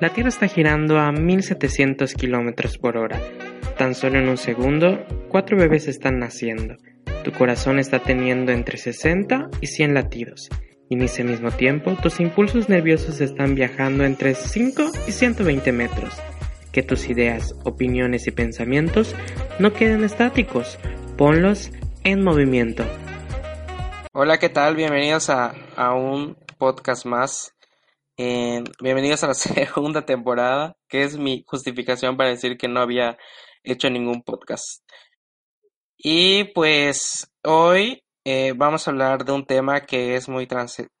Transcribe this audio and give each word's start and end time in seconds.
La 0.00 0.10
Tierra 0.10 0.28
está 0.28 0.46
girando 0.46 1.00
a 1.00 1.10
1700 1.10 2.14
kilómetros 2.14 2.78
por 2.78 2.96
hora. 2.96 3.20
Tan 3.76 3.96
solo 3.96 4.20
en 4.20 4.28
un 4.28 4.36
segundo, 4.36 5.04
cuatro 5.28 5.56
bebés 5.56 5.88
están 5.88 6.20
naciendo. 6.20 6.76
Tu 7.24 7.32
corazón 7.32 7.80
está 7.80 7.98
teniendo 7.98 8.52
entre 8.52 8.78
60 8.78 9.50
y 9.60 9.66
100 9.66 9.94
latidos. 9.94 10.50
Y 10.88 10.94
en 10.94 11.02
ese 11.02 11.24
mismo 11.24 11.50
tiempo, 11.50 11.96
tus 12.00 12.20
impulsos 12.20 12.68
nerviosos 12.68 13.20
están 13.20 13.56
viajando 13.56 14.04
entre 14.04 14.36
5 14.36 14.84
y 15.08 15.10
120 15.10 15.72
metros. 15.72 16.14
Que 16.70 16.84
tus 16.84 17.08
ideas, 17.08 17.56
opiniones 17.64 18.28
y 18.28 18.30
pensamientos 18.30 19.16
no 19.58 19.72
queden 19.72 20.04
estáticos. 20.04 20.78
Ponlos 21.16 21.72
en 22.04 22.22
movimiento. 22.22 22.84
Hola, 24.12 24.38
¿qué 24.38 24.48
tal? 24.48 24.76
Bienvenidos 24.76 25.28
a, 25.28 25.56
a 25.74 25.92
un 25.94 26.36
podcast 26.56 27.04
más 27.04 27.57
eh, 28.20 28.64
bienvenidos 28.82 29.22
a 29.22 29.28
la 29.28 29.34
segunda 29.34 30.04
temporada, 30.04 30.76
que 30.88 31.04
es 31.04 31.16
mi 31.16 31.44
justificación 31.46 32.16
para 32.16 32.30
decir 32.30 32.58
que 32.58 32.66
no 32.66 32.80
había 32.80 33.16
hecho 33.62 33.88
ningún 33.88 34.22
podcast. 34.22 34.82
Y 35.96 36.44
pues 36.52 37.30
hoy 37.44 38.02
eh, 38.24 38.54
vamos 38.56 38.86
a 38.86 38.90
hablar 38.90 39.24
de 39.24 39.32
un 39.32 39.46
tema 39.46 39.82
que 39.82 40.16
es 40.16 40.28
muy 40.28 40.48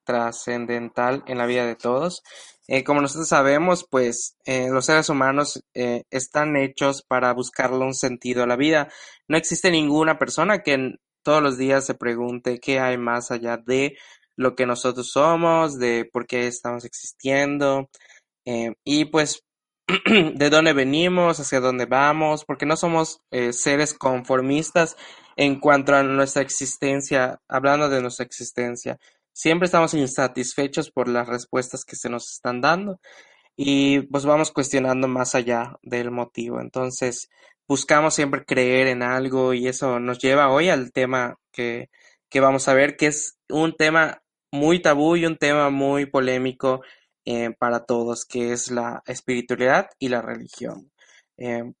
trascendental 0.04 1.24
en 1.26 1.38
la 1.38 1.46
vida 1.46 1.66
de 1.66 1.74
todos. 1.74 2.22
Eh, 2.68 2.84
como 2.84 3.00
nosotros 3.00 3.28
sabemos, 3.28 3.84
pues 3.90 4.36
los 4.46 4.84
seres 4.86 5.08
humanos 5.08 5.62
están 5.74 6.56
hechos 6.56 7.02
para 7.02 7.32
buscarle 7.32 7.78
un 7.78 7.94
sentido 7.94 8.44
a 8.44 8.46
la 8.46 8.56
vida. 8.56 8.88
No 9.26 9.36
existe 9.36 9.70
ninguna 9.70 10.18
persona 10.18 10.62
que 10.62 10.98
todos 11.22 11.42
los 11.42 11.58
días 11.58 11.84
se 11.84 11.94
pregunte 11.94 12.60
qué 12.60 12.78
hay 12.78 12.96
más 12.96 13.30
allá 13.30 13.56
de 13.56 13.96
lo 14.38 14.54
que 14.54 14.66
nosotros 14.66 15.10
somos, 15.10 15.78
de 15.78 16.08
por 16.10 16.26
qué 16.26 16.46
estamos 16.46 16.84
existiendo 16.84 17.90
eh, 18.46 18.72
y 18.84 19.06
pues 19.06 19.42
de 20.06 20.48
dónde 20.48 20.72
venimos, 20.72 21.40
hacia 21.40 21.60
dónde 21.60 21.86
vamos, 21.86 22.44
porque 22.44 22.64
no 22.64 22.76
somos 22.76 23.20
eh, 23.32 23.52
seres 23.52 23.94
conformistas 23.94 24.96
en 25.36 25.58
cuanto 25.58 25.94
a 25.94 26.04
nuestra 26.04 26.42
existencia, 26.42 27.40
hablando 27.48 27.88
de 27.88 28.00
nuestra 28.00 28.24
existencia. 28.24 28.98
Siempre 29.32 29.66
estamos 29.66 29.92
insatisfechos 29.94 30.90
por 30.90 31.08
las 31.08 31.26
respuestas 31.26 31.84
que 31.84 31.96
se 31.96 32.08
nos 32.08 32.30
están 32.30 32.60
dando 32.60 33.00
y 33.56 34.02
pues 34.02 34.24
vamos 34.24 34.52
cuestionando 34.52 35.08
más 35.08 35.34
allá 35.34 35.76
del 35.82 36.12
motivo. 36.12 36.60
Entonces, 36.60 37.28
buscamos 37.66 38.14
siempre 38.14 38.44
creer 38.44 38.86
en 38.86 39.02
algo 39.02 39.52
y 39.52 39.66
eso 39.66 39.98
nos 39.98 40.20
lleva 40.20 40.50
hoy 40.50 40.68
al 40.68 40.92
tema 40.92 41.36
que, 41.52 41.90
que 42.30 42.40
vamos 42.40 42.68
a 42.68 42.74
ver, 42.74 42.96
que 42.96 43.08
es 43.08 43.36
un 43.48 43.74
tema 43.76 44.22
muy 44.52 44.80
tabú 44.80 45.16
y 45.16 45.26
un 45.26 45.36
tema 45.36 45.70
muy 45.70 46.06
polémico 46.06 46.82
eh, 47.24 47.50
para 47.58 47.84
todos, 47.84 48.24
que 48.24 48.52
es 48.52 48.70
la 48.70 49.02
espiritualidad 49.06 49.90
y 49.98 50.08
la 50.08 50.22
religión, 50.22 50.90
eh, 51.36 51.72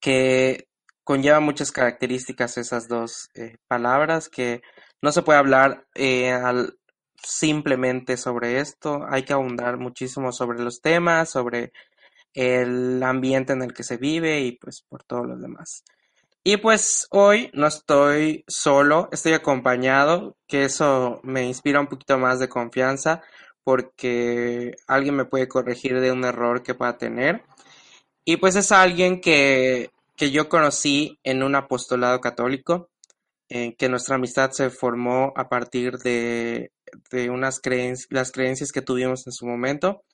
que 0.00 0.68
conlleva 1.04 1.40
muchas 1.40 1.70
características 1.70 2.56
esas 2.56 2.88
dos 2.88 3.28
eh, 3.34 3.58
palabras, 3.68 4.28
que 4.28 4.62
no 5.02 5.12
se 5.12 5.22
puede 5.22 5.38
hablar 5.38 5.86
simplemente 7.22 8.16
sobre 8.16 8.58
esto, 8.60 9.04
hay 9.08 9.22
que 9.24 9.32
abundar 9.32 9.78
muchísimo 9.78 10.32
sobre 10.32 10.62
los 10.62 10.80
temas, 10.80 11.30
sobre 11.30 11.72
el 12.34 13.02
ambiente 13.02 13.52
en 13.52 13.62
el 13.62 13.72
que 13.72 13.84
se 13.84 13.96
vive 13.96 14.40
y 14.40 14.52
pues 14.52 14.82
por 14.88 15.04
todo 15.04 15.24
lo 15.24 15.36
demás. 15.36 15.84
Y 16.46 16.58
pues 16.58 17.06
hoy 17.10 17.50
no 17.54 17.66
estoy 17.66 18.44
solo, 18.46 19.08
estoy 19.12 19.32
acompañado, 19.32 20.36
que 20.46 20.64
eso 20.64 21.20
me 21.22 21.44
inspira 21.44 21.80
un 21.80 21.86
poquito 21.86 22.18
más 22.18 22.38
de 22.38 22.50
confianza 22.50 23.22
porque 23.64 24.72
alguien 24.86 25.16
me 25.16 25.24
puede 25.24 25.48
corregir 25.48 26.00
de 26.00 26.12
un 26.12 26.22
error 26.22 26.62
que 26.62 26.74
pueda 26.74 26.98
tener. 26.98 27.44
Y 28.26 28.36
pues 28.36 28.56
es 28.56 28.72
alguien 28.72 29.22
que, 29.22 29.90
que 30.16 30.30
yo 30.30 30.50
conocí 30.50 31.18
en 31.24 31.42
un 31.42 31.54
apostolado 31.54 32.20
católico, 32.20 32.90
en 33.48 33.72
que 33.74 33.88
nuestra 33.88 34.16
amistad 34.16 34.50
se 34.50 34.68
formó 34.68 35.32
a 35.36 35.48
partir 35.48 35.96
de, 35.98 36.72
de 37.10 37.30
unas 37.30 37.58
creencias, 37.60 38.08
las 38.10 38.32
creencias 38.32 38.70
que 38.70 38.82
tuvimos 38.82 39.26
en 39.26 39.32
su 39.32 39.46
momento. 39.46 40.04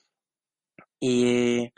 Y 1.00 1.72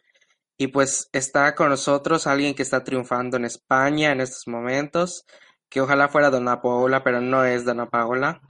y 0.62 0.68
pues 0.68 1.08
está 1.12 1.56
con 1.56 1.70
nosotros 1.70 2.28
alguien 2.28 2.54
que 2.54 2.62
está 2.62 2.84
triunfando 2.84 3.36
en 3.36 3.44
España 3.44 4.12
en 4.12 4.20
estos 4.20 4.46
momentos, 4.46 5.26
que 5.68 5.80
ojalá 5.80 6.08
fuera 6.08 6.30
Dona 6.30 6.62
Paola, 6.62 7.02
pero 7.02 7.20
no 7.20 7.44
es 7.44 7.64
Dona 7.64 7.90
Paola. 7.90 8.40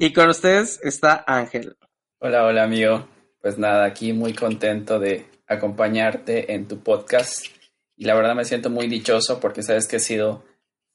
Y 0.00 0.12
con 0.12 0.28
ustedes 0.28 0.80
está 0.82 1.22
Ángel. 1.24 1.76
Hola, 2.18 2.44
hola 2.44 2.64
amigo. 2.64 3.06
Pues 3.40 3.58
nada, 3.58 3.84
aquí 3.84 4.12
muy 4.12 4.34
contento 4.34 4.98
de 4.98 5.24
acompañarte 5.46 6.52
en 6.52 6.66
tu 6.66 6.82
podcast. 6.82 7.46
Y 7.94 8.06
la 8.06 8.16
verdad 8.16 8.34
me 8.34 8.44
siento 8.44 8.70
muy 8.70 8.88
dichoso 8.88 9.38
porque 9.38 9.62
sabes 9.62 9.86
que 9.86 9.96
he 9.96 10.00
sido 10.00 10.44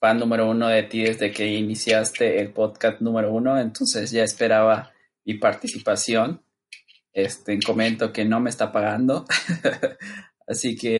fan 0.02 0.20
número 0.20 0.50
uno 0.50 0.68
de 0.68 0.84
ti 0.84 1.04
desde 1.04 1.32
que 1.32 1.48
iniciaste 1.48 2.42
el 2.42 2.52
podcast 2.52 3.00
número 3.00 3.32
uno. 3.32 3.58
Entonces 3.58 4.12
ya 4.12 4.26
esperaba 4.26 4.92
mi 5.24 5.36
participación 5.36 6.45
este, 7.16 7.58
comento 7.62 8.12
que 8.12 8.26
no 8.26 8.42
me 8.42 8.50
está 8.50 8.72
pagando. 8.72 9.26
Así 10.48 10.76
que, 10.76 11.00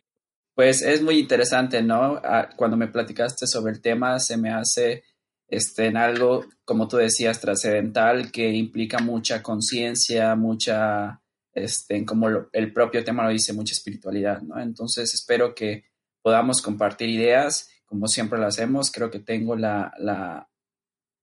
pues 0.54 0.80
es 0.80 1.02
muy 1.02 1.18
interesante, 1.18 1.82
¿no? 1.82 2.20
Cuando 2.56 2.78
me 2.78 2.88
platicaste 2.88 3.46
sobre 3.46 3.74
el 3.74 3.82
tema, 3.82 4.18
se 4.18 4.38
me 4.38 4.50
hace 4.50 5.04
este, 5.46 5.86
en 5.86 5.98
algo, 5.98 6.46
como 6.64 6.88
tú 6.88 6.96
decías, 6.96 7.38
trascendental, 7.38 8.32
que 8.32 8.50
implica 8.50 8.98
mucha 8.98 9.42
conciencia, 9.42 10.34
mucha, 10.34 11.20
este, 11.52 12.04
como 12.06 12.28
el 12.50 12.72
propio 12.72 13.04
tema 13.04 13.24
lo 13.24 13.30
dice, 13.30 13.52
mucha 13.52 13.74
espiritualidad, 13.74 14.40
¿no? 14.40 14.58
Entonces, 14.58 15.12
espero 15.12 15.54
que 15.54 15.84
podamos 16.22 16.62
compartir 16.62 17.10
ideas, 17.10 17.68
como 17.84 18.08
siempre 18.08 18.38
lo 18.38 18.46
hacemos. 18.46 18.90
Creo 18.90 19.10
que 19.10 19.20
tengo 19.20 19.54
la, 19.54 19.92
la, 19.98 20.48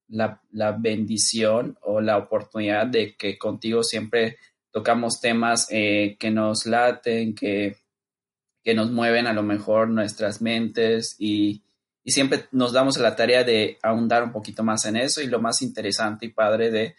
la, 0.06 0.40
la 0.52 0.70
bendición 0.70 1.76
o 1.82 2.00
la 2.00 2.16
oportunidad 2.16 2.86
de 2.86 3.16
que 3.16 3.36
contigo 3.36 3.82
siempre 3.82 4.38
tocamos 4.74 5.20
temas 5.20 5.68
eh, 5.70 6.16
que 6.18 6.32
nos 6.32 6.66
laten, 6.66 7.32
que, 7.32 7.76
que, 8.60 8.74
nos 8.74 8.90
mueven 8.90 9.28
a 9.28 9.32
lo 9.32 9.44
mejor 9.44 9.88
nuestras 9.88 10.42
mentes 10.42 11.14
y, 11.16 11.62
y, 12.02 12.10
siempre 12.10 12.46
nos 12.50 12.72
damos 12.72 12.98
la 12.98 13.14
tarea 13.14 13.44
de 13.44 13.78
ahondar 13.84 14.24
un 14.24 14.32
poquito 14.32 14.64
más 14.64 14.84
en 14.86 14.96
eso 14.96 15.22
y 15.22 15.28
lo 15.28 15.40
más 15.40 15.62
interesante 15.62 16.26
y 16.26 16.30
padre 16.30 16.72
de 16.72 16.96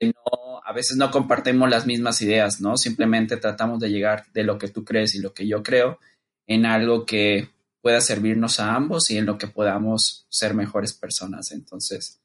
que 0.00 0.08
no, 0.08 0.60
a 0.64 0.72
veces 0.72 0.96
no 0.96 1.12
compartimos 1.12 1.70
las 1.70 1.86
mismas 1.86 2.20
ideas, 2.22 2.60
¿no? 2.60 2.76
Simplemente 2.76 3.36
tratamos 3.36 3.78
de 3.78 3.90
llegar 3.90 4.24
de 4.32 4.42
lo 4.42 4.58
que 4.58 4.66
tú 4.66 4.84
crees 4.84 5.14
y 5.14 5.20
lo 5.20 5.32
que 5.32 5.46
yo 5.46 5.62
creo 5.62 6.00
en 6.48 6.66
algo 6.66 7.06
que 7.06 7.50
pueda 7.80 8.00
servirnos 8.00 8.58
a 8.58 8.74
ambos 8.74 9.12
y 9.12 9.18
en 9.18 9.26
lo 9.26 9.38
que 9.38 9.46
podamos 9.46 10.26
ser 10.28 10.54
mejores 10.54 10.92
personas. 10.92 11.52
Entonces, 11.52 12.20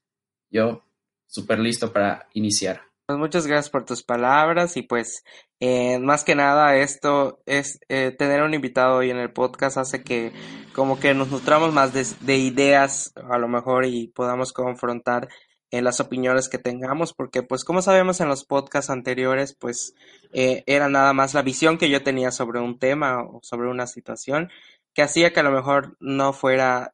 yo 0.50 0.82
súper 1.28 1.60
listo 1.60 1.92
para 1.92 2.28
iniciar. 2.32 2.87
Pues 3.08 3.18
muchas 3.18 3.46
gracias 3.46 3.70
por 3.70 3.86
tus 3.86 4.02
palabras 4.02 4.76
y 4.76 4.82
pues 4.82 5.24
eh, 5.60 5.98
más 5.98 6.24
que 6.24 6.34
nada 6.34 6.76
esto 6.76 7.40
es 7.46 7.80
eh, 7.88 8.10
tener 8.10 8.42
un 8.42 8.52
invitado 8.52 8.98
hoy 8.98 9.08
en 9.08 9.16
el 9.16 9.32
podcast 9.32 9.78
hace 9.78 10.02
que 10.02 10.30
como 10.74 11.00
que 11.00 11.14
nos 11.14 11.28
nutramos 11.30 11.72
más 11.72 11.94
de, 11.94 12.36
ideas 12.36 13.14
a 13.30 13.38
lo 13.38 13.48
mejor 13.48 13.86
y 13.86 14.08
podamos 14.08 14.52
confrontar 14.52 15.30
en 15.70 15.84
las 15.84 16.00
opiniones 16.00 16.50
que 16.50 16.58
tengamos 16.58 17.14
porque 17.14 17.42
pues 17.42 17.64
como 17.64 17.80
sabemos 17.80 18.20
en 18.20 18.28
los 18.28 18.44
podcasts 18.44 18.90
anteriores 18.90 19.56
pues 19.58 19.94
eh, 20.34 20.62
era 20.66 20.90
nada 20.90 21.14
más 21.14 21.32
la 21.32 21.40
visión 21.40 21.78
que 21.78 21.88
yo 21.88 22.02
tenía 22.02 22.30
sobre 22.30 22.60
un 22.60 22.78
tema 22.78 23.22
o 23.22 23.40
sobre 23.42 23.70
una 23.70 23.86
situación 23.86 24.50
que 24.92 25.00
hacía 25.00 25.32
que 25.32 25.40
a 25.40 25.44
lo 25.44 25.52
mejor 25.52 25.96
no 25.98 26.34
fuera 26.34 26.90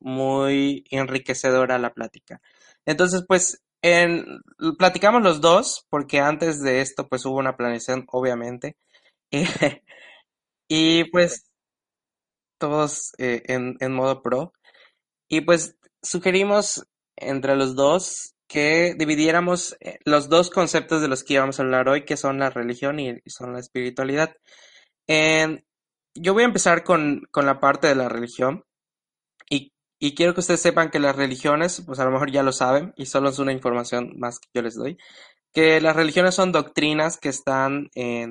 muy 0.00 0.84
enriquecedora 0.90 1.78
la 1.78 1.94
plática. 1.94 2.40
Entonces, 2.86 3.24
pues 3.26 3.63
platicamos 4.78 5.22
los 5.22 5.40
dos, 5.40 5.86
porque 5.90 6.20
antes 6.20 6.62
de 6.62 6.80
esto 6.80 7.06
pues 7.08 7.24
hubo 7.26 7.38
una 7.38 7.56
planeación, 7.56 8.06
obviamente. 8.10 8.76
y 10.68 11.04
pues 11.10 11.50
todos 12.58 13.12
eh, 13.18 13.42
en, 13.46 13.76
en 13.80 13.92
modo 13.92 14.22
pro. 14.22 14.52
Y 15.28 15.42
pues 15.42 15.76
sugerimos 16.02 16.86
entre 17.16 17.56
los 17.56 17.76
dos 17.76 18.34
que 18.48 18.94
dividiéramos 18.96 19.76
eh, 19.80 19.98
los 20.04 20.28
dos 20.28 20.50
conceptos 20.50 21.02
de 21.02 21.08
los 21.08 21.24
que 21.24 21.34
íbamos 21.34 21.58
a 21.58 21.62
hablar 21.62 21.88
hoy, 21.88 22.04
que 22.04 22.16
son 22.16 22.38
la 22.38 22.50
religión 22.50 23.00
y, 23.00 23.20
son 23.26 23.52
la 23.52 23.60
espiritualidad. 23.60 24.36
yo 26.14 26.32
voy 26.34 26.42
a 26.44 26.46
empezar 26.46 26.84
con, 26.84 27.22
con, 27.30 27.46
la 27.46 27.60
parte 27.60 27.88
de 27.88 27.96
la 27.96 28.08
religión 28.08 28.64
y, 29.98 30.14
quiero 30.14 30.34
que 30.34 30.40
ustedes 30.40 30.60
sepan 30.60 30.90
que 30.90 30.98
las 30.98 31.16
religiones, 31.16 31.82
pues 31.86 31.98
a 31.98 32.04
lo 32.04 32.10
mejor 32.10 32.30
ya 32.30 32.42
lo 32.42 32.52
saben 32.52 32.92
y 32.96 33.06
solo 33.06 33.30
es 33.30 33.38
una 33.38 33.52
información 33.52 34.14
más 34.18 34.38
que 34.38 34.48
yo 34.54 34.62
les 34.62 34.74
doy, 34.74 34.98
que 35.52 35.80
las 35.80 35.96
religiones 35.96 36.34
son 36.34 36.52
doctrinas 36.52 37.16
que 37.18 37.28
están 37.28 37.90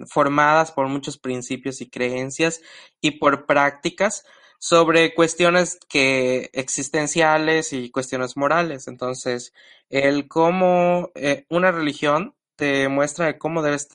formadas 0.09 0.71
por 0.71 0.87
muchos 0.87 1.17
principios 1.17 1.81
y 1.81 1.89
creencias 1.89 2.61
y 3.01 3.11
por 3.11 3.45
prácticas 3.45 4.23
sobre 4.63 5.13
cuestiones 5.13 5.77
que 5.89 6.49
existenciales 6.53 7.73
y 7.73 7.91
cuestiones 7.91 8.37
morales. 8.37 8.87
Entonces, 8.87 9.53
el 9.89 10.29
cómo 10.29 11.11
eh, 11.15 11.45
una 11.49 11.71
religión 11.73 12.33
te 12.55 12.87
muestra 12.87 13.37
cómo 13.37 13.61
debes 13.61 13.89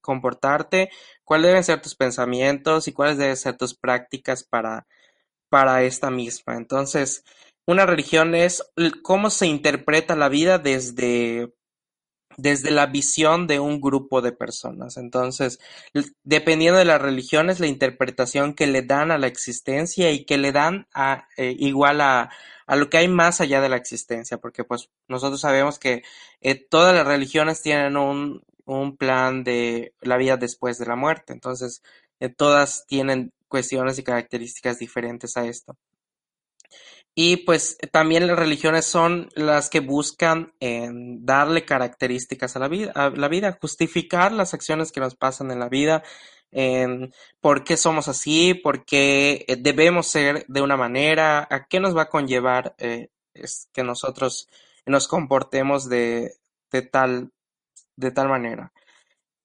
comportarte, 0.00 0.90
cuáles 1.24 1.46
deben 1.46 1.64
ser 1.64 1.80
tus 1.80 1.94
pensamientos 1.96 2.86
y 2.86 2.92
cuáles 2.92 3.16
deben 3.16 3.36
ser 3.36 3.56
tus 3.56 3.74
prácticas 3.74 4.44
para, 4.44 4.86
para 5.52 5.82
esta 5.82 6.10
misma. 6.10 6.56
Entonces, 6.56 7.24
una 7.66 7.84
religión 7.84 8.34
es 8.34 8.64
cómo 9.02 9.28
se 9.28 9.46
interpreta 9.46 10.16
la 10.16 10.30
vida 10.30 10.58
desde 10.58 11.52
desde 12.38 12.70
la 12.70 12.86
visión 12.86 13.46
de 13.46 13.60
un 13.60 13.82
grupo 13.82 14.22
de 14.22 14.32
personas. 14.32 14.96
Entonces, 14.96 15.60
dependiendo 16.24 16.78
de 16.78 16.86
las 16.86 17.02
religiones, 17.02 17.60
la 17.60 17.66
interpretación 17.66 18.54
que 18.54 18.66
le 18.66 18.80
dan 18.80 19.10
a 19.10 19.18
la 19.18 19.26
existencia 19.26 20.10
y 20.10 20.24
que 20.24 20.38
le 20.38 20.52
dan 20.52 20.86
a, 20.94 21.28
eh, 21.36 21.54
igual 21.58 22.00
a, 22.00 22.30
a, 22.66 22.76
lo 22.76 22.88
que 22.88 22.96
hay 22.96 23.08
más 23.08 23.42
allá 23.42 23.60
de 23.60 23.68
la 23.68 23.76
existencia, 23.76 24.38
porque 24.38 24.64
pues 24.64 24.88
nosotros 25.06 25.42
sabemos 25.42 25.78
que 25.78 26.02
eh, 26.40 26.54
todas 26.54 26.94
las 26.94 27.06
religiones 27.06 27.60
tienen 27.60 27.98
un, 27.98 28.42
un, 28.64 28.96
plan 28.96 29.44
de 29.44 29.92
la 30.00 30.16
vida 30.16 30.38
después 30.38 30.78
de 30.78 30.86
la 30.86 30.96
muerte, 30.96 31.34
entonces 31.34 31.82
eh, 32.20 32.30
todas 32.30 32.86
tienen 32.86 33.34
cuestiones 33.52 33.98
y 33.98 34.02
características 34.02 34.78
diferentes 34.78 35.36
a 35.36 35.44
esto. 35.44 35.76
Y 37.14 37.36
pues 37.44 37.76
también 37.92 38.26
las 38.26 38.38
religiones 38.38 38.86
son 38.86 39.28
las 39.34 39.68
que 39.68 39.80
buscan 39.80 40.54
darle 40.58 41.66
características 41.66 42.56
a 42.56 42.58
la 42.58 42.68
vida, 42.68 42.92
a 42.94 43.10
la 43.10 43.28
vida, 43.28 43.58
justificar 43.60 44.32
las 44.32 44.54
acciones 44.54 44.90
que 44.90 45.00
nos 45.00 45.14
pasan 45.14 45.50
en 45.50 45.58
la 45.58 45.68
vida, 45.68 46.02
por 47.40 47.64
qué 47.64 47.76
somos 47.76 48.08
así, 48.08 48.54
por 48.54 48.86
qué 48.86 49.44
eh, 49.46 49.56
debemos 49.56 50.06
ser 50.06 50.46
de 50.48 50.62
una 50.62 50.76
manera, 50.76 51.46
a 51.50 51.66
qué 51.66 51.80
nos 51.80 51.94
va 51.94 52.02
a 52.02 52.08
conllevar 52.08 52.74
eh, 52.78 53.08
es 53.34 53.68
que 53.72 53.82
nosotros 53.82 54.48
nos 54.86 55.08
comportemos 55.08 55.88
de, 55.88 56.34
de 56.70 56.82
tal, 56.82 57.30
de 57.96 58.10
tal 58.10 58.28
manera. 58.28 58.72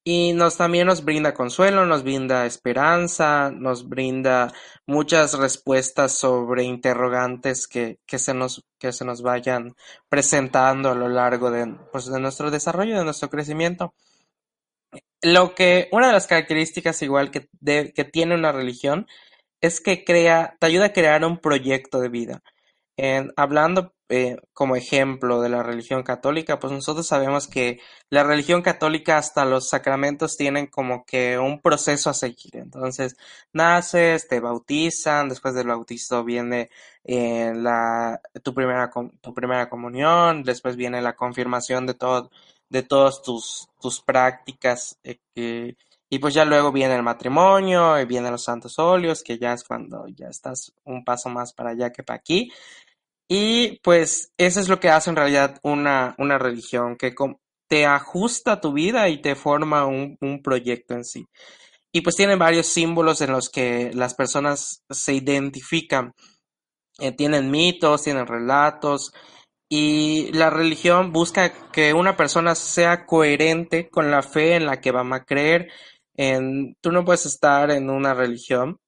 Y 0.09 0.31
nos 0.31 0.55
también 0.55 0.87
nos 0.87 1.03
brinda 1.03 1.33
consuelo, 1.33 1.85
nos 1.85 2.01
brinda 2.01 2.45
esperanza, 2.45 3.51
nos 3.51 3.89
brinda 3.89 4.53
muchas 4.85 5.37
respuestas 5.37 6.13
sobre 6.13 6.63
interrogantes 6.63 7.67
que, 7.67 7.99
que, 8.05 8.17
se, 8.17 8.33
nos, 8.33 8.63
que 8.79 8.93
se 8.93 9.03
nos 9.03 9.21
vayan 9.21 9.75
presentando 10.07 10.91
a 10.91 10.95
lo 10.95 11.09
largo 11.09 11.51
de, 11.51 11.75
pues, 11.91 12.05
de 12.05 12.21
nuestro 12.21 12.49
desarrollo, 12.49 12.97
de 12.97 13.03
nuestro 13.03 13.29
crecimiento. 13.29 13.93
Lo 15.21 15.53
que, 15.53 15.89
una 15.91 16.07
de 16.07 16.13
las 16.13 16.27
características 16.27 17.01
igual 17.01 17.29
que, 17.29 17.49
que 17.93 18.05
tiene 18.05 18.35
una 18.35 18.53
religión 18.53 19.07
es 19.59 19.81
que 19.81 20.05
crea, 20.05 20.55
te 20.61 20.67
ayuda 20.67 20.85
a 20.85 20.93
crear 20.93 21.25
un 21.25 21.39
proyecto 21.39 21.99
de 21.99 22.07
vida. 22.07 22.41
En, 22.95 23.33
hablando 23.35 23.93
eh, 24.09 24.37
como 24.53 24.75
ejemplo 24.75 25.41
de 25.41 25.49
la 25.49 25.63
religión 25.63 26.03
católica, 26.03 26.59
pues 26.59 26.71
nosotros 26.71 27.07
sabemos 27.07 27.47
que 27.47 27.79
la 28.09 28.23
religión 28.23 28.61
católica 28.61 29.17
hasta 29.17 29.43
los 29.45 29.69
sacramentos 29.69 30.37
tienen 30.37 30.67
como 30.67 31.05
que 31.05 31.37
un 31.37 31.61
proceso 31.61 32.09
a 32.09 32.13
seguir. 32.13 32.55
Entonces, 32.55 33.17
naces, 33.53 34.27
te 34.27 34.39
bautizan, 34.39 35.29
después 35.29 35.53
del 35.55 35.67
bautizo 35.67 36.23
viene 36.23 36.69
eh, 37.03 37.51
la, 37.55 38.21
tu, 38.43 38.53
primera, 38.53 38.89
tu 39.21 39.33
primera 39.33 39.69
comunión, 39.69 40.43
después 40.43 40.75
viene 40.77 41.01
la 41.01 41.15
confirmación 41.15 41.85
de 41.85 41.93
todo, 41.93 42.31
de 42.69 42.83
todas 42.83 43.21
tus, 43.21 43.69
tus 43.81 44.01
prácticas, 44.01 44.99
eh, 45.03 45.75
y 46.09 46.19
pues 46.19 46.33
ya 46.33 46.45
luego 46.45 46.71
viene 46.71 46.95
el 46.95 47.03
matrimonio, 47.03 47.99
y 47.99 48.05
vienen 48.05 48.31
los 48.31 48.43
santos 48.43 48.79
óleos, 48.79 49.23
que 49.23 49.37
ya 49.37 49.53
es 49.53 49.63
cuando 49.63 50.07
ya 50.07 50.27
estás 50.29 50.73
un 50.85 51.03
paso 51.03 51.29
más 51.29 51.53
para 51.53 51.71
allá 51.71 51.91
que 51.91 52.03
para 52.03 52.17
aquí. 52.19 52.51
Y 53.27 53.79
pues 53.83 54.31
eso 54.37 54.59
es 54.59 54.69
lo 54.69 54.79
que 54.79 54.89
hace 54.89 55.09
en 55.09 55.15
realidad 55.17 55.59
una, 55.63 56.15
una 56.17 56.37
religión, 56.37 56.95
que 56.95 57.13
te 57.67 57.85
ajusta 57.85 58.61
tu 58.61 58.73
vida 58.73 59.09
y 59.09 59.21
te 59.21 59.35
forma 59.35 59.85
un, 59.85 60.17
un 60.21 60.41
proyecto 60.41 60.93
en 60.93 61.03
sí. 61.03 61.25
Y 61.91 62.01
pues 62.01 62.15
tiene 62.15 62.35
varios 62.35 62.67
símbolos 62.67 63.21
en 63.21 63.31
los 63.31 63.49
que 63.49 63.91
las 63.93 64.13
personas 64.13 64.83
se 64.89 65.13
identifican. 65.13 66.13
Eh, 66.99 67.11
tienen 67.11 67.51
mitos, 67.51 68.03
tienen 68.03 68.27
relatos, 68.27 69.11
y 69.69 70.31
la 70.31 70.49
religión 70.49 71.11
busca 71.11 71.71
que 71.71 71.93
una 71.93 72.15
persona 72.15 72.55
sea 72.55 73.05
coherente 73.05 73.89
con 73.89 74.09
la 74.11 74.21
fe 74.21 74.55
en 74.55 74.65
la 74.65 74.79
que 74.79 74.91
va 74.91 75.03
a 75.15 75.25
creer. 75.25 75.69
En, 76.15 76.75
tú 76.81 76.91
no 76.91 77.03
puedes 77.03 77.25
estar 77.25 77.69
en 77.71 77.89
una 77.89 78.13
religión 78.13 78.79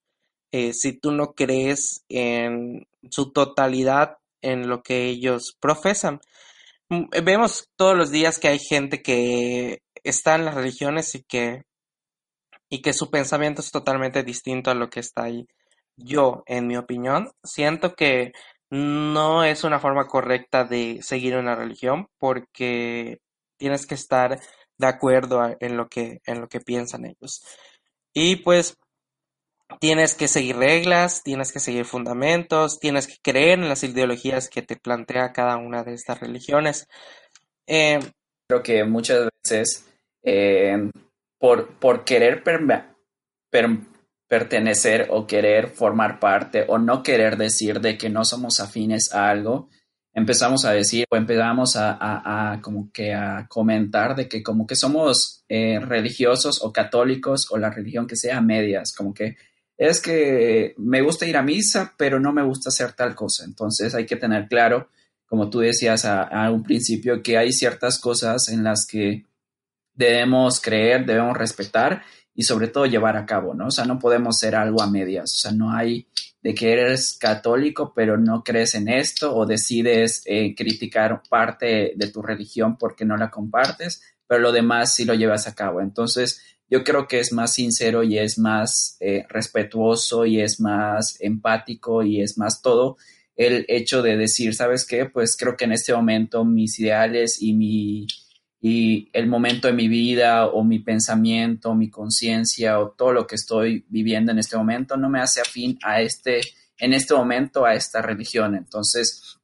eh, 0.52 0.74
si 0.74 0.94
tú 0.94 1.12
no 1.12 1.34
crees 1.34 2.04
en 2.10 2.88
su 3.12 3.32
totalidad 3.32 4.18
en 4.42 4.68
lo 4.68 4.82
que 4.84 5.06
ellos 5.06 5.58
profesan. 5.60 6.20
Mm, 6.90 7.10
vemos 7.24 7.70
todos 7.76 7.98
los 7.98 8.12
días 8.12 8.40
que 8.40 8.50
hay 8.50 8.60
gente 8.60 9.02
que 9.02 9.82
está 10.04 10.36
en 10.36 10.46
las 10.46 10.56
religiones 10.56 11.16
y 11.16 11.24
que, 11.24 11.64
y 12.70 12.82
que 12.82 12.94
su 12.94 13.10
pensamiento 13.12 13.62
es 13.62 13.72
totalmente 13.72 14.24
distinto 14.24 14.72
a 14.72 14.76
lo 14.76 14.90
que 14.90 15.00
está 15.02 15.24
ahí. 15.24 15.48
Yo, 15.98 16.44
en 16.48 16.68
mi 16.68 16.78
opinión, 16.78 17.32
siento 17.44 17.96
que 17.96 18.34
no 18.70 19.44
es 19.44 19.64
una 19.64 19.80
forma 19.80 20.08
correcta 20.08 20.64
de 20.64 21.00
seguir 21.02 21.36
una 21.38 21.56
religión 21.56 22.08
porque 22.20 23.20
tienes 23.58 23.86
que 23.86 23.96
estar 23.96 24.40
de 24.78 24.88
acuerdo 24.88 25.42
en 25.60 25.78
lo 25.78 25.88
que 25.90 26.22
en 26.26 26.42
lo 26.42 26.48
que 26.48 26.62
piensan 26.62 27.06
ellos. 27.06 27.44
Y 28.14 28.38
pues 28.38 28.78
Tienes 29.80 30.16
que 30.16 30.28
seguir 30.28 30.58
reglas, 30.58 31.24
tienes 31.24 31.52
que 31.52 31.60
seguir 31.60 31.86
fundamentos, 31.86 32.80
tienes 32.80 33.08
que 33.08 33.18
creer 33.22 33.60
en 33.60 33.70
las 33.70 33.84
ideologías 33.84 34.50
que 34.50 34.62
te 34.62 34.76
plantea 34.76 35.32
cada 35.32 35.58
una 35.58 35.84
de 35.84 35.94
estas 35.94 36.20
religiones. 36.20 36.88
Eh, 37.68 38.00
Creo 38.50 38.64
que 38.64 38.84
muchas 38.84 39.30
veces 39.44 39.86
eh, 40.24 40.90
por, 41.40 41.68
por, 41.78 42.04
querer 42.04 42.44
pertenecer 44.28 45.08
o 45.12 45.28
querer 45.28 45.68
formar 45.68 46.20
parte 46.20 46.66
o 46.68 46.80
no 46.80 47.04
querer 47.04 47.38
decir 47.38 47.80
de 47.80 47.96
que 47.96 48.10
no 48.10 48.26
somos 48.26 48.60
afines 48.60 49.14
a 49.14 49.30
algo, 49.30 49.70
empezamos 50.16 50.66
a 50.66 50.72
decir 50.72 51.06
o 51.12 51.16
empezamos 51.16 51.76
a, 51.78 52.60
como 52.64 52.92
que 52.92 53.14
a 53.14 53.46
comentar 53.48 54.16
de 54.16 54.28
que 54.28 54.42
como 54.42 54.66
que 54.66 54.76
somos 54.76 55.44
eh, 55.48 55.80
religiosos 55.80 56.64
o 56.64 56.74
católicos 56.74 57.52
o 57.52 57.60
la 57.60 57.70
religión 57.70 58.08
que 58.08 58.16
sea 58.16 58.42
medias, 58.42 58.96
como 58.96 59.14
que 59.14 59.38
es 59.80 60.02
que 60.02 60.76
me 60.78 61.02
gusta 61.02 61.26
ir 61.26 61.38
a 61.38 61.42
misa, 61.42 61.94
pero 61.98 62.20
no 62.20 62.34
me 62.34 62.44
gusta 62.44 62.68
hacer 62.68 62.92
tal 62.92 63.16
cosa. 63.16 63.46
Entonces 63.46 63.96
hay 63.96 64.06
que 64.06 64.18
tener 64.18 64.50
claro, 64.50 64.90
como 65.26 65.50
tú 65.50 65.60
decías 65.60 66.04
a, 66.04 66.52
un 66.52 66.64
principio, 66.64 67.24
que 67.24 67.38
hay 67.38 67.54
ciertas 67.54 67.98
cosas 67.98 68.50
en 68.50 68.66
las 68.66 68.86
que 68.86 69.26
debemos 69.94 70.60
creer, 70.60 71.06
debemos 71.06 71.38
respetar 71.38 72.04
y 72.36 72.44
sobre 72.44 72.68
todo 72.68 72.88
llevar 72.88 73.16
a 73.16 73.26
cabo, 73.26 73.54
¿no? 73.54 73.68
O 73.68 73.72
sea, 73.72 73.86
no 73.86 74.00
podemos 74.00 74.38
ser 74.38 74.54
algo 74.54 74.82
a 74.82 74.92
medias, 74.92 75.32
o 75.34 75.38
sea, 75.38 75.52
no 75.54 75.72
hay 75.72 76.08
de 76.42 76.54
que 76.54 76.72
eres 76.72 77.18
católico 77.20 77.94
pero 77.94 78.18
no 78.18 78.44
crees 78.46 78.74
en 78.76 78.88
esto 78.88 79.36
o 79.36 79.46
decides 79.46 80.24
eh, 80.26 80.56
criticar 80.56 81.22
parte 81.30 81.94
de 81.96 82.08
tu 82.08 82.22
religión 82.22 82.78
porque 82.78 83.06
no 83.06 83.16
la 83.16 83.30
compartes, 83.30 84.02
pero 84.28 84.42
lo 84.42 84.52
demás 84.52 84.94
sí 84.94 85.06
lo 85.06 85.14
llevas 85.14 85.48
a 85.48 85.56
cabo. 85.56 85.80
Entonces, 85.80 86.42
yo 86.70 86.84
creo 86.84 87.08
que 87.08 87.20
es 87.20 87.34
más 87.34 87.54
sincero 87.54 88.04
y 88.04 88.18
es 88.18 88.38
más 88.38 88.98
eh, 89.00 89.26
respetuoso 89.30 90.26
y 90.26 90.40
es 90.40 90.60
más 90.60 91.18
empático 91.20 92.04
y 92.04 92.22
es 92.22 92.38
más 92.38 92.62
todo 92.62 92.98
el 93.36 93.66
hecho 93.70 94.02
de 94.02 94.18
decir, 94.18 94.54
¿sabes 94.54 94.86
qué? 94.86 95.06
Pues 95.06 95.38
creo 95.38 95.56
que 95.56 95.64
en 95.66 95.72
este 95.72 95.94
momento 95.94 96.44
mis 96.44 96.78
ideales 96.80 97.42
y 97.42 97.54
mi 97.54 98.06
y 98.62 99.10
el 99.14 99.28
momento 99.28 99.68
de 99.70 99.74
mi 99.74 99.88
vida 99.88 100.48
o 100.48 100.66
mi 100.66 100.80
pensamiento, 100.80 101.74
mi 101.74 101.90
conciencia 101.90 102.78
o 102.80 102.92
todo 102.92 103.14
lo 103.14 103.26
que 103.26 103.36
estoy 103.36 103.86
viviendo 103.88 104.34
en 104.34 104.40
este 104.40 104.58
momento 104.58 104.98
no 104.98 105.10
me 105.10 105.22
hace 105.22 105.40
afín 105.40 105.80
a 105.84 106.02
este 106.02 106.42
en 106.78 106.94
este 106.94 107.14
momento 107.14 107.66
a 107.66 107.74
esta 107.76 108.02
religión. 108.02 108.56
Entonces, 108.56 109.38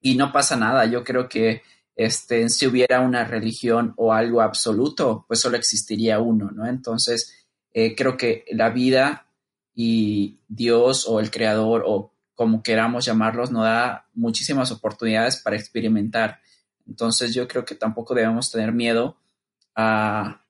y 0.00 0.16
no 0.16 0.32
pasa 0.32 0.56
nada, 0.56 0.86
yo 0.86 1.04
creo 1.04 1.28
que 1.28 1.62
este, 1.98 2.48
si 2.48 2.64
hubiera 2.64 3.00
una 3.00 3.24
religión 3.24 3.92
o 3.96 4.12
algo 4.12 4.40
absoluto, 4.40 5.24
pues 5.26 5.40
solo 5.40 5.56
existiría 5.56 6.20
uno, 6.20 6.48
¿no? 6.52 6.64
Entonces, 6.64 7.44
eh, 7.72 7.96
creo 7.96 8.16
que 8.16 8.44
la 8.52 8.70
vida 8.70 9.26
y 9.74 10.38
Dios 10.46 11.06
o 11.08 11.18
el 11.18 11.32
creador 11.32 11.82
o 11.84 12.12
como 12.36 12.62
queramos 12.62 13.04
llamarlos, 13.04 13.50
nos 13.50 13.64
da 13.64 14.06
muchísimas 14.14 14.70
oportunidades 14.70 15.38
para 15.38 15.56
experimentar 15.56 16.38
Entonces 16.86 17.34
yo 17.34 17.48
creo 17.48 17.64
que 17.64 17.74
tampoco 17.74 18.14
debemos 18.14 18.48
tener 18.48 18.70
miedo 18.72 19.16
a 19.74 20.44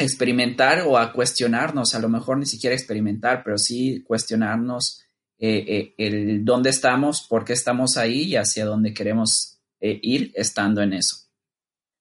experimentar 0.00 0.80
o 0.80 0.98
a 0.98 1.12
cuestionarnos, 1.12 1.94
a 1.94 2.00
lo 2.00 2.08
mejor 2.08 2.38
ni 2.38 2.46
siquiera 2.46 2.74
experimentar, 2.74 3.44
pero 3.44 3.56
sí 3.56 4.02
cuestionarnos 4.04 5.04
eh, 5.38 5.64
eh, 5.68 5.94
el 5.96 6.44
dónde 6.44 6.70
estamos, 6.70 7.22
por 7.28 7.44
qué 7.44 7.52
estamos 7.52 7.96
ahí 7.96 8.22
y 8.22 8.36
hacia 8.36 8.64
dónde 8.64 8.92
queremos 8.92 9.51
eh, 9.82 9.98
ir 10.02 10.32
estando 10.34 10.80
en 10.82 10.94
eso. 10.94 11.16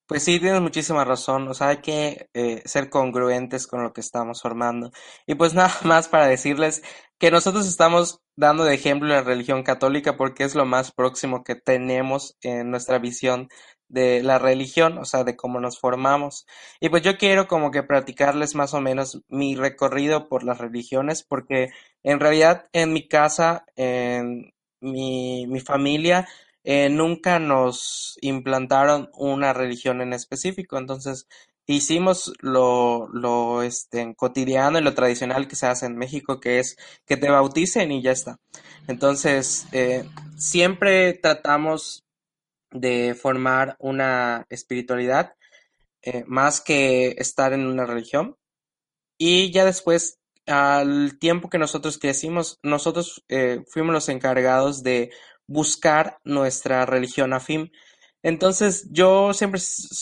Pues 0.08 0.24
sí, 0.24 0.40
tienes 0.40 0.62
muchísima 0.62 1.06
razón, 1.06 1.48
o 1.48 1.54
sea, 1.54 1.70
hay 1.70 1.78
que 1.78 2.30
ser 2.66 2.90
congruentes 2.90 3.66
con 3.66 3.82
lo 3.82 3.94
que 3.94 4.02
estamos 4.02 4.42
formando. 4.42 4.92
Y 5.26 5.36
pues 5.36 5.54
nada 5.56 5.74
más 5.84 6.08
para 6.10 6.28
decirles 6.28 6.84
que 7.18 7.32
nosotros 7.32 7.68
estamos 7.68 8.22
dando 8.36 8.64
de 8.64 8.74
ejemplo 8.74 9.08
la 9.08 9.22
religión 9.22 9.64
católica 9.64 10.18
porque 10.18 10.44
es 10.44 10.56
lo 10.56 10.66
más 10.66 10.92
próximo 10.92 11.44
que 11.44 11.56
tenemos 11.56 12.36
en 12.42 12.72
nuestra 12.72 12.98
visión 12.98 13.50
de 13.90 14.24
la 14.24 14.40
religión, 14.40 14.98
o 14.98 15.06
sea, 15.06 15.24
de 15.24 15.36
cómo 15.36 15.60
nos 15.60 15.80
formamos. 15.80 16.46
Y 16.80 16.90
pues 16.90 17.04
yo 17.04 17.18
quiero 17.18 17.48
como 17.48 17.72
que 17.72 17.84
practicarles 17.84 18.56
más 18.56 18.74
o 18.74 18.82
menos 18.82 19.22
mi 19.28 19.56
recorrido 19.56 20.30
por 20.30 20.44
las 20.44 20.58
religiones, 20.58 21.24
porque 21.24 21.70
en 22.04 22.20
realidad 22.20 22.68
en 22.74 22.94
mi 22.94 23.08
casa, 23.08 23.66
en 23.76 24.54
mi, 24.80 25.46
mi 25.48 25.60
familia, 25.60 26.22
eh, 26.22 26.50
nunca 26.63 27.39
nos 27.39 28.18
implantaron 28.22 29.10
una 29.13 29.53
religión 29.53 30.01
en 30.01 30.13
específico, 30.13 30.77
entonces 30.77 31.27
hicimos 31.65 32.34
lo, 32.39 33.08
lo 33.13 33.63
este, 33.63 34.13
cotidiano 34.15 34.80
y 34.80 34.84
lo 34.84 34.94
tradicional 34.94 35.48
que 35.48 35.56
se 35.56 35.68
hace 35.68 35.86
en 35.86 35.98
México, 35.98 36.39
que 36.39 36.60
es 36.60 36.77
que 37.06 37.18
te 37.18 37.30
bauticen 37.30 37.91
y 37.91 38.01
ya 38.01 38.12
está. 38.12 38.39
Entonces, 38.88 39.68
eh, 39.72 40.06
siempre 40.38 41.13
tratamos 41.13 42.06
de 42.72 43.15
formar 43.15 43.75
una 43.80 44.46
espiritualidad 44.50 45.34
eh, 46.01 46.24
más 46.27 46.62
que 46.62 47.15
estar 47.18 47.53
en 47.53 47.65
una 47.65 47.86
religión. 47.86 48.38
Y 49.18 49.51
ya 49.51 49.65
después, 49.65 50.20
al 50.48 51.20
tiempo 51.20 51.50
que 51.50 51.60
nosotros 51.60 51.98
crecimos, 52.00 52.60
nosotros 52.63 53.24
eh, 53.30 53.63
fuimos 53.68 53.94
los 53.94 54.10
encargados 54.10 54.84
de 54.84 55.12
buscar 55.51 56.20
nuestra 56.24 56.86
religión 56.86 57.34
afín. 57.34 57.72
Entonces 58.24 58.88
yo 58.91 59.34
siempre 59.34 59.62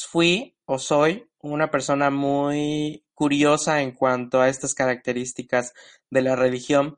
fui 0.10 0.56
o 0.66 0.78
soy 0.80 1.30
una 1.40 1.72
persona 1.72 2.10
muy 2.10 3.04
curiosa 3.14 3.82
en 3.82 3.92
cuanto 3.94 4.42
a 4.42 4.50
estas 4.50 4.74
características 4.74 5.74
de 6.10 6.22
la 6.22 6.36
religión 6.36 6.98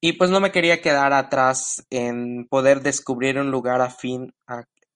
y 0.00 0.12
pues 0.14 0.30
no 0.30 0.40
me 0.40 0.52
quería 0.52 0.80
quedar 0.80 1.12
atrás 1.12 1.84
en 1.90 2.46
poder 2.48 2.82
descubrir 2.82 3.38
un 3.38 3.50
lugar 3.50 3.80
afín 3.80 4.32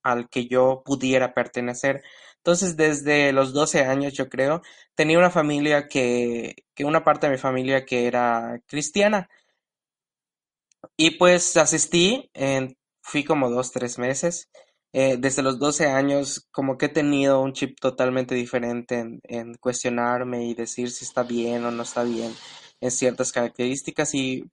al 0.03 0.29
que 0.29 0.47
yo 0.47 0.81
pudiera 0.85 1.33
pertenecer. 1.33 2.03
Entonces, 2.37 2.77
desde 2.77 3.33
los 3.33 3.53
12 3.53 3.81
años, 3.85 4.13
yo 4.13 4.29
creo, 4.29 4.61
tenía 4.95 5.17
una 5.17 5.29
familia 5.29 5.87
que, 5.87 6.55
que 6.75 6.85
una 6.85 7.03
parte 7.03 7.27
de 7.27 7.33
mi 7.33 7.37
familia 7.37 7.85
que 7.85 8.07
era 8.07 8.61
cristiana. 8.67 9.29
Y 10.97 11.11
pues 11.11 11.57
asistí, 11.57 12.29
en, 12.33 12.77
fui 13.03 13.23
como 13.23 13.51
dos, 13.51 13.71
tres 13.71 13.99
meses. 13.99 14.49
Eh, 14.93 15.17
desde 15.19 15.43
los 15.43 15.59
12 15.59 15.87
años, 15.87 16.47
como 16.51 16.77
que 16.77 16.87
he 16.87 16.89
tenido 16.89 17.41
un 17.41 17.53
chip 17.53 17.79
totalmente 17.79 18.35
diferente 18.35 18.99
en, 18.99 19.21
en 19.23 19.55
cuestionarme 19.55 20.45
y 20.45 20.55
decir 20.55 20.91
si 20.91 21.05
está 21.05 21.23
bien 21.23 21.65
o 21.65 21.71
no 21.71 21.83
está 21.83 22.03
bien 22.03 22.33
en 22.81 22.91
ciertas 22.91 23.31
características. 23.31 24.13
Y 24.15 24.45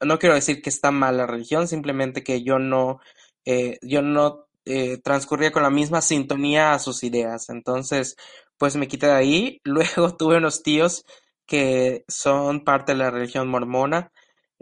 no 0.00 0.18
quiero 0.18 0.34
decir 0.34 0.62
que 0.62 0.70
está 0.70 0.90
mal 0.90 1.16
la 1.16 1.26
religión, 1.26 1.68
simplemente 1.68 2.22
que 2.24 2.42
yo 2.42 2.58
no, 2.58 3.00
eh, 3.44 3.78
yo 3.82 4.02
no 4.02 4.46
eh, 4.64 4.98
transcurría 4.98 5.52
con 5.52 5.62
la 5.62 5.70
misma 5.70 6.00
sintonía 6.02 6.72
a 6.72 6.78
sus 6.78 7.02
ideas. 7.04 7.48
Entonces, 7.50 8.16
pues 8.58 8.76
me 8.76 8.88
quité 8.88 9.06
de 9.06 9.12
ahí. 9.12 9.60
Luego 9.64 10.16
tuve 10.16 10.38
unos 10.38 10.62
tíos 10.62 11.04
que 11.46 12.04
son 12.08 12.64
parte 12.64 12.92
de 12.92 12.98
la 12.98 13.10
religión 13.10 13.48
mormona. 13.48 14.12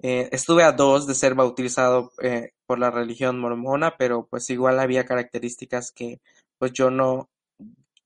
Eh, 0.03 0.29
estuve 0.33 0.65
a 0.65 0.73
dos 0.73 1.07
de 1.07 1.15
ser 1.15 1.35
bautizado 1.35 2.13
eh, 2.23 2.51
por 2.67 2.79
la 2.79 2.91
religión 2.91 3.39
mormona, 3.39 3.97
pero 3.97 4.27
pues 4.29 4.51
igual 4.51 4.81
había 4.81 5.05
características 5.05 5.93
que 5.93 6.21
pues 6.59 6.73
yo 6.73 6.91
no, 6.91 7.29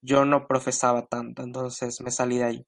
yo 0.02 0.24
no 0.24 0.46
profesaba 0.46 1.06
tanto, 1.06 1.42
entonces 1.42 2.00
me 2.00 2.10
salí 2.10 2.38
de 2.38 2.44
ahí. 2.44 2.66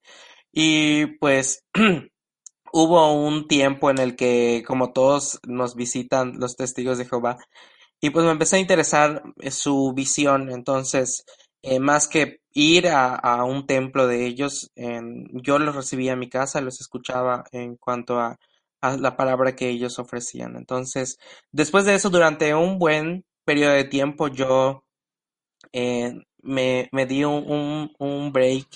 Y 0.51 1.05
pues 1.17 1.65
hubo 2.73 3.13
un 3.13 3.47
tiempo 3.47 3.89
en 3.91 3.99
el 3.99 4.15
que, 4.15 4.63
como 4.67 4.93
todos 4.93 5.39
nos 5.47 5.75
visitan 5.75 6.39
los 6.39 6.55
testigos 6.55 6.97
de 6.97 7.05
Jehová, 7.05 7.37
y 8.01 8.09
pues 8.09 8.25
me 8.25 8.31
empecé 8.31 8.57
a 8.57 8.59
interesar 8.59 9.23
eh, 9.39 9.51
su 9.51 9.93
visión, 9.93 10.51
entonces, 10.51 11.25
más 11.79 12.07
que 12.07 12.41
ir 12.53 12.87
a, 12.89 13.43
un 13.45 13.67
templo 13.67 14.07
de 14.07 14.25
ellos, 14.25 14.71
yo 14.75 15.59
los 15.59 15.75
recibía 15.75 16.13
en 16.13 16.19
mi 16.19 16.29
casa, 16.29 16.59
los 16.59 16.81
escuchaba 16.81 17.43
en 17.51 17.75
cuanto 17.77 18.19
a, 18.19 18.39
la 18.81 19.15
palabra 19.15 19.55
que 19.55 19.69
ellos 19.69 19.99
ofrecían. 19.99 20.55
Entonces, 20.55 21.19
después 21.51 21.85
de 21.85 21.95
eso, 21.95 22.09
durante 22.09 22.53
un 22.55 22.79
buen 22.79 23.25
periodo 23.45 23.73
de 23.73 23.83
tiempo, 23.85 24.27
yo 24.27 24.83
eh, 25.73 26.13
me, 26.41 26.89
me, 26.91 27.05
di 27.05 27.23
un, 27.23 27.93
un, 27.99 28.31
break 28.33 28.67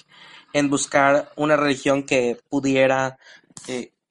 en 0.53 0.69
buscar 0.69 1.31
una 1.35 1.57
religión 1.57 2.03
que 2.03 2.37
pudiera 2.49 3.17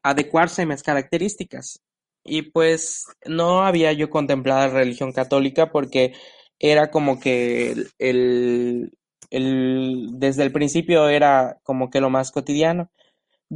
adecuarse 0.02 0.62
a 0.62 0.66
mis 0.66 0.82
características. 0.82 1.80
Y 2.24 2.42
pues 2.42 3.06
no 3.26 3.64
había 3.64 3.92
yo 3.92 4.10
contemplado 4.10 4.68
la 4.68 4.74
religión 4.74 5.12
católica 5.12 5.70
porque 5.70 6.14
era 6.58 6.90
como 6.90 7.20
que 7.20 7.72
el, 7.98 8.92
el, 9.30 10.08
desde 10.12 10.42
el 10.44 10.52
principio 10.52 11.08
era 11.08 11.58
como 11.62 11.90
que 11.90 12.00
lo 12.00 12.10
más 12.10 12.30
cotidiano. 12.30 12.90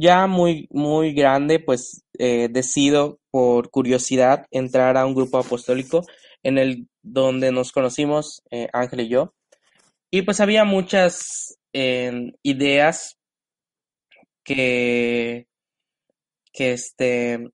Ya 0.01 0.27
muy, 0.27 0.67
muy 0.71 1.13
grande, 1.13 1.59
pues 1.59 2.03
eh, 2.17 2.47
decido 2.49 3.19
por 3.31 3.69
curiosidad 3.69 4.45
entrar 4.49 4.95
a 4.97 5.05
un 5.05 5.13
grupo 5.13 5.37
apostólico 5.37 6.03
en 6.41 6.57
el 6.57 6.87
donde 7.03 7.51
nos 7.51 7.71
conocimos 7.73 8.41
eh, 8.49 8.69
Ángel 8.71 9.01
y 9.01 9.09
yo. 9.09 9.33
Y 10.09 10.21
pues 10.21 10.39
había 10.39 10.63
muchas 10.63 11.57
eh, 11.73 12.31
ideas 12.43 13.17
que, 14.45 15.47
que, 16.53 16.71
este, 16.73 17.49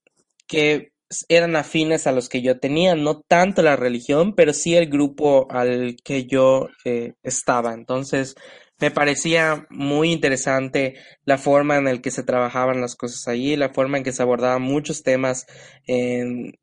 que 0.47 0.91
eran 1.29 1.55
afines 1.55 2.07
a 2.07 2.11
los 2.11 2.29
que 2.29 2.41
yo 2.41 2.59
tenía, 2.59 2.95
no 2.95 3.21
tanto 3.27 3.61
la 3.61 3.75
religión, 3.75 4.35
pero 4.35 4.53
sí 4.53 4.75
el 4.75 4.87
grupo 4.87 5.47
al 5.49 5.95
que 6.03 6.25
yo 6.25 6.69
eh, 6.85 7.13
estaba. 7.23 7.73
Entonces, 7.73 8.35
me 8.79 8.91
parecía 8.91 9.65
muy 9.69 10.11
interesante 10.11 10.95
la 11.23 11.37
forma 11.37 11.77
en 11.77 11.85
la 11.85 12.01
que 12.01 12.11
se 12.11 12.23
trabajaban 12.23 12.81
las 12.81 12.95
cosas 12.95 13.27
allí, 13.27 13.55
la 13.55 13.69
forma 13.69 13.97
en 13.97 14.03
que 14.03 14.11
se 14.11 14.21
abordaban 14.21 14.61
muchos 14.61 15.03
temas 15.03 15.47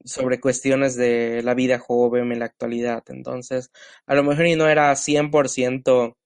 sobre 0.05 0.41
cuestiones 0.41 0.97
de 0.97 1.43
la 1.43 1.55
vida 1.55 1.79
joven 1.79 2.33
en 2.33 2.41
la 2.41 2.47
actualidad. 2.47 3.03
Entonces, 3.09 3.71
a 4.07 4.15
lo 4.15 4.25
mejor 4.25 4.47
no 4.57 4.69
era 4.69 4.95
100% 4.95 6.17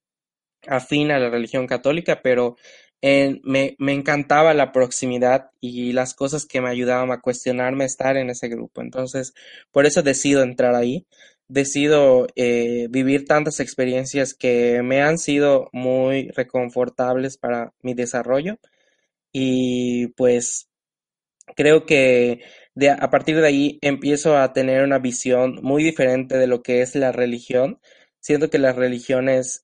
afín 0.66 1.10
a 1.12 1.18
la 1.18 1.30
religión 1.30 1.66
católica, 1.66 2.20
pero 2.22 2.56
me, 3.02 3.76
me, 3.78 3.92
encantaba 3.92 4.54
la 4.54 4.72
proximidad 4.72 5.50
y 5.60 5.92
las 5.92 6.14
cosas 6.14 6.46
que 6.46 6.60
me 6.60 6.70
ayudaban 6.70 7.12
a 7.12 7.20
cuestionarme 7.20 7.84
estar 7.84 8.16
en 8.16 8.30
ese 8.30 8.48
grupo. 8.48 8.80
Entonces, 8.80 9.34
por 9.70 9.86
eso 9.86 10.02
decido 10.02 10.42
entrar 10.42 10.74
ahí. 10.74 11.06
Decido 11.48 12.26
eh, 12.34 12.88
vivir 12.90 13.24
tantas 13.24 13.60
experiencias 13.60 14.34
que 14.34 14.82
me 14.82 15.02
han 15.02 15.18
sido 15.18 15.68
muy 15.72 16.28
reconfortables 16.30 17.38
para 17.38 17.72
mi 17.82 17.94
desarrollo. 17.94 18.58
Y 19.32 20.08
pues 20.08 20.68
creo 21.54 21.86
que 21.86 22.40
a 22.98 23.10
partir 23.10 23.36
de 23.40 23.46
ahí 23.46 23.78
empiezo 23.82 24.36
a 24.36 24.52
tener 24.52 24.82
una 24.82 24.98
visión 24.98 25.60
muy 25.62 25.82
diferente 25.84 26.36
de 26.38 26.46
lo 26.46 26.62
que 26.62 26.82
es 26.82 26.94
la 26.94 27.12
religión. 27.12 27.80
Siento 28.20 28.50
que 28.50 28.58
las 28.58 28.76
religiones, 28.76 29.62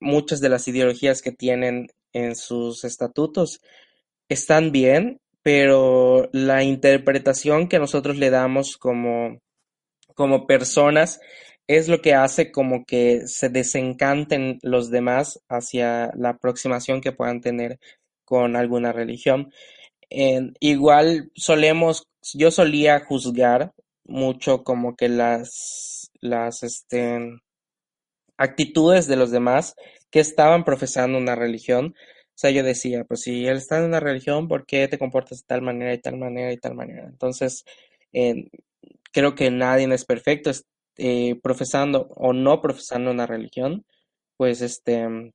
muchas 0.00 0.40
de 0.40 0.48
las 0.48 0.66
ideologías 0.68 1.22
que 1.22 1.32
tienen 1.32 1.88
en 2.12 2.34
sus 2.36 2.84
estatutos 2.84 3.60
están 4.28 4.72
bien, 4.72 5.20
pero 5.42 6.28
la 6.32 6.64
interpretación 6.64 7.68
que 7.68 7.78
nosotros 7.78 8.16
le 8.16 8.30
damos 8.30 8.76
como, 8.76 9.40
como 10.16 10.46
personas 10.48 11.20
es 11.68 11.88
lo 11.88 12.00
que 12.02 12.14
hace 12.14 12.52
como 12.52 12.84
que 12.84 13.26
se 13.26 13.48
desencanten 13.48 14.58
los 14.62 14.90
demás 14.90 15.40
hacia 15.48 16.10
la 16.16 16.30
aproximación 16.30 17.00
que 17.00 17.12
puedan 17.12 17.40
tener 17.40 17.78
con 18.24 18.56
alguna 18.56 18.92
religión. 18.92 19.52
igual 20.60 21.30
solemos, 21.34 22.04
yo 22.34 22.50
solía 22.50 23.00
juzgar 23.04 23.72
mucho 24.04 24.64
como 24.64 24.96
que 24.96 25.08
las, 25.08 26.10
las 26.20 26.62
este, 26.62 27.40
actitudes 28.38 29.06
de 29.06 29.16
los 29.16 29.30
demás 29.30 29.74
que 30.10 30.20
estaban 30.20 30.64
profesando 30.64 31.18
una 31.18 31.34
religión. 31.34 31.94
O 31.96 32.38
sea, 32.38 32.50
yo 32.50 32.62
decía, 32.62 33.04
pues 33.04 33.22
si 33.22 33.46
él 33.46 33.56
está 33.58 33.78
en 33.78 33.86
una 33.86 34.00
religión, 34.00 34.48
¿por 34.48 34.66
qué 34.66 34.88
te 34.88 34.98
comportas 34.98 35.40
de 35.40 35.46
tal 35.46 35.62
manera 35.62 35.94
y 35.94 35.98
tal 36.00 36.16
manera 36.18 36.52
y 36.52 36.58
tal 36.58 36.74
manera? 36.74 37.06
Entonces, 37.06 37.64
creo 39.16 39.34
que 39.34 39.50
nadie 39.50 39.92
es 39.94 40.04
perfecto. 40.04 40.50
eh, 40.98 41.40
profesando 41.42 42.08
o 42.16 42.34
no 42.34 42.60
profesando 42.60 43.10
una 43.10 43.26
religión, 43.26 43.86
pues 44.36 44.60
este, 44.60 45.32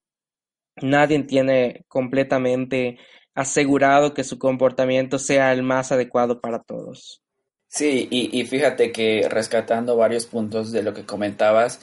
nadie 0.83 1.23
tiene 1.23 1.83
completamente 1.87 2.99
asegurado 3.33 4.13
que 4.13 4.23
su 4.23 4.37
comportamiento 4.37 5.17
sea 5.17 5.51
el 5.51 5.63
más 5.63 5.91
adecuado 5.91 6.41
para 6.41 6.61
todos. 6.61 7.23
Sí, 7.67 8.07
y, 8.11 8.45
fíjate 8.45 8.91
que 8.91 9.27
rescatando 9.29 9.95
varios 9.95 10.27
puntos 10.27 10.71
de 10.71 10.83
lo 10.83 10.93
que 10.93 11.05
comentabas, 11.05 11.79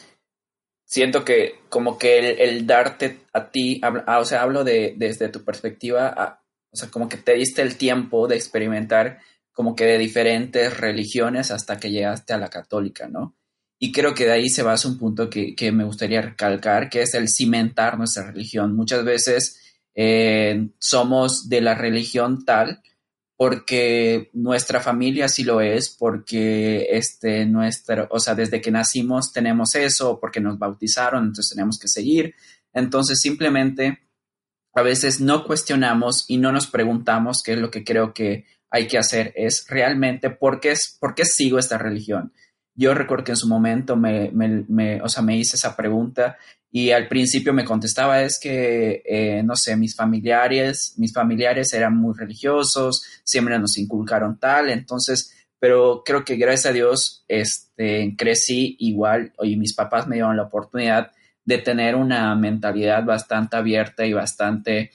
siento 0.85 1.25
que 1.25 1.55
como 1.69 1.99
que 1.99 2.19
el, 2.19 2.67
darte 2.67 3.21
a 3.33 3.51
ti, 3.51 3.81
ah, 3.83 4.19
o 4.21 4.25
sea, 4.25 4.43
hablo 4.43 4.63
de 4.63 4.95
desde 4.97 5.31
tu 5.31 5.45
perspectiva, 5.45 6.43
o 6.71 6.77
sea, 6.77 6.91
como 6.91 7.09
que 7.09 7.17
te 7.17 7.35
diste 7.35 7.63
el 7.63 7.77
tiempo 7.77 8.29
de 8.29 8.37
experimentar 8.37 9.19
como 9.59 9.75
que 9.75 9.87
de 9.87 9.99
diferentes 9.99 10.79
religiones 10.79 11.51
hasta 11.51 11.81
que 11.81 11.91
llegaste 11.91 12.33
a 12.33 12.39
la 12.39 12.47
católica, 12.47 13.09
¿no? 13.09 13.35
Y 13.81 13.91
creo 13.91 14.15
que 14.15 14.25
de 14.25 14.31
ahí 14.31 14.49
se 14.51 14.63
basa 14.63 14.87
un 14.87 14.97
punto 14.97 15.29
que, 15.29 15.57
que 15.57 15.73
me 15.73 15.83
gustaría 15.83 16.23
recalcar, 16.23 16.89
que 16.89 17.03
es 17.03 17.13
el 17.15 17.29
cimentar 17.29 17.99
nuestra 17.99 18.31
religión. 18.31 18.77
Muchas 18.77 19.05
veces 19.05 19.61
eh, 19.97 20.69
somos 20.79 21.49
de 21.49 21.61
la 21.61 21.75
religión 21.75 22.45
tal 22.45 22.81
porque 23.37 24.31
nuestra 24.33 24.79
familia 24.79 25.29
sí 25.29 25.43
lo 25.43 25.61
es, 25.61 25.89
porque 25.89 26.87
este, 26.91 27.45
nuestro, 27.45 28.07
o 28.13 28.21
sea, 28.21 28.37
desde 28.37 28.61
que 28.61 28.71
nacimos 28.71 29.33
tenemos 29.33 29.75
eso, 29.75 30.21
porque 30.21 30.41
nos 30.41 30.57
bautizaron, 30.57 31.25
entonces 31.25 31.51
tenemos 31.57 31.81
que 31.81 31.89
seguir. 31.89 32.33
Entonces 32.73 33.19
simplemente 33.21 33.99
a 34.73 34.83
veces 34.83 35.21
no 35.21 35.43
cuestionamos 35.43 36.27
y 36.29 36.37
no 36.37 36.53
nos 36.53 36.69
preguntamos 36.69 37.43
qué 37.45 37.55
es 37.55 37.59
lo 37.59 37.73
que 37.73 37.83
creo 37.83 38.15
que 38.15 38.45
hay 38.71 38.87
que 38.87 38.99
hacer, 38.99 39.33
es 39.37 39.67
realmente 39.69 40.31
por 40.31 40.61
qué, 40.61 40.75
por 41.01 41.15
sigo 41.25 41.59
esta 41.59 41.79
religión. 41.79 42.33
Yo 42.75 42.95
recuerdo 42.95 43.25
que 43.25 43.33
en 43.33 43.37
su 43.37 43.49
momento 43.49 43.97
me, 43.97 44.31
me, 44.33 45.03
o 45.03 45.09
sea, 45.09 45.23
me 45.23 45.37
hice 45.37 45.57
esa 45.57 45.75
pregunta 45.75 46.37
y 46.71 46.91
al 46.91 47.09
principio 47.09 47.53
me 47.53 47.65
contestaba 47.65 48.23
es 48.23 48.39
que, 48.39 49.03
eh, 49.05 49.43
no 49.43 49.57
sé, 49.57 49.77
mis 49.77 49.97
familiares, 49.97 50.95
mis 50.97 51.13
familiares 51.13 51.73
eran 51.73 51.97
muy 51.97 52.15
religiosos, 52.17 53.03
siempre 53.25 53.59
nos 53.59 53.79
inculcaron 53.79 54.39
tal, 54.39 54.71
entonces, 54.71 55.35
pero 55.59 56.03
creo 56.05 56.25
que 56.25 56.37
gracias 56.37 56.67
a 56.67 56.73
Dios 56.73 57.25
este, 57.27 58.15
crecí 58.17 58.77
igual 58.81 59.33
y 59.43 59.57
mis 59.57 59.75
papás 59.75 60.07
me 60.07 60.17
dieron 60.17 60.37
la 60.37 60.45
oportunidad 60.45 61.11
de 61.45 61.59
tener 61.59 61.97
una 61.97 62.35
mentalidad 62.37 63.05
bastante 63.05 63.57
abierta 63.57 64.05
y 64.05 64.13
bastante 64.13 64.91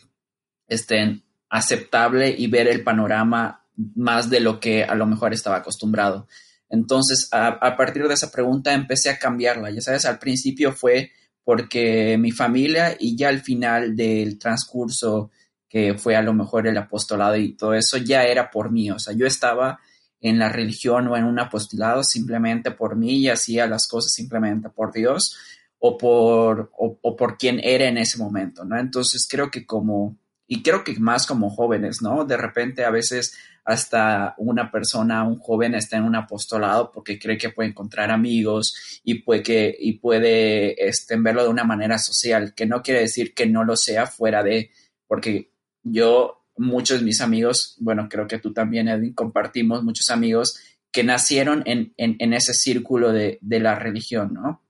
este, 0.67 1.21
aceptable 1.49 2.33
y 2.37 2.47
ver 2.47 2.67
el 2.67 2.83
panorama 2.83 3.62
más 3.75 4.29
de 4.29 4.39
lo 4.39 4.59
que 4.59 4.83
a 4.83 4.95
lo 4.95 5.05
mejor 5.05 5.33
estaba 5.33 5.57
acostumbrado. 5.57 6.27
Entonces, 6.69 7.29
a, 7.31 7.75
partir 7.77 8.07
de 8.07 8.13
esa 8.13 8.31
pregunta 8.31 8.73
empecé 8.73 9.09
a 9.09 9.19
cambiarla. 9.19 9.69
Ya 9.69 9.81
sabes, 9.81 10.05
al 10.05 10.19
principio 10.19 10.71
fue 10.73 11.11
porque 11.43 12.17
mi 12.17 12.31
familia 12.31 12.95
y 12.99 13.15
ya 13.15 13.29
al 13.29 13.41
final 13.41 13.95
del 13.95 14.39
transcurso 14.39 15.29
que 15.69 15.95
fue 15.95 16.15
a 16.15 16.21
lo 16.21 16.33
mejor 16.33 16.67
el 16.67 16.77
apostolado 16.77 17.35
y 17.35 17.55
todo 17.55 17.73
eso, 17.73 17.97
ya 17.97 18.23
era 18.23 18.49
por 18.49 18.71
mí. 18.71 18.91
O 18.91 18.99
sea, 18.99 19.13
yo 19.13 19.25
estaba 19.25 19.79
en 20.21 20.39
la 20.39 20.49
religión 20.49 21.07
o 21.07 21.17
en 21.17 21.25
un 21.25 21.39
apostolado 21.39 22.03
simplemente 22.03 22.71
por 22.71 22.95
mí 22.95 23.17
y 23.17 23.29
hacía 23.29 23.67
las 23.67 23.87
cosas 23.87 24.13
simplemente 24.13 24.69
por 24.69 24.93
Dios 24.93 25.35
o 25.79 25.97
por, 25.97 26.71
o 26.77 27.15
por 27.15 27.37
quien 27.37 27.59
era 27.61 27.85
en 27.85 27.97
ese 27.97 28.17
momento, 28.17 28.63
¿no? 28.63 28.79
Entonces 28.79 29.27
creo 29.29 29.51
que 29.51 29.65
como, 29.65 30.17
y 30.47 30.61
creo 30.61 30.83
que 30.83 30.99
más 30.99 31.25
como 31.25 31.49
jóvenes, 31.49 32.01
¿no? 32.01 32.25
De 32.25 32.37
repente 32.37 32.83
a 32.83 32.89
veces 32.89 33.35
hasta 33.65 34.35
una 34.37 34.69
persona, 34.71 35.23
un 35.23 35.39
joven 35.39 35.73
está 35.75 35.97
en 35.97 36.03
un 36.03 36.15
apostolado 36.15 36.91
porque 36.91 37.17
cree 37.17 37.37
que 37.37 37.49
puede 37.49 37.69
encontrar 37.69 38.11
amigos 38.11 39.01
y 39.03 39.15
puede, 39.21 39.75
y 39.79 39.93
puede 39.93 40.87
este, 40.87 41.15
verlo 41.17 41.43
de 41.43 41.49
una 41.49 41.63
manera 41.63 41.97
social, 41.97 42.53
que 42.53 42.65
no 42.65 42.81
quiere 42.81 43.01
decir 43.01 43.33
que 43.33 43.45
no 43.45 43.63
lo 43.63 43.77
sea 43.77 44.05
fuera 44.05 44.43
de, 44.43 44.71
porque 45.07 45.51
yo, 45.81 46.45
muchos 46.57 46.99
de 46.99 47.05
mis 47.05 47.21
amigos, 47.21 47.77
bueno, 47.79 48.07
creo 48.09 48.27
que 48.27 48.39
tú 48.39 48.53
también, 48.53 48.89
Edwin, 48.89 49.13
compartimos 49.13 49.83
muchos 49.83 50.09
amigos 50.09 50.59
que 50.91 51.03
nacieron 51.03 51.63
en, 51.65 51.93
en, 51.97 52.33
ese 52.33 52.53
círculo 52.53 53.11
de, 53.11 53.39
de 53.41 53.59
la 53.59 53.75
religión, 53.79 54.33
¿no? 54.33 54.61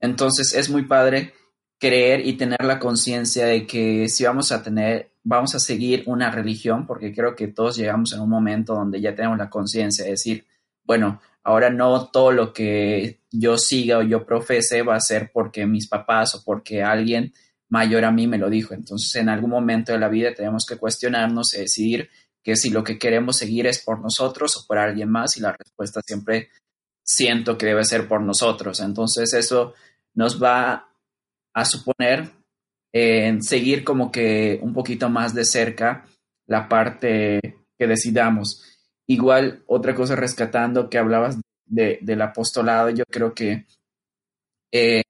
Entonces 0.00 0.54
es 0.54 0.70
muy 0.70 0.84
padre 0.84 1.34
creer 1.78 2.26
y 2.26 2.34
tener 2.34 2.64
la 2.64 2.78
conciencia 2.78 3.46
de 3.46 3.66
que 3.66 4.08
si 4.08 4.24
vamos 4.24 4.52
a 4.52 4.62
tener, 4.62 5.10
vamos 5.22 5.54
a 5.54 5.60
seguir 5.60 6.02
una 6.06 6.30
religión, 6.30 6.86
porque 6.86 7.14
creo 7.14 7.34
que 7.36 7.48
todos 7.48 7.76
llegamos 7.76 8.12
en 8.12 8.20
un 8.20 8.30
momento 8.30 8.74
donde 8.74 9.00
ya 9.00 9.14
tenemos 9.14 9.38
la 9.38 9.50
conciencia 9.50 10.04
de 10.04 10.12
decir, 10.12 10.46
bueno, 10.84 11.20
ahora 11.42 11.70
no 11.70 12.08
todo 12.08 12.32
lo 12.32 12.52
que 12.52 13.20
yo 13.30 13.58
siga 13.58 13.98
o 13.98 14.02
yo 14.02 14.24
profese 14.24 14.82
va 14.82 14.96
a 14.96 15.00
ser 15.00 15.30
porque 15.32 15.66
mis 15.66 15.88
papás 15.88 16.34
o 16.34 16.42
porque 16.44 16.82
alguien 16.82 17.32
mayor 17.68 18.04
a 18.04 18.10
mí 18.10 18.26
me 18.26 18.38
lo 18.38 18.48
dijo. 18.48 18.74
Entonces, 18.74 19.14
en 19.16 19.28
algún 19.28 19.50
momento 19.50 19.92
de 19.92 19.98
la 19.98 20.08
vida 20.08 20.34
tenemos 20.34 20.64
que 20.64 20.76
cuestionarnos 20.76 21.54
y 21.54 21.58
decidir 21.58 22.08
que 22.42 22.56
si 22.56 22.70
lo 22.70 22.84
que 22.84 22.98
queremos 22.98 23.36
seguir 23.36 23.66
es 23.66 23.82
por 23.84 24.00
nosotros 24.00 24.56
o 24.56 24.66
por 24.66 24.78
alguien 24.78 25.10
más 25.10 25.36
y 25.36 25.40
la 25.40 25.52
respuesta 25.52 26.00
siempre 26.06 26.48
siento 27.02 27.58
que 27.58 27.66
debe 27.66 27.84
ser 27.84 28.08
por 28.08 28.22
nosotros. 28.22 28.80
Entonces, 28.80 29.32
eso 29.34 29.74
nos 30.14 30.42
va 30.42 30.88
a 31.56 31.64
suponer 31.64 32.28
en 32.92 33.42
seguir 33.42 33.82
como 33.82 34.12
que 34.12 34.58
un 34.60 34.74
poquito 34.74 35.08
más 35.08 35.34
de 35.34 35.46
cerca 35.46 36.06
la 36.46 36.68
parte 36.68 37.40
que 37.78 37.86
decidamos. 37.86 38.62
Igual, 39.06 39.64
otra 39.66 39.94
cosa 39.94 40.16
rescatando 40.16 40.90
que 40.90 40.98
hablabas 40.98 41.40
de, 41.64 41.98
del 42.02 42.20
apostolado, 42.20 42.90
yo 42.90 43.04
creo 43.10 43.32
que 43.32 43.64
eh, 44.70 45.02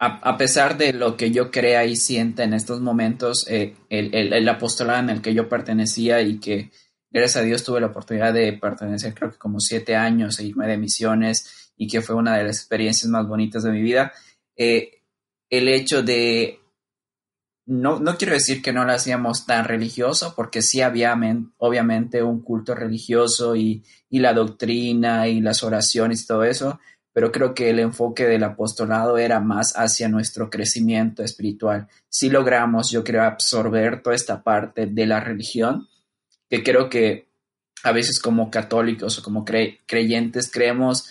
a, 0.00 0.36
pesar 0.36 0.76
de 0.76 0.92
lo 0.92 1.16
que 1.16 1.30
yo 1.30 1.52
crea 1.52 1.84
y 1.84 1.94
sienta 1.94 2.42
en 2.42 2.52
estos 2.52 2.80
momentos, 2.80 3.46
eh, 3.48 3.76
el, 3.88 4.12
el, 4.32 4.48
apostolado 4.48 4.98
en 4.98 5.10
el 5.10 5.22
que 5.22 5.32
yo 5.32 5.48
pertenecía 5.48 6.22
y 6.22 6.40
que 6.40 6.70
gracias 7.08 7.36
a 7.36 7.46
Dios 7.46 7.62
tuve 7.62 7.80
la 7.80 7.88
oportunidad 7.88 8.32
de 8.32 8.52
pertenecer 8.54 9.14
creo 9.14 9.30
que 9.30 9.38
como 9.38 9.60
siete 9.60 9.94
años 9.94 10.40
e 10.40 10.46
irme 10.46 10.66
de 10.66 10.78
misiones 10.78 11.72
y 11.76 11.86
que 11.86 12.00
fue 12.00 12.16
una 12.16 12.36
de 12.36 12.44
las 12.44 12.56
experiencias 12.56 13.08
más 13.10 13.28
bonitas 13.28 13.62
de 13.62 13.70
mi 13.70 13.82
vida, 13.82 14.12
eh, 14.56 14.99
el 15.50 15.68
hecho 15.68 16.02
de, 16.02 16.60
no, 17.66 18.00
no 18.00 18.16
quiero 18.16 18.34
decir 18.34 18.62
que 18.62 18.72
no 18.72 18.84
lo 18.84 18.92
hacíamos 18.92 19.46
tan 19.46 19.64
religioso, 19.64 20.32
porque 20.34 20.62
sí 20.62 20.80
había 20.80 21.16
obviamente 21.58 22.22
un 22.22 22.40
culto 22.40 22.74
religioso 22.74 23.56
y, 23.56 23.84
y 24.08 24.20
la 24.20 24.32
doctrina 24.32 25.28
y 25.28 25.40
las 25.40 25.62
oraciones 25.62 26.22
y 26.22 26.26
todo 26.26 26.44
eso, 26.44 26.80
pero 27.12 27.32
creo 27.32 27.54
que 27.54 27.70
el 27.70 27.80
enfoque 27.80 28.26
del 28.26 28.44
apostolado 28.44 29.18
era 29.18 29.40
más 29.40 29.74
hacia 29.76 30.08
nuestro 30.08 30.48
crecimiento 30.48 31.22
espiritual. 31.22 31.88
Si 32.08 32.30
logramos, 32.30 32.90
yo 32.90 33.02
creo, 33.02 33.24
absorber 33.24 34.02
toda 34.02 34.16
esta 34.16 34.42
parte 34.42 34.86
de 34.86 35.06
la 35.06 35.20
religión, 35.20 35.88
que 36.48 36.62
creo 36.62 36.88
que 36.88 37.28
a 37.82 37.92
veces 37.92 38.20
como 38.20 38.50
católicos 38.50 39.18
o 39.18 39.22
como 39.22 39.44
creyentes 39.44 40.50
creemos 40.52 41.08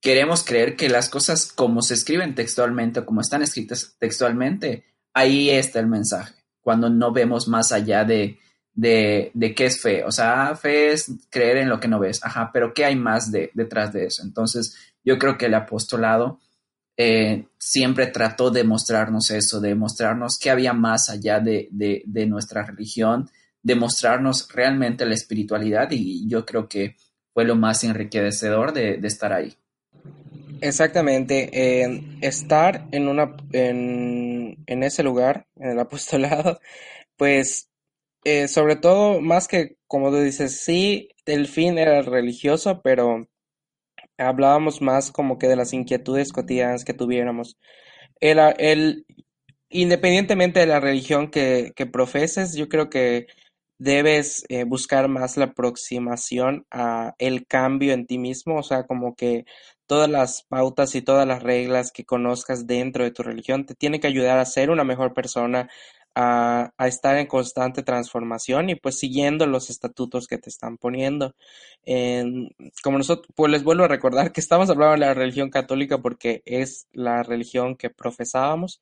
queremos 0.00 0.44
creer 0.44 0.76
que 0.76 0.88
las 0.88 1.08
cosas 1.08 1.52
como 1.52 1.82
se 1.82 1.94
escriben 1.94 2.34
textualmente 2.34 3.00
o 3.00 3.06
como 3.06 3.20
están 3.20 3.42
escritas 3.42 3.96
textualmente, 3.98 4.84
ahí 5.12 5.50
está 5.50 5.80
el 5.80 5.86
mensaje, 5.86 6.34
cuando 6.60 6.88
no 6.88 7.12
vemos 7.12 7.48
más 7.48 7.72
allá 7.72 8.04
de, 8.04 8.38
de, 8.72 9.54
qué 9.56 9.66
es 9.66 9.80
fe. 9.80 10.04
O 10.04 10.12
sea, 10.12 10.54
fe 10.54 10.92
es 10.92 11.12
creer 11.30 11.58
en 11.58 11.68
lo 11.68 11.80
que 11.80 11.88
no 11.88 11.98
ves, 11.98 12.24
ajá, 12.24 12.50
pero 12.52 12.72
¿qué 12.72 12.84
hay 12.84 12.96
más 12.96 13.30
de, 13.32 13.50
detrás 13.54 13.92
de 13.92 14.06
eso? 14.06 14.22
Entonces, 14.22 14.76
yo 15.04 15.18
creo 15.18 15.36
que 15.36 15.46
el 15.46 15.54
apostolado 15.54 16.40
eh, 16.96 17.46
siempre 17.58 18.08
trató 18.08 18.50
de 18.50 18.64
mostrarnos 18.64 19.30
eso, 19.30 19.60
de 19.60 19.74
mostrarnos 19.74 20.38
qué 20.38 20.50
había 20.50 20.72
más 20.72 21.10
allá 21.10 21.40
de, 21.40 21.68
de 21.70 22.26
nuestra 22.26 22.64
religión, 22.64 23.28
de 23.62 23.74
mostrarnos 23.74 24.48
realmente 24.52 25.04
la 25.04 25.14
espiritualidad 25.14 25.88
y 25.90 26.28
yo 26.28 26.46
creo 26.46 26.68
que 26.68 26.96
fue 27.34 27.44
lo 27.44 27.56
más 27.56 27.84
enriquecedor 27.84 28.72
de 28.72 29.00
estar 29.02 29.32
ahí. 29.32 29.56
Exactamente, 30.60 31.50
estar 32.20 32.88
en 32.90 33.08
una 33.08 33.36
en, 33.52 34.56
en, 34.66 34.82
ese 34.82 35.02
lugar, 35.04 35.46
en 35.56 35.70
el 35.70 35.78
apostolado, 35.80 36.60
pues 37.16 37.68
eh, 38.24 38.48
sobre 38.48 38.76
todo, 38.76 39.20
más 39.20 39.48
que 39.48 39.76
como 39.86 40.10
tú 40.10 40.18
dices, 40.20 40.60
sí, 40.60 41.10
el 41.26 41.48
fin 41.48 41.78
era 41.78 42.02
religioso, 42.02 42.80
pero 42.82 43.28
hablábamos 44.18 44.82
más 44.82 45.12
como 45.12 45.38
que 45.38 45.48
de 45.48 45.56
las 45.56 45.72
inquietudes 45.72 46.32
cotidianas 46.32 46.84
que 46.84 46.94
tuviéramos. 46.94 47.56
El, 48.20 48.38
el, 48.58 49.06
independientemente 49.70 50.60
de 50.60 50.66
la 50.66 50.80
religión 50.80 51.30
que, 51.30 51.72
que 51.76 51.86
profeses, 51.86 52.54
yo 52.56 52.68
creo 52.68 52.90
que 52.90 53.26
debes 53.78 54.44
eh, 54.48 54.64
buscar 54.64 55.08
más 55.08 55.36
la 55.36 55.46
aproximación 55.46 56.66
a 56.70 57.14
el 57.18 57.46
cambio 57.46 57.92
en 57.94 58.06
ti 58.06 58.18
mismo, 58.18 58.58
o 58.58 58.62
sea, 58.62 58.84
como 58.86 59.14
que 59.14 59.44
todas 59.88 60.08
las 60.08 60.44
pautas 60.44 60.94
y 60.94 61.02
todas 61.02 61.26
las 61.26 61.42
reglas 61.42 61.90
que 61.92 62.04
conozcas 62.04 62.66
dentro 62.66 63.04
de 63.04 63.10
tu 63.10 63.22
religión 63.24 63.66
te 63.66 63.74
tienen 63.74 64.00
que 64.00 64.06
ayudar 64.06 64.38
a 64.38 64.44
ser 64.44 64.70
una 64.70 64.84
mejor 64.84 65.14
persona, 65.14 65.68
a, 66.14 66.72
estar 66.86 67.16
en 67.16 67.26
constante 67.26 67.82
transformación 67.82 68.70
y 68.70 68.74
pues 68.76 68.98
siguiendo 68.98 69.46
los 69.46 69.70
estatutos 69.70 70.26
que 70.26 70.38
te 70.38 70.50
están 70.50 70.76
poniendo. 70.78 71.34
como 72.82 72.98
nosotros, 72.98 73.28
pues 73.34 73.50
les 73.52 73.64
vuelvo 73.64 73.84
a 73.84 73.88
recordar 73.88 74.32
que 74.32 74.40
estamos 74.40 74.70
hablando 74.70 74.94
de 74.94 75.00
la 75.00 75.14
religión 75.14 75.50
católica 75.50 75.98
porque 75.98 76.42
es 76.44 76.86
la 76.92 77.22
religión 77.22 77.76
que 77.76 77.90
profesábamos. 77.90 78.80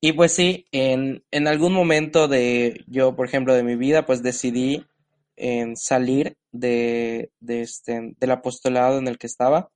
Y 0.00 0.12
pues 0.12 0.32
sí, 0.32 0.66
en, 0.72 1.22
algún 1.48 1.72
momento 1.72 2.28
de 2.28 2.84
yo, 2.86 3.16
por 3.16 3.26
ejemplo, 3.26 3.54
de 3.54 3.64
mi 3.64 3.76
vida, 3.76 4.06
pues 4.06 4.22
decidí 4.22 4.86
en 5.36 5.76
salir 5.76 6.36
de 6.52 7.30
este, 7.48 8.14
del 8.18 8.30
apostolado 8.30 8.98
en 8.98 9.08
el 9.08 9.18
que 9.18 9.26
estaba 9.26 9.70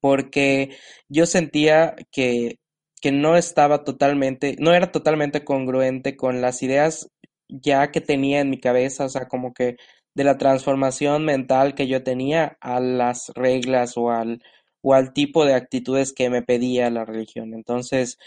porque 0.00 0.76
yo 1.08 1.26
sentía 1.26 1.96
que 2.12 2.58
que 3.00 3.12
no 3.12 3.36
estaba 3.36 3.84
totalmente, 3.84 4.56
no 4.58 4.74
era 4.74 4.92
totalmente 4.92 5.44
congruente 5.44 6.16
con 6.16 6.40
las 6.40 6.62
ideas 6.62 7.08
ya 7.48 7.90
que 7.90 8.00
tenía 8.00 8.40
en 8.40 8.50
mi 8.50 8.60
cabeza, 8.60 9.04
o 9.04 9.08
sea, 9.08 9.28
como 9.28 9.54
que 9.54 9.76
de 10.14 10.24
la 10.24 10.36
transformación 10.38 11.24
mental 11.24 11.74
que 11.74 11.86
yo 11.86 12.02
tenía 12.02 12.58
a 12.60 12.80
las 12.80 13.32
reglas 13.34 13.96
o 13.96 14.10
al, 14.10 14.42
o 14.82 14.94
al 14.94 15.12
tipo 15.12 15.44
de 15.44 15.54
actitudes 15.54 16.12
que 16.12 16.30
me 16.30 16.42
pedía 16.42 16.90
la 16.90 17.04
religión. 17.04 17.54
Entonces, 17.54 18.18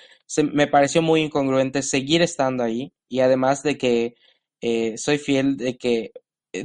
me 0.54 0.68
pareció 0.68 1.02
muy 1.02 1.22
incongruente 1.22 1.82
seguir 1.84 2.22
estando 2.22 2.64
ahí 2.64 2.94
y 3.10 3.20
además 3.20 3.64
de 3.64 3.78
que 3.78 4.16
eh, 4.62 4.98
soy 4.98 5.18
fiel 5.18 5.58
de 5.58 5.78
que 5.78 6.12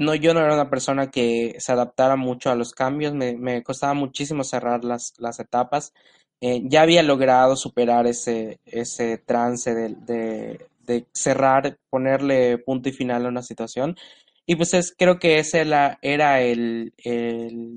no, 0.00 0.14
yo 0.14 0.34
no 0.34 0.40
era 0.40 0.54
una 0.54 0.70
persona 0.70 1.10
que 1.10 1.56
se 1.58 1.72
adaptara 1.72 2.16
mucho 2.16 2.50
a 2.50 2.54
los 2.56 2.72
cambios, 2.72 3.14
me, 3.14 3.36
me 3.36 3.62
costaba 3.62 3.94
muchísimo 3.94 4.44
cerrar 4.44 4.84
las, 4.84 5.14
las 5.18 5.40
etapas 5.40 5.92
eh, 6.40 6.62
ya 6.64 6.82
había 6.82 7.02
logrado 7.02 7.56
superar 7.56 8.06
ese, 8.06 8.60
ese 8.66 9.18
trance 9.18 9.74
de, 9.74 10.58
de, 10.86 11.06
cerrar, 11.12 11.78
ponerle 11.90 12.58
punto 12.58 12.88
y 12.88 12.92
final 12.92 13.26
a 13.26 13.28
una 13.28 13.42
situación. 13.42 13.96
Y 14.46 14.56
pues 14.56 14.74
es, 14.74 14.94
creo 14.96 15.18
que 15.18 15.38
esa 15.38 15.58
era, 15.60 15.98
era 16.02 16.42
el, 16.42 16.92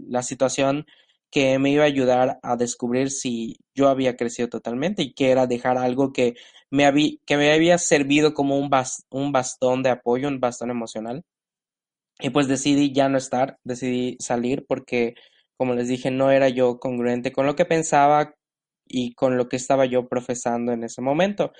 la 0.09 0.23
situación 0.23 0.85
que 1.31 1.57
me 1.59 1.71
iba 1.71 1.83
a 1.83 1.87
ayudar 1.87 2.39
a 2.43 2.55
descubrir 2.57 3.11
si 3.11 3.57
yo 3.73 3.87
había 3.87 4.15
crecido 4.17 4.49
totalmente 4.49 5.03
y 5.03 5.13
que 5.13 5.31
era 5.31 5.47
dejar 5.47 5.77
algo 5.77 6.11
que 6.13 6.35
me, 6.71 6.85
había, 6.85 7.11
que 7.25 7.37
me 7.37 7.53
había 7.53 7.77
servido 7.77 8.33
como 8.33 8.57
un, 8.57 8.69
un 9.11 9.31
bastón 9.31 9.83
de 9.83 9.89
apoyo, 9.89 10.27
un 10.27 10.39
bastón 10.39 10.69
emocional. 10.71 11.23
Y 12.19 12.31
pues 12.31 12.47
decidí 12.47 12.93
ya 12.93 13.09
no 13.09 13.17
estar, 13.17 13.57
decidí 13.63 14.17
salir 14.19 14.65
porque, 14.67 15.15
como 15.57 15.73
les 15.75 15.87
dije, 15.87 16.11
no 16.11 16.31
era 16.31 16.49
yo 16.49 16.79
congruente 16.79 17.31
con 17.31 17.45
lo 17.45 17.55
que 17.55 17.65
pensaba, 17.65 18.33
y 18.89 19.13
con 19.13 19.37
lo 19.37 19.47
que 19.47 19.55
estaba 19.55 19.85
yo 19.85 20.07
profesando 20.09 20.73
en 20.73 20.83
ese 20.83 21.01
momento. 21.01 21.53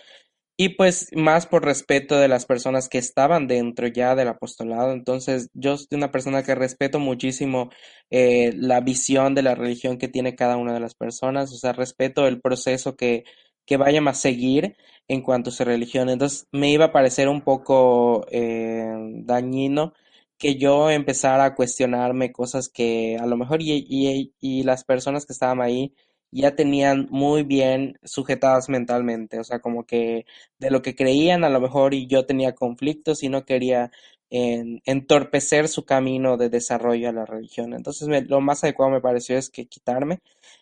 Y 0.58 0.70
pues 0.76 1.08
más 1.16 1.48
por 1.48 1.66
respeto 1.66 2.20
de 2.20 2.28
las 2.28 2.46
personas 2.46 2.90
que 2.90 2.98
estaban 3.00 3.48
dentro 3.48 3.88
ya 3.88 4.16
del 4.16 4.28
apostolado. 4.30 4.92
Entonces 4.94 5.50
yo 5.54 5.78
soy 5.78 5.88
una 5.94 6.12
persona 6.12 6.44
que 6.44 6.56
respeto 6.56 7.00
muchísimo 7.00 7.70
eh, 8.12 8.54
la 8.58 8.82
visión 8.82 9.36
de 9.36 9.44
la 9.44 9.56
religión 9.56 9.98
que 9.98 10.10
tiene 10.10 10.36
cada 10.36 10.58
una 10.58 10.74
de 10.74 10.82
las 10.82 10.96
personas. 10.96 11.54
O 11.54 11.58
sea, 11.58 11.74
respeto 11.74 12.28
el 12.28 12.42
proceso 12.42 12.96
que, 12.98 13.24
que 13.66 13.78
vayan 13.78 14.08
a 14.10 14.14
seguir 14.14 14.76
en 15.08 15.22
cuanto 15.22 15.50
a 15.50 15.54
su 15.54 15.64
religión. 15.66 16.10
Entonces 16.10 16.48
me 16.52 16.72
iba 16.72 16.86
a 16.86 16.92
parecer 16.94 17.30
un 17.30 17.42
poco 17.42 18.26
eh, 18.32 18.86
dañino 19.24 19.94
que 20.40 20.56
yo 20.58 20.90
empezara 20.90 21.46
a 21.46 21.56
cuestionarme 21.56 22.32
cosas 22.32 22.70
que 22.70 23.18
a 23.20 23.28
lo 23.28 23.38
mejor 23.38 23.62
y, 23.62 23.86
y, 23.88 24.34
y 24.40 24.64
las 24.64 24.84
personas 24.86 25.26
que 25.26 25.34
estaban 25.34 25.62
ahí 25.62 25.94
ya 26.32 26.56
tenían 26.56 27.08
muy 27.12 27.44
bien 27.44 28.00
sujetadas 28.04 28.70
mentalmente, 28.70 29.40
o 29.40 29.44
sea, 29.44 29.60
como 29.60 29.86
que 29.86 30.26
de 30.60 30.72
lo 30.72 30.82
que 30.82 30.96
creían 30.96 31.44
a 31.44 31.50
lo 31.50 31.60
mejor 31.62 31.94
y 31.94 32.08
yo 32.08 32.26
tenía 32.26 32.54
conflictos 32.56 33.24
y 33.24 33.30
no 33.30 33.46
quería 33.46 33.92
entorpecer 34.32 35.68
su 35.68 35.86
camino 35.86 36.38
de 36.38 36.50
desarrollo 36.50 37.10
a 37.10 37.14
la 37.14 37.26
religión. 37.26 37.74
Entonces 37.74 38.08
lo 38.28 38.42
más 38.42 38.64
adecuado 38.64 38.92
me 38.92 39.02
pareció 39.02 39.38
es 39.38 39.50
que 39.50 39.66
quitarme 39.68 40.20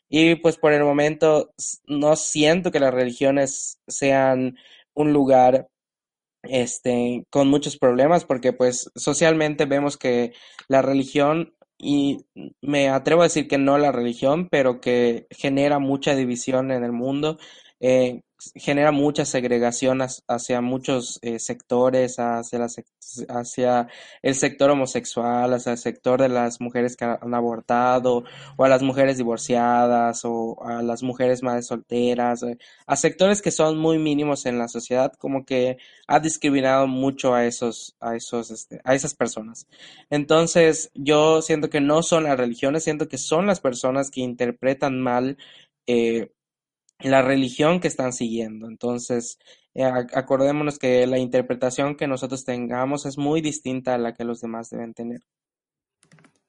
y 0.09 0.35
pues 0.35 0.57
por 0.57 0.73
el 0.73 0.83
momento 0.83 1.53
no 1.85 2.15
siento 2.15 2.71
que 2.71 2.79
las 2.79 2.93
religiones 2.93 3.79
sean 3.87 4.57
un 4.93 5.11
lugar 5.13 5.67
este 6.43 7.25
con 7.29 7.49
muchos 7.49 7.77
problemas 7.77 8.25
porque 8.25 8.53
pues 8.53 8.91
socialmente 8.95 9.65
vemos 9.65 9.97
que 9.97 10.33
la 10.67 10.81
religión 10.81 11.53
y 11.77 12.25
me 12.61 12.89
atrevo 12.89 13.21
a 13.21 13.25
decir 13.25 13.47
que 13.47 13.57
no 13.57 13.77
la 13.77 13.91
religión, 13.91 14.47
pero 14.49 14.81
que 14.81 15.27
genera 15.29 15.79
mucha 15.79 16.15
división 16.15 16.71
en 16.71 16.83
el 16.83 16.91
mundo, 16.91 17.37
eh, 17.79 18.21
genera 18.55 18.91
mucha 18.91 19.25
segregación 19.25 20.01
hacia 20.27 20.61
muchos 20.61 21.19
eh, 21.21 21.39
sectores, 21.39 22.17
hacia, 22.19 22.67
hacia 23.29 23.87
el 24.21 24.35
sector 24.35 24.69
homosexual, 24.69 25.53
hacia 25.53 25.71
el 25.71 25.77
sector 25.77 26.21
de 26.21 26.29
las 26.29 26.61
mujeres 26.61 26.95
que 26.95 27.05
han 27.05 27.33
abortado, 27.33 28.23
o 28.55 28.63
a 28.63 28.69
las 28.69 28.83
mujeres 28.83 29.17
divorciadas, 29.17 30.21
o 30.23 30.57
a 30.63 30.83
las 30.83 31.03
mujeres 31.03 31.41
madres 31.43 31.67
solteras, 31.67 32.43
eh, 32.43 32.57
a 32.85 32.95
sectores 32.95 33.41
que 33.41 33.51
son 33.51 33.77
muy 33.77 33.97
mínimos 33.97 34.45
en 34.45 34.59
la 34.59 34.67
sociedad, 34.67 35.13
como 35.13 35.45
que 35.45 35.77
ha 36.07 36.19
discriminado 36.19 36.87
mucho 36.87 37.33
a 37.33 37.45
esos, 37.45 37.95
a 37.99 38.15
esos, 38.15 38.51
este, 38.51 38.79
a 38.83 38.93
esas 38.95 39.15
personas. 39.15 39.67
Entonces, 40.09 40.91
yo 40.93 41.41
siento 41.41 41.69
que 41.69 41.81
no 41.81 42.03
son 42.03 42.25
las 42.25 42.37
religiones, 42.37 42.83
siento 42.83 43.07
que 43.07 43.17
son 43.17 43.47
las 43.47 43.59
personas 43.61 44.11
que 44.11 44.21
interpretan 44.21 44.99
mal 45.01 45.37
eh, 45.87 46.31
la 46.99 47.21
religión 47.21 47.79
que 47.79 47.87
están 47.87 48.13
siguiendo. 48.13 48.67
Entonces, 48.67 49.37
eh, 49.73 49.83
acordémonos 49.83 50.79
que 50.79 51.05
la 51.07 51.19
interpretación 51.19 51.95
que 51.95 52.07
nosotros 52.07 52.43
tengamos 52.43 53.05
es 53.05 53.17
muy 53.17 53.41
distinta 53.41 53.95
a 53.95 53.97
la 53.97 54.13
que 54.13 54.23
los 54.23 54.41
demás 54.41 54.69
deben 54.69 54.93
tener. 54.93 55.21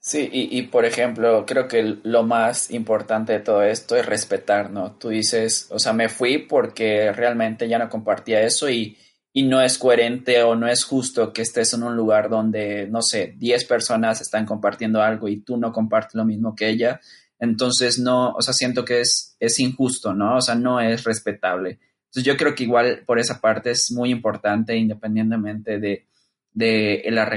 Sí, 0.01 0.29
y, 0.33 0.59
y, 0.59 0.63
por 0.63 0.87
ejemplo, 0.87 1.45
creo 1.45 1.69
que 1.69 1.99
lo 2.03 2.23
más 2.23 2.71
importante 2.71 3.35
de 3.35 3.41
todo 3.41 3.63
esto 3.63 3.97
es 3.97 4.07
respetar, 4.07 4.71
¿no? 4.71 4.93
Tú 4.93 5.11
dices, 5.11 5.67
o 5.71 5.79
sea, 5.79 5.93
me 5.93 6.09
fui 6.09 6.39
porque 6.39 7.13
realmente 7.13 7.69
ya 7.69 7.79
no 7.79 7.91
compartía 7.91 8.41
eso 8.41 8.71
y, 8.71 8.97
y 9.33 9.43
no 9.43 9.61
es 9.61 9.77
coherente 9.77 10.43
o 10.43 10.55
no 10.55 10.67
es 10.67 10.85
justo 10.85 11.33
que 11.33 11.43
estés 11.43 11.75
en 11.75 11.83
un 11.83 11.95
lugar 11.95 12.31
donde, 12.31 12.87
no 12.89 13.03
sé, 13.03 13.35
10 13.37 13.65
personas 13.67 14.21
están 14.21 14.47
compartiendo 14.47 15.03
algo 15.03 15.29
y 15.29 15.41
tú 15.41 15.57
no 15.59 15.73
compartes 15.73 16.15
lo 16.15 16.25
mismo 16.25 16.55
que 16.55 16.69
ella 16.69 17.01
entonces, 17.39 17.99
no, 17.99 18.33
o 18.33 18.43
sea, 18.43 18.53
siento 18.53 18.85
que 18.85 19.01
es, 19.01 19.37
es 19.39 19.59
injusto, 19.61 20.15
¿no? 20.15 20.37
O 20.37 20.41
sea, 20.41 20.55
no 20.55 20.81
es 20.81 21.05
respetable. 21.05 21.79
Entonces, 22.07 22.25
yo 22.25 22.37
creo 22.37 22.55
que 22.55 22.65
igual 22.65 23.05
por 23.07 23.19
esa 23.19 23.41
parte 23.41 23.71
es 23.71 23.91
muy 23.93 24.11
importante, 24.11 24.77
independientemente 24.77 25.79
de, 25.79 26.07
de 26.53 27.05
la 27.11 27.31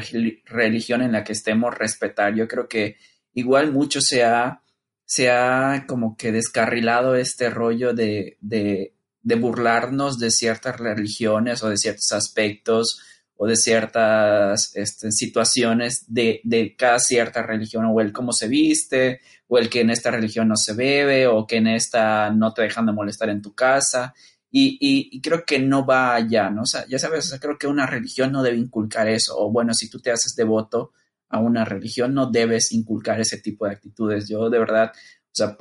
religión 0.45 1.01
en 1.01 1.11
la 1.11 1.23
que 1.23 1.33
estemos, 1.33 1.77
respetar. 1.77 2.33
Yo 2.33 2.47
creo 2.47 2.67
que 2.67 2.97
igual 3.33 3.71
mucho 3.71 4.01
se 4.01 4.23
ha, 4.23 4.63
se 5.05 5.29
ha 5.29 5.85
como 5.87 6.17
que 6.17 6.31
descarrilado 6.31 7.15
este 7.15 7.49
rollo 7.49 7.93
de, 7.93 8.37
de, 8.41 8.95
de 9.21 9.35
burlarnos 9.35 10.17
de 10.17 10.31
ciertas 10.31 10.79
religiones 10.79 11.63
o 11.63 11.69
de 11.69 11.77
ciertos 11.77 12.11
aspectos 12.13 13.01
o 13.43 13.47
de 13.47 13.55
ciertas 13.55 14.71
este, 14.75 15.11
situaciones 15.11 16.05
de, 16.13 16.41
de, 16.43 16.75
cada 16.75 16.99
cierta 16.99 17.41
religión, 17.41 17.85
o 17.85 17.99
el 17.99 18.13
cómo 18.13 18.33
se 18.33 18.47
viste, 18.47 19.21
o 19.47 19.57
el 19.57 19.67
que 19.67 19.81
en 19.81 19.89
esta 19.89 20.11
religión 20.11 20.47
no 20.47 20.55
se 20.55 20.75
bebe, 20.75 21.25
o 21.25 21.47
que 21.47 21.55
en 21.55 21.65
esta 21.65 22.29
no 22.29 22.53
te 22.53 22.61
dejan 22.61 22.85
de 22.85 22.91
molestar 22.91 23.29
en 23.29 23.41
tu 23.41 23.55
casa. 23.55 24.13
Y, 24.51 24.77
y, 24.79 25.19
creo 25.21 25.43
que 25.43 25.57
no 25.57 25.87
va 25.87 26.13
allá, 26.13 26.51
¿no? 26.51 26.61
O 26.61 26.65
sea, 26.67 26.85
ya 26.87 26.99
sabes, 26.99 27.35
creo 27.41 27.57
que 27.57 27.65
una 27.65 27.87
religión 27.87 28.31
no 28.31 28.43
debe 28.43 28.57
inculcar 28.57 29.07
eso, 29.07 29.33
o 29.35 29.51
bueno, 29.51 29.73
si 29.73 29.89
tú 29.89 29.99
te 29.99 30.11
haces 30.11 30.35
devoto 30.35 30.91
a 31.27 31.39
una 31.39 31.65
religión, 31.65 32.13
no 32.13 32.29
debes 32.29 32.71
inculcar 32.71 33.19
ese 33.19 33.39
tipo 33.39 33.65
de 33.65 33.71
actitudes. 33.71 34.29
Yo 34.29 34.51
de 34.51 34.59
verdad 34.59 34.91
o 35.31 35.35
sea, 35.35 35.55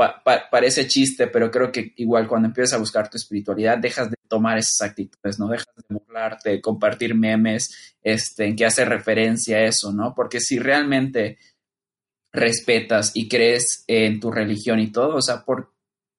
parece 0.50 0.88
chiste, 0.88 1.28
pero 1.28 1.48
creo 1.48 1.70
que 1.70 1.92
igual 1.96 2.26
cuando 2.26 2.48
empiezas 2.48 2.74
a 2.74 2.80
buscar 2.80 3.08
tu 3.08 3.16
espiritualidad, 3.16 3.78
dejas 3.78 4.10
de 4.10 4.16
tomar 4.26 4.58
esas 4.58 4.80
actitudes, 4.82 5.38
¿no? 5.38 5.46
Dejas 5.46 5.68
de 5.76 5.94
burlarte, 5.94 6.50
de 6.50 6.60
compartir 6.60 7.14
memes 7.14 7.94
este, 8.02 8.46
en 8.46 8.56
que 8.56 8.66
hace 8.66 8.84
referencia 8.84 9.58
a 9.58 9.64
eso, 9.64 9.92
¿no? 9.92 10.12
Porque 10.12 10.40
si 10.40 10.58
realmente 10.58 11.38
respetas 12.32 13.12
y 13.14 13.28
crees 13.28 13.84
en 13.86 14.18
tu 14.18 14.32
religión 14.32 14.80
y 14.80 14.90
todo, 14.90 15.16
o 15.16 15.22
sea, 15.22 15.44
por, 15.44 15.72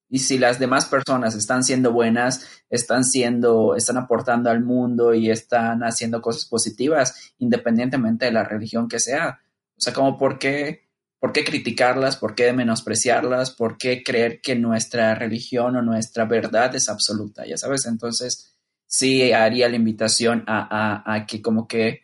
y 0.08 0.20
si 0.20 0.38
las 0.38 0.58
demás 0.58 0.86
personas 0.86 1.36
están 1.36 1.66
siendo 1.66 1.92
buenas, 1.92 2.64
están 2.70 3.04
siendo, 3.04 3.76
están 3.76 3.98
aportando 3.98 4.50
al 4.50 4.64
mundo 4.64 5.14
y 5.14 5.30
están 5.30 5.84
haciendo 5.84 6.22
cosas 6.22 6.46
positivas, 6.46 7.34
independientemente 7.38 8.26
de 8.26 8.32
la 8.32 8.46
religión 8.46 8.88
que 8.88 9.00
sea. 9.00 9.42
O 9.78 9.82
sea, 9.82 9.94
como 9.94 10.18
por 10.18 10.40
qué 10.40 10.91
¿Por 11.22 11.34
qué 11.34 11.44
criticarlas? 11.44 12.18
¿Por 12.18 12.34
qué 12.34 12.52
menospreciarlas? 12.52 13.52
¿Por 13.52 13.78
qué 13.78 14.02
creer 14.02 14.42
que 14.42 14.56
nuestra 14.56 15.14
religión 15.14 15.76
o 15.76 15.84
nuestra 15.84 16.26
verdad 16.26 16.76
es 16.76 16.90
absoluta? 16.90 17.46
Ya 17.46 17.58
sabes, 17.58 17.86
entonces 17.86 18.56
sí 18.88 19.32
haría 19.32 19.70
la 19.70 19.76
invitación 19.76 20.44
a, 20.48 21.26
que 21.28 21.40
como 21.40 21.68
que 21.68 22.02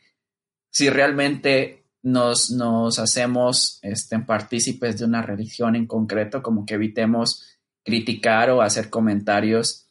si 0.70 0.92
realmente 0.92 1.88
nos, 2.04 2.52
nos 2.52 3.00
hacemos 3.00 3.80
este, 3.82 4.20
partícipes 4.20 5.00
de 5.00 5.06
una 5.06 5.24
religión 5.24 5.76
en 5.76 5.88
concreto, 5.88 6.44
como 6.44 6.64
que 6.64 6.76
evitemos 6.76 7.58
criticar 7.84 8.52
o 8.52 8.62
hacer 8.62 8.92
comentarios 8.92 9.90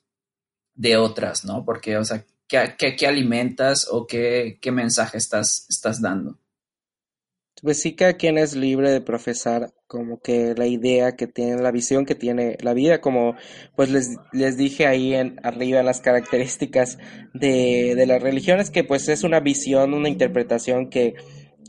de 0.72 0.98
otras, 0.98 1.44
¿no? 1.44 1.64
Porque, 1.64 1.96
o 1.96 2.04
sea, 2.04 2.24
qué, 2.46 3.06
alimentas 3.08 3.88
o 3.90 4.06
qué, 4.06 4.60
qué 4.62 4.70
mensaje 4.70 5.18
estás, 5.18 5.66
estás 5.68 6.00
dando. 6.00 6.38
Pues 7.62 7.80
sí, 7.80 7.94
cada 7.96 8.14
quien 8.14 8.36
es 8.36 8.54
libre 8.54 8.90
de 8.90 9.00
profesar 9.00 9.72
como 9.86 10.20
que 10.20 10.54
la 10.56 10.66
idea 10.66 11.16
que 11.16 11.26
tiene, 11.26 11.62
la 11.62 11.70
visión 11.70 12.04
que 12.04 12.14
tiene 12.14 12.58
la 12.60 12.74
vida, 12.74 13.00
como 13.00 13.34
pues 13.74 13.90
les, 13.90 14.16
les 14.32 14.58
dije 14.58 14.86
ahí 14.86 15.14
en 15.14 15.40
arriba 15.42 15.82
las 15.82 16.02
características 16.02 16.98
de, 17.32 17.94
de 17.96 18.06
las 18.06 18.22
religiones, 18.22 18.70
que 18.70 18.84
pues 18.84 19.08
es 19.08 19.24
una 19.24 19.40
visión, 19.40 19.94
una 19.94 20.10
interpretación 20.10 20.90
que, 20.90 21.14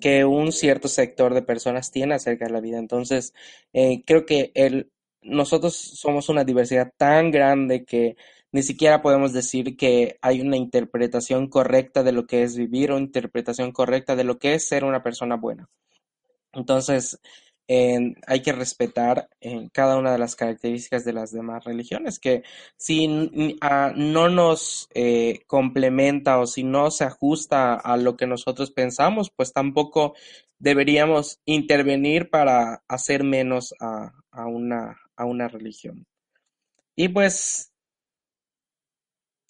que 0.01 0.25
un 0.25 0.51
cierto 0.51 0.89
sector 0.89 1.33
de 1.33 1.41
personas 1.41 1.89
tiene 1.89 2.15
acerca 2.15 2.45
de 2.45 2.51
la 2.51 2.59
vida. 2.61 2.79
Entonces, 2.79 3.33
eh, 3.71 4.03
creo 4.05 4.25
que 4.25 4.51
el, 4.55 4.91
nosotros 5.21 5.75
somos 5.75 6.27
una 6.27 6.43
diversidad 6.43 6.91
tan 6.97 7.31
grande 7.31 7.85
que 7.85 8.17
ni 8.51 8.63
siquiera 8.63 9.01
podemos 9.01 9.33
decir 9.33 9.77
que 9.77 10.17
hay 10.21 10.41
una 10.41 10.57
interpretación 10.57 11.49
correcta 11.49 12.03
de 12.03 12.11
lo 12.11 12.25
que 12.27 12.43
es 12.43 12.55
vivir 12.57 12.91
o 12.91 12.97
interpretación 12.97 13.71
correcta 13.71 14.15
de 14.15 14.23
lo 14.23 14.39
que 14.39 14.53
es 14.53 14.67
ser 14.67 14.83
una 14.83 15.03
persona 15.03 15.35
buena. 15.35 15.69
Entonces, 16.53 17.19
hay 17.69 18.41
que 18.41 18.53
respetar 18.53 19.29
cada 19.73 19.97
una 19.97 20.11
de 20.11 20.17
las 20.17 20.35
características 20.35 21.03
de 21.03 21.13
las 21.13 21.31
demás 21.31 21.65
religiones, 21.65 22.19
que 22.19 22.43
si 22.77 23.07
no 23.07 24.29
nos 24.29 24.87
eh, 24.93 25.41
complementa 25.47 26.39
o 26.39 26.47
si 26.47 26.63
no 26.63 26.91
se 26.91 27.03
ajusta 27.03 27.75
a 27.75 27.97
lo 27.97 28.15
que 28.15 28.27
nosotros 28.27 28.71
pensamos, 28.71 29.31
pues 29.35 29.51
tampoco 29.51 30.15
deberíamos 30.59 31.39
intervenir 31.45 32.29
para 32.29 32.83
hacer 32.87 33.23
menos 33.23 33.73
a, 33.79 34.13
una, 34.47 34.97
a 35.17 35.25
una 35.25 35.47
religión. 35.49 36.05
Y 36.95 37.09
pues 37.09 37.73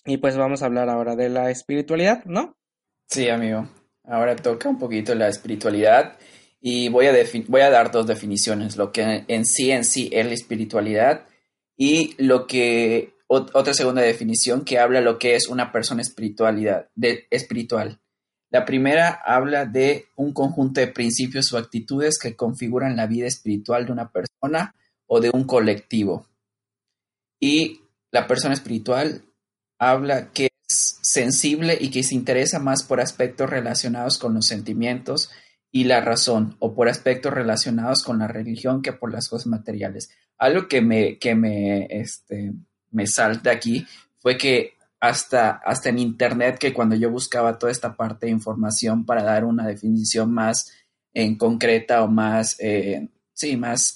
y 0.08 0.18
pues 0.18 0.38
vamos 0.38 0.64
a 0.64 0.68
hablar 0.68 0.90
ahora 0.90 1.16
de 1.16 1.30
la 1.30 1.52
espiritualidad, 1.52 2.24
¿no? 2.26 2.58
Sí, 3.08 3.28
amigo. 3.28 3.68
Ahora 4.06 4.38
toca 4.38 4.70
un 4.70 4.80
poquito 4.80 5.14
la 5.14 5.28
espiritualidad 5.28 6.18
y 6.62 6.88
voy 6.88 7.08
a, 7.08 7.14
voy 7.48 7.62
a 7.62 7.70
dar 7.70 7.92
dos 7.92 8.08
definiciones, 8.08 8.78
lo 8.78 8.94
que 8.94 9.26
en 9.28 9.46
sí 9.46 9.70
en 9.70 9.84
sí 9.84 10.10
es 10.14 10.26
la 10.26 10.34
espiritualidad 10.34 11.26
y 11.76 12.16
lo 12.24 12.48
que 12.48 13.14
otra 13.28 13.74
segunda 13.74 14.02
definición 14.02 14.64
que 14.64 14.80
habla 14.80 15.02
lo 15.02 15.20
que 15.20 15.36
es 15.36 15.50
una 15.50 15.74
persona 15.74 16.02
espiritualidad, 16.02 16.88
espiritual. 17.30 18.00
La 18.50 18.64
primera 18.64 19.10
habla 19.10 19.66
de 19.66 20.06
un 20.16 20.32
conjunto 20.32 20.80
de 20.80 20.88
principios 20.88 21.52
o 21.52 21.58
actitudes 21.58 22.18
que 22.18 22.38
configuran 22.38 22.96
la 22.96 23.08
vida 23.08 23.28
espiritual 23.28 23.86
de 23.86 23.92
una 23.92 24.10
persona 24.10 24.74
o 25.06 25.20
de 25.20 25.32
un 25.34 25.44
colectivo. 25.44 26.26
Y 27.42 27.82
la 28.12 28.26
persona 28.26 28.54
espiritual 28.54 29.27
habla 29.80 30.32
que 30.32 30.50
es 30.68 31.00
sensible 31.02 31.78
y 31.80 31.90
que 31.90 32.04
se 32.04 32.16
interesa 32.16 32.60
más 32.60 32.84
por 32.84 33.00
aspectos 33.00 33.50
relacionados 33.50 34.18
con 34.18 34.34
los 34.34 34.46
sentimientos 34.46 35.32
y 35.72 35.84
la 35.84 36.02
razón 36.02 36.56
o 36.60 36.74
por 36.74 36.90
aspectos 36.90 37.34
relacionados 37.34 38.04
con 38.04 38.20
la 38.20 38.28
religión 38.28 38.82
que 38.82 38.94
por 38.94 39.12
las 39.12 39.30
cosas 39.30 39.48
materiales. 39.48 40.10
Algo 40.38 40.68
que 40.68 40.82
me, 40.82 41.18
que 41.18 41.36
me, 41.36 41.86
este, 41.90 42.54
me 42.92 43.08
salta 43.08 43.52
aquí 43.52 43.86
fue 44.18 44.38
que 44.38 44.74
hasta, 45.00 45.62
hasta 45.64 45.90
en 45.90 46.00
internet 46.00 46.58
que 46.58 46.74
cuando 46.74 46.96
yo 46.96 47.12
buscaba 47.12 47.58
toda 47.60 47.72
esta 47.72 47.96
parte 47.96 48.26
de 48.26 48.32
información 48.32 49.06
para 49.06 49.24
dar 49.24 49.46
una 49.46 49.68
definición 49.68 50.32
más 50.32 50.72
en 51.14 51.38
concreta 51.38 52.04
o 52.04 52.08
más, 52.08 52.56
eh, 52.60 53.10
sí, 53.34 53.58
más 53.58 53.96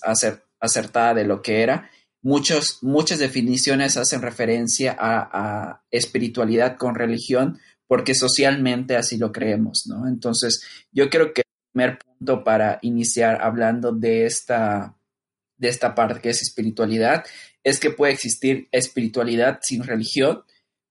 acertada 0.60 1.13
de 1.13 1.24
lo 1.24 1.41
que 1.41 1.62
era, 1.62 1.89
Muchos, 2.23 2.84
muchas 2.84 3.19
definiciones 3.19 3.97
hacen 3.97 4.21
referencia 4.21 4.95
a, 4.99 5.84
espiritualidad 5.89 6.77
con 6.77 6.95
religión 6.95 7.60
porque 7.88 8.15
socialmente 8.15 8.95
así 8.95 9.17
lo 9.17 9.31
creemos, 9.31 9.88
¿no? 9.88 10.07
Entonces, 10.07 10.63
yo 10.91 11.10
creo 11.10 11.34
que 11.34 11.41
el 11.41 11.71
primer 11.73 11.99
punto 11.99 12.43
para 12.43 12.79
iniciar 12.84 13.41
hablando 13.41 13.91
de 13.91 14.25
esta, 14.25 14.95
de 15.57 15.67
esta 15.67 15.93
parte 15.93 16.21
que 16.21 16.29
es 16.29 16.41
espiritualidad 16.41 17.25
es 17.63 17.79
que 17.79 17.89
puede 17.89 18.13
existir 18.13 18.69
espiritualidad 18.71 19.60
sin 19.62 19.84
religión, 19.84 20.43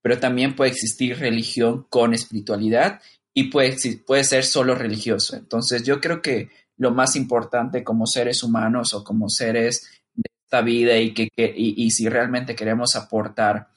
pero 0.03 0.19
también 0.19 0.55
puede 0.57 0.73
existir 0.73 1.19
religión 1.19 1.87
con 1.89 2.13
espiritualidad 2.13 3.01
y 3.33 3.45
puede, 3.45 3.77
puede 4.07 4.25
ser 4.25 4.45
solo 4.45 4.75
religioso. 4.75 5.37
Entonces, 5.37 5.85
yo 5.85 6.01
creo 6.01 6.21
que 6.21 6.51
lo 6.77 6.91
más 6.91 7.15
importante 7.17 7.85
como 7.85 8.07
seres 8.07 8.43
humanos 8.43 8.95
o 8.95 9.05
como 9.05 9.29
seres 9.29 10.00
vida 10.61 10.97
y, 10.97 11.15
que, 11.15 11.29
y, 11.37 11.91
si 11.91 12.09
realmente 12.09 12.55
queremos 12.55 12.97
aportar 12.97 13.69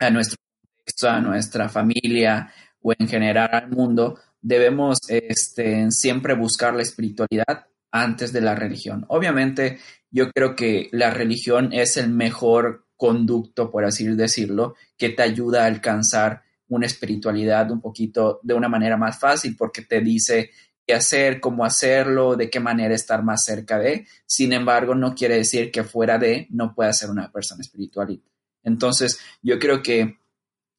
a 0.00 0.10
nuestro 0.10 0.36
contexto, 0.60 1.08
a 1.08 1.20
nuestra 1.20 1.68
familia 1.68 2.52
o 2.82 2.92
en 2.98 3.06
general 3.06 3.50
al 3.52 3.70
mundo, 3.70 4.18
debemos 4.40 4.98
este, 5.08 5.90
siempre 5.90 6.34
buscar 6.34 6.74
la 6.74 6.82
espiritualidad 6.82 7.66
antes 7.92 8.32
de 8.32 8.40
la 8.40 8.56
religión. 8.56 9.06
Obviamente, 9.08 9.78
yo 10.10 10.30
creo 10.32 10.56
que 10.56 10.88
la 10.92 11.10
religión 11.10 11.72
es 11.72 11.96
el 11.96 12.10
mejor 12.10 12.86
conducto, 12.96 13.70
por 13.70 13.84
así 13.84 14.04
decirlo, 14.06 14.74
que 14.98 15.10
te 15.10 15.22
ayuda 15.22 15.62
a 15.62 15.66
alcanzar 15.66 16.42
una 16.68 16.86
espiritualidad 16.86 17.70
un 17.70 17.80
poquito 17.80 18.40
de 18.42 18.54
una 18.54 18.68
manera 18.68 18.96
más 18.96 19.18
fácil 19.18 19.54
porque 19.56 19.82
te 19.82 20.00
dice 20.00 20.50
hacer, 20.92 21.40
cómo 21.40 21.64
hacerlo, 21.64 22.36
de 22.36 22.50
qué 22.50 22.60
manera 22.60 22.94
estar 22.94 23.22
más 23.22 23.44
cerca 23.44 23.78
de. 23.78 24.06
Sin 24.26 24.52
embargo, 24.52 24.94
no 24.94 25.14
quiere 25.14 25.36
decir 25.36 25.70
que 25.70 25.84
fuera 25.84 26.18
de 26.18 26.46
no 26.50 26.74
pueda 26.74 26.92
ser 26.92 27.10
una 27.10 27.30
persona 27.32 27.62
espiritual. 27.62 28.20
Entonces, 28.62 29.18
yo 29.42 29.58
creo 29.58 29.82
que 29.82 30.18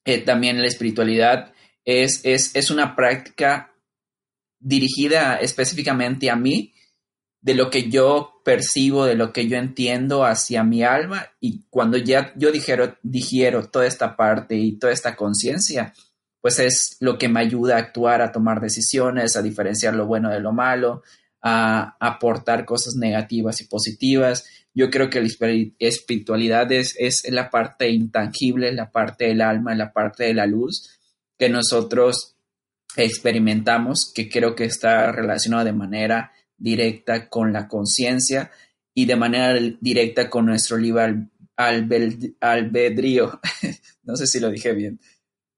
eh, 0.04 0.20
también 0.20 0.62
la 0.62 0.68
espiritualidad 0.68 1.54
es, 1.84 2.22
es, 2.24 2.56
es 2.56 2.70
una 2.70 2.96
práctica 2.96 3.74
dirigida 4.60 5.38
específicamente 5.38 6.30
a 6.30 6.36
mí, 6.36 6.74
de 7.46 7.54
lo 7.54 7.70
que 7.70 7.91
yo 7.91 8.41
percibo, 8.44 9.06
de 9.06 9.13
lo 9.13 9.32
que 9.32 9.48
yo 9.48 9.58
entiendo 9.58 10.26
hacia 10.26 10.63
mi 10.63 10.82
alma 10.82 11.28
y 11.39 11.63
cuando 11.70 11.96
ya 11.96 12.34
yo 12.36 12.52
digiero, 12.52 12.98
digiero 13.04 13.70
toda 13.70 13.86
esta 13.86 14.15
parte 14.18 14.56
y 14.56 14.80
toda 14.80 14.91
esta 14.91 15.15
conciencia, 15.15 15.94
pues 16.45 16.60
es 16.60 16.97
lo 16.99 17.17
que 17.17 17.27
me 17.27 17.39
ayuda 17.39 17.75
a 17.75 17.79
actuar, 17.79 18.21
a 18.21 18.31
tomar 18.31 18.62
decisiones, 18.62 19.36
a 19.36 19.41
diferenciar 19.41 19.95
lo 19.95 20.05
bueno 20.05 20.29
de 20.29 20.39
lo 20.39 20.53
malo, 20.53 21.01
a 21.41 21.97
aportar 21.99 22.65
cosas 22.65 22.93
negativas 22.97 23.62
y 23.62 23.63
positivas. 23.63 24.45
Yo 24.71 24.91
creo 24.91 25.10
que 25.10 25.21
la 25.21 25.27
espiritualidad 25.79 26.71
es, 26.71 27.23
la 27.31 27.49
parte 27.49 27.89
intangible, 27.89 28.71
la 28.73 28.91
parte 28.91 29.25
del 29.25 29.41
alma, 29.41 29.73
la 29.73 29.91
parte 29.91 30.25
de 30.25 30.36
la 30.36 30.45
luz 30.45 30.91
que 31.36 31.49
nosotros 31.49 32.36
experimentamos, 32.95 34.12
que 34.13 34.29
creo 34.29 34.53
que 34.53 34.65
está 34.65 35.12
relacionado 35.12 35.65
de 35.65 35.73
manera 35.73 36.31
directa 36.55 37.27
con 37.27 37.53
la 37.53 37.67
conciencia 37.67 38.51
y 38.93 39.08
de 39.08 39.15
manera 39.15 39.60
directa 39.81 40.29
con 40.29 40.45
nuestro 40.45 40.77
libre 40.77 41.27
albedrío. 41.55 43.39
no 44.03 44.15
sé 44.15 44.27
si 44.27 44.39
lo 44.39 44.51
dije 44.51 44.73
bien. 44.73 44.99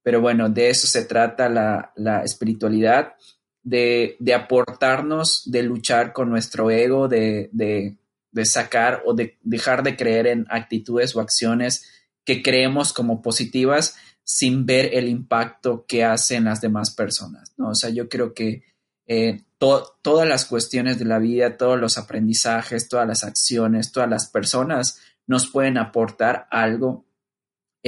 Pero 0.08 0.22
bueno, 0.22 0.48
de 0.48 0.70
eso 0.70 0.88
se 0.88 1.04
trata 1.04 1.50
la, 1.50 2.22
espiritualidad, 2.24 3.16
de, 3.62 4.16
aportarnos, 4.34 5.52
de 5.52 5.64
luchar 5.64 6.14
con 6.14 6.30
nuestro 6.30 6.72
ego, 6.72 7.10
de, 7.10 7.98
sacar 8.46 9.04
o 9.06 9.14
de 9.14 9.38
dejar 9.44 9.84
de 9.84 9.98
creer 9.98 10.28
en 10.28 10.46
actitudes 10.50 11.14
o 11.14 11.20
acciones 11.20 12.08
que 12.24 12.42
creemos 12.42 12.94
como 12.94 13.22
positivas 13.22 13.98
sin 14.24 14.66
ver 14.66 14.92
el 14.94 15.10
impacto 15.10 15.84
que 15.86 16.06
hacen 16.06 16.46
las 16.46 16.62
demás 16.62 16.92
personas. 16.92 17.54
¿no? 17.58 17.72
O 17.72 17.76
sea, 17.76 17.90
yo 17.90 18.08
creo 18.08 18.34
que 18.34 18.64
eh, 19.08 19.42
todas 19.58 20.26
las 20.26 20.46
cuestiones 20.46 21.00
de 21.00 21.04
la 21.04 21.20
vida, 21.20 21.58
todos 21.58 21.78
los 21.78 21.98
aprendizajes, 21.98 22.88
todas 22.88 23.06
las 23.06 23.26
acciones, 23.26 23.92
todas 23.92 24.10
las 24.10 24.30
personas 24.30 25.02
nos 25.26 25.48
pueden 25.48 25.78
aportar 25.78 26.48
algo 26.50 27.07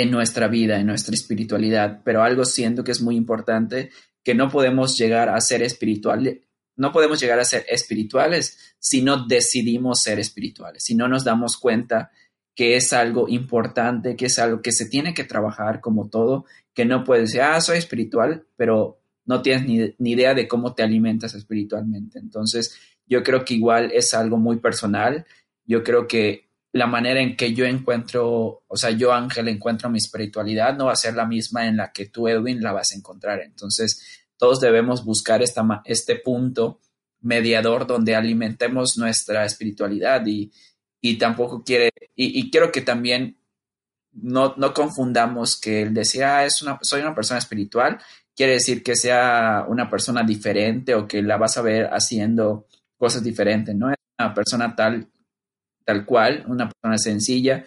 en 0.01 0.11
nuestra 0.11 0.47
vida, 0.47 0.79
en 0.79 0.87
nuestra 0.87 1.13
espiritualidad, 1.13 2.01
pero 2.03 2.23
algo 2.23 2.45
siento 2.45 2.83
que 2.83 2.91
es 2.91 3.01
muy 3.01 3.15
importante, 3.15 3.89
que 4.23 4.33
no 4.33 4.49
podemos 4.49 4.97
llegar 4.97 5.29
a 5.29 5.39
ser 5.41 5.61
espirituales, 5.61 6.39
no 6.75 6.91
podemos 6.91 7.19
llegar 7.19 7.39
a 7.39 7.45
ser 7.45 7.65
espirituales 7.67 8.75
si 8.79 9.01
no 9.01 9.25
decidimos 9.27 10.01
ser 10.01 10.19
espirituales, 10.19 10.83
si 10.83 10.95
no 10.95 11.07
nos 11.07 11.23
damos 11.23 11.57
cuenta 11.57 12.11
que 12.55 12.75
es 12.75 12.93
algo 12.93 13.27
importante, 13.29 14.15
que 14.15 14.25
es 14.25 14.39
algo 14.39 14.61
que 14.61 14.71
se 14.71 14.87
tiene 14.87 15.13
que 15.13 15.23
trabajar 15.23 15.81
como 15.81 16.09
todo, 16.09 16.45
que 16.73 16.85
no 16.85 17.03
puedes 17.03 17.29
decir, 17.29 17.41
ah, 17.41 17.59
soy 17.61 17.77
espiritual, 17.77 18.45
pero 18.55 19.01
no 19.25 19.41
tienes 19.41 19.65
ni, 19.65 19.95
ni 19.97 20.11
idea 20.11 20.33
de 20.33 20.47
cómo 20.47 20.73
te 20.73 20.83
alimentas 20.83 21.35
espiritualmente. 21.35 22.19
Entonces, 22.19 22.77
yo 23.05 23.23
creo 23.23 23.45
que 23.45 23.53
igual 23.53 23.91
es 23.93 24.13
algo 24.13 24.37
muy 24.37 24.57
personal. 24.57 25.25
Yo 25.65 25.83
creo 25.83 26.07
que 26.07 26.48
la 26.71 26.87
manera 26.87 27.21
en 27.21 27.35
que 27.35 27.53
yo 27.53 27.65
encuentro, 27.65 28.63
o 28.67 28.77
sea, 28.77 28.91
yo 28.91 29.11
Ángel 29.11 29.47
encuentro 29.47 29.89
mi 29.89 29.97
espiritualidad 29.97 30.77
no 30.77 30.85
va 30.85 30.93
a 30.93 30.95
ser 30.95 31.15
la 31.15 31.25
misma 31.25 31.67
en 31.67 31.77
la 31.77 31.91
que 31.91 32.07
tú 32.07 32.27
Edwin 32.27 32.61
la 32.61 32.73
vas 32.73 32.91
a 32.91 32.95
encontrar. 32.95 33.41
Entonces, 33.41 34.23
todos 34.37 34.59
debemos 34.59 35.03
buscar 35.03 35.41
esta, 35.41 35.81
este 35.85 36.15
punto 36.15 36.79
mediador 37.21 37.87
donde 37.87 38.15
alimentemos 38.15 38.97
nuestra 38.97 39.45
espiritualidad 39.45 40.25
y, 40.25 40.51
y 41.01 41.17
tampoco 41.17 41.63
quiere, 41.63 41.91
y, 42.15 42.49
quiero 42.51 42.71
que 42.71 42.81
también 42.81 43.37
no, 44.11 44.53
no 44.57 44.73
confundamos 44.73 45.59
que 45.59 45.81
el 45.81 45.93
decir, 45.93 46.23
ah, 46.23 46.45
es 46.45 46.61
una, 46.61 46.77
soy 46.81 47.01
una 47.01 47.15
persona 47.15 47.39
espiritual, 47.39 47.99
quiere 48.35 48.53
decir 48.53 48.83
que 48.83 48.95
sea 48.95 49.65
una 49.67 49.89
persona 49.89 50.23
diferente 50.23 50.95
o 50.95 51.07
que 51.07 51.21
la 51.21 51.37
vas 51.37 51.57
a 51.57 51.61
ver 51.61 51.89
haciendo 51.91 52.67
cosas 52.97 53.23
diferentes, 53.23 53.75
¿no? 53.75 53.89
Es 53.91 53.97
una 54.17 54.33
persona 54.33 54.75
tal, 54.75 55.09
tal 55.89 56.05
cual, 56.05 56.43
una 56.47 56.69
persona 56.69 56.99
sencilla, 56.99 57.65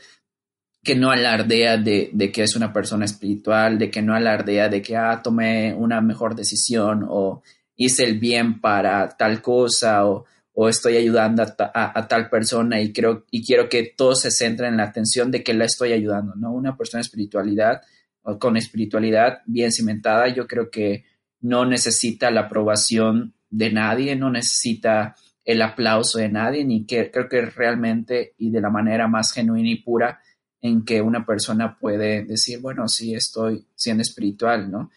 que 0.80 0.94
no 0.94 1.10
alardea 1.10 1.76
de, 1.76 2.12
que 2.32 2.44
es 2.44 2.54
una 2.54 2.72
persona 2.72 3.04
espiritual, 3.04 3.78
de 3.78 3.90
que 3.90 4.00
no 4.00 4.14
alardea 4.14 4.68
de 4.68 4.80
que, 4.80 4.96
ah, 4.96 5.20
tomé 5.20 5.74
una 5.74 6.00
mejor 6.00 6.36
decisión 6.36 7.04
o 7.08 7.42
hice 7.74 8.04
el 8.04 8.20
bien 8.20 8.60
para 8.60 9.08
tal 9.08 9.42
cosa 9.42 10.06
o, 10.06 10.24
o 10.52 10.68
estoy 10.68 10.98
ayudando 10.98 11.42
a, 11.42 12.06
tal 12.06 12.30
persona 12.30 12.80
y 12.80 12.92
creo 12.92 13.24
y 13.32 13.44
quiero 13.44 13.68
que 13.68 13.92
todo 13.96 14.14
se 14.14 14.30
centre 14.30 14.68
en 14.68 14.76
la 14.76 14.84
atención 14.84 15.32
de 15.32 15.42
que 15.42 15.52
la 15.52 15.64
estoy 15.64 15.92
ayudando, 15.92 16.36
¿no? 16.36 16.52
Una 16.52 16.76
persona 16.76 17.00
espiritualidad 17.00 17.80
o 18.22 18.38
con 18.38 18.56
espiritualidad 18.56 19.42
bien 19.46 19.72
cimentada, 19.72 20.28
yo 20.28 20.46
creo 20.46 20.70
que 20.70 21.06
no 21.40 21.64
necesita 21.64 22.30
la 22.30 22.42
aprobación 22.42 23.34
de 23.50 23.72
nadie, 23.72 24.14
no 24.14 24.30
necesita 24.30 25.16
el 25.44 25.62
aplauso 25.62 26.18
de 26.18 26.28
nadie, 26.28 26.64
ni 26.64 26.86
que 26.86 27.10
creo 27.10 27.28
que 27.28 27.42
realmente 27.42 28.34
y 28.38 28.50
de 28.50 28.60
la 28.60 28.70
manera 28.70 29.08
más 29.08 29.32
genuina 29.32 29.70
y 29.70 29.82
pura 29.82 30.20
en 30.60 30.84
que 30.84 31.00
una 31.02 31.26
persona 31.26 31.76
puede 31.78 32.24
decir, 32.24 32.60
bueno, 32.60 32.86
sí, 32.88 33.14
estoy 33.14 33.66
siendo 33.74 34.02
espiritual, 34.02 34.70
¿no? 34.70 34.90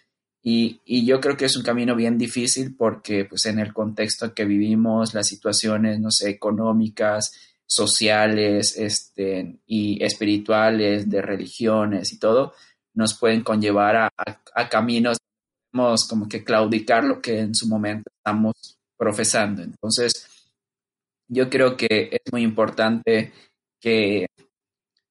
Y, 0.48 0.80
yo 1.08 1.20
creo 1.20 1.36
que 1.36 1.46
es 1.46 1.58
un 1.58 1.64
camino 1.64 1.96
bien 1.96 2.20
difícil 2.20 2.76
porque 2.76 3.26
pues 3.26 3.48
en 3.48 3.58
el 3.58 3.74
contexto 3.74 4.36
que 4.36 4.46
vivimos, 4.46 5.16
las 5.16 5.28
situaciones, 5.28 6.00
no 6.00 6.12
sé, 6.12 6.30
económicas, 6.30 7.34
sociales 7.66 8.78
este, 8.78 9.60
y 9.66 10.04
espirituales, 10.04 11.10
de 11.10 11.24
religiones 11.24 12.14
y 12.14 12.20
todo, 12.20 12.54
nos 12.94 13.18
pueden 13.18 13.42
conllevar 13.42 13.96
a, 13.96 14.10
a, 14.54 14.70
caminos, 14.70 15.18
como 16.08 16.30
que 16.30 16.44
claudicar 16.44 17.04
lo 17.04 17.22
que 17.22 17.40
en 17.40 17.56
su 17.56 17.68
momento 17.68 18.12
estamos 18.16 18.78
profesando. 18.96 19.64
Entonces, 19.64 20.28
yo 21.28 21.50
creo 21.50 21.78
que 21.78 22.10
es 22.12 22.32
muy 22.32 22.44
importante 22.44 23.34
que 23.80 24.28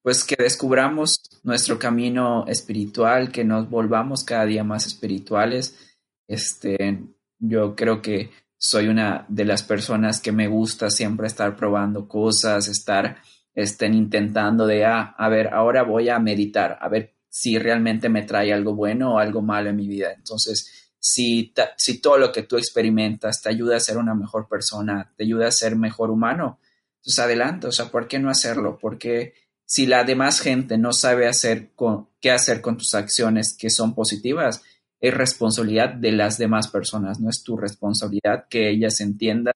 pues 0.03 0.23
que 0.23 0.37
descubramos 0.39 1.19
nuestro 1.45 1.79
camino 1.79 2.45
espiritual, 2.47 3.33
que 3.33 3.43
nos 3.43 3.71
volvamos 3.71 4.23
cada 4.23 4.45
día 4.45 4.63
más 4.63 4.87
espirituales. 4.87 5.97
Este, 6.29 7.03
yo 7.39 7.75
creo 7.75 8.03
que 8.03 8.31
soy 8.59 8.89
una 8.89 9.25
de 9.29 9.47
las 9.47 9.63
personas 9.63 10.21
que 10.21 10.31
me 10.31 10.47
gusta 10.47 10.91
siempre 10.91 11.27
estar 11.27 11.57
probando 11.57 12.07
cosas, 12.07 12.69
estar 12.69 13.23
estén 13.55 13.95
intentando 13.95 14.67
de, 14.67 14.85
ah, 14.85 15.15
a 15.17 15.29
ver, 15.29 15.55
ahora 15.55 15.85
voy 15.85 16.11
a 16.11 16.19
meditar, 16.19 16.77
a 16.81 16.89
ver 16.89 17.15
si 17.29 17.59
realmente 17.59 18.09
me 18.09 18.23
trae 18.23 18.53
algo 18.53 18.75
bueno 18.75 19.15
o 19.15 19.19
algo 19.19 19.43
malo 19.43 19.71
en 19.71 19.77
mi 19.77 19.89
vida. 19.89 20.13
Entonces, 20.13 20.84
si, 21.07 21.53
si 21.77 22.01
todo 22.01 22.17
lo 22.17 22.33
que 22.33 22.45
tú 22.45 22.57
experimentas 22.57 23.43
te 23.43 23.51
ayuda 23.51 23.77
a 23.77 23.81
ser 23.81 23.99
una 23.99 24.15
mejor 24.15 24.49
persona, 24.49 25.13
te 25.15 25.25
ayuda 25.25 25.49
a 25.49 25.53
ser 25.53 25.77
mejor 25.77 26.11
humano, 26.11 26.59
pues 27.05 27.19
adelante, 27.19 27.67
o 27.67 27.73
sea, 27.73 27.91
¿por 27.91 28.09
qué 28.09 28.19
no 28.19 28.31
hacerlo? 28.31 28.79
Porque 28.81 29.35
si 29.67 29.85
la 29.85 30.05
demás 30.05 30.41
gente 30.41 30.79
no 30.79 30.95
sabe 30.95 31.29
hacer 31.29 31.73
con, 31.75 32.09
qué 32.23 32.31
hacer 32.31 32.63
con 32.63 32.79
tus 32.79 32.95
acciones 32.95 33.55
que 33.55 33.69
son 33.69 33.95
positivas, 33.95 34.63
es 34.99 35.13
responsabilidad 35.13 35.93
de 35.93 36.13
las 36.13 36.39
demás 36.39 36.69
personas, 36.69 37.21
no 37.21 37.29
es 37.29 37.43
tu 37.45 37.59
responsabilidad 37.59 38.47
que 38.49 38.71
ellas 38.71 38.99
entiendan 39.03 39.53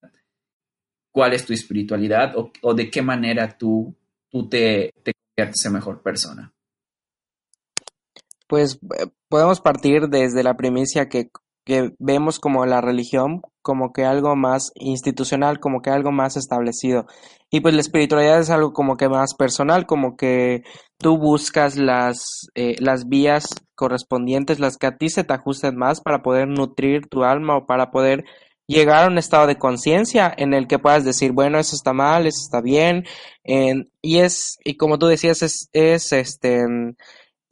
cuál 1.10 1.32
es 1.32 1.46
tu 1.46 1.54
espiritualidad 1.54 2.34
o, 2.36 2.74
de 2.74 2.90
qué 2.90 3.00
manera 3.00 3.56
tú, 3.56 3.96
tú 4.28 4.50
te, 4.50 4.92
te 5.02 5.14
conviertes 5.14 5.72
mejor 5.72 6.02
persona. 6.02 6.52
Pues 8.46 8.78
eh, 8.98 9.06
podemos 9.28 9.60
partir 9.60 10.08
desde 10.08 10.42
la 10.42 10.56
primicia 10.56 11.08
que 11.08 11.30
vemos 11.98 12.38
como 12.38 12.64
la 12.66 12.80
religión 12.80 13.42
como 13.68 13.92
que 13.92 14.06
algo 14.06 14.34
más 14.34 14.72
institucional, 14.76 15.60
como 15.60 15.82
que 15.82 15.90
algo 15.90 16.10
más 16.10 16.38
establecido. 16.38 17.04
Y 17.50 17.60
pues 17.60 17.74
la 17.74 17.82
espiritualidad 17.82 18.40
es 18.40 18.48
algo 18.48 18.72
como 18.72 18.96
que 18.96 19.10
más 19.10 19.34
personal, 19.34 19.84
como 19.84 20.16
que 20.16 20.62
tú 20.96 21.18
buscas 21.18 21.76
las, 21.76 22.48
eh, 22.54 22.76
las 22.78 23.08
vías 23.08 23.44
correspondientes, 23.74 24.58
las 24.58 24.78
que 24.78 24.86
a 24.86 24.96
ti 24.96 25.10
se 25.10 25.22
te 25.22 25.34
ajusten 25.34 25.76
más 25.76 26.00
para 26.00 26.22
poder 26.22 26.48
nutrir 26.48 27.08
tu 27.08 27.24
alma 27.24 27.58
o 27.58 27.66
para 27.66 27.90
poder 27.90 28.24
llegar 28.66 29.04
a 29.04 29.08
un 29.08 29.18
estado 29.18 29.46
de 29.46 29.58
conciencia 29.58 30.32
en 30.34 30.54
el 30.54 30.66
que 30.66 30.78
puedas 30.78 31.04
decir, 31.04 31.32
bueno, 31.32 31.58
eso 31.58 31.76
está 31.76 31.92
mal, 31.92 32.26
eso 32.26 32.40
está 32.42 32.62
bien. 32.62 33.04
y 33.44 34.18
es, 34.18 34.56
y 34.64 34.78
como 34.78 34.98
tú 34.98 35.08
decías, 35.08 35.42
es, 35.42 35.68
es 35.74 36.10
este 36.14 36.64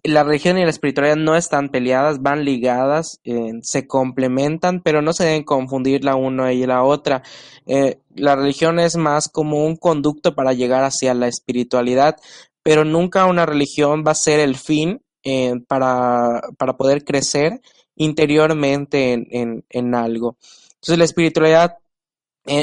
la 0.09 0.25
religión 0.25 0.59
y 0.59 0.65
la 0.65 0.71
espiritualidad 0.71 1.17
no 1.17 1.37
están 1.37 1.69
peleadas, 1.69 2.23
van 2.23 2.45
ligadas, 2.45 3.21
eh, 3.25 3.53
se 3.63 3.87
complementan, 3.87 4.81
pero 4.83 5.03
no 5.03 5.13
se 5.13 5.25
deben 5.25 5.45
confundir 5.45 6.05
la 6.05 6.17
una 6.17 6.53
y 6.53 6.67
la 6.67 6.83
otra. 6.83 7.23
Eh, 7.67 7.99
la 8.15 8.37
religión 8.37 8.79
es 8.79 8.97
más 8.97 9.29
como 9.29 9.65
un 9.65 9.77
conducto 9.77 10.35
para 10.35 10.53
llegar 10.53 10.85
hacia 10.85 11.15
la 11.15 11.29
espiritualidad, 11.29 12.17
pero 12.63 12.85
nunca 12.85 13.27
una 13.27 13.47
religión 13.47 14.05
va 14.07 14.13
a 14.13 14.17
ser 14.17 14.41
el 14.41 14.57
fin 14.57 15.01
eh, 15.23 15.55
para, 15.67 16.41
para, 16.59 16.77
poder 16.77 17.05
crecer 17.05 17.61
interiormente 17.97 19.13
en, 19.13 19.65
en 19.69 19.95
algo. 19.95 20.37
Entonces 20.75 20.99
la 20.99 21.05
espiritualidad, 21.05 21.79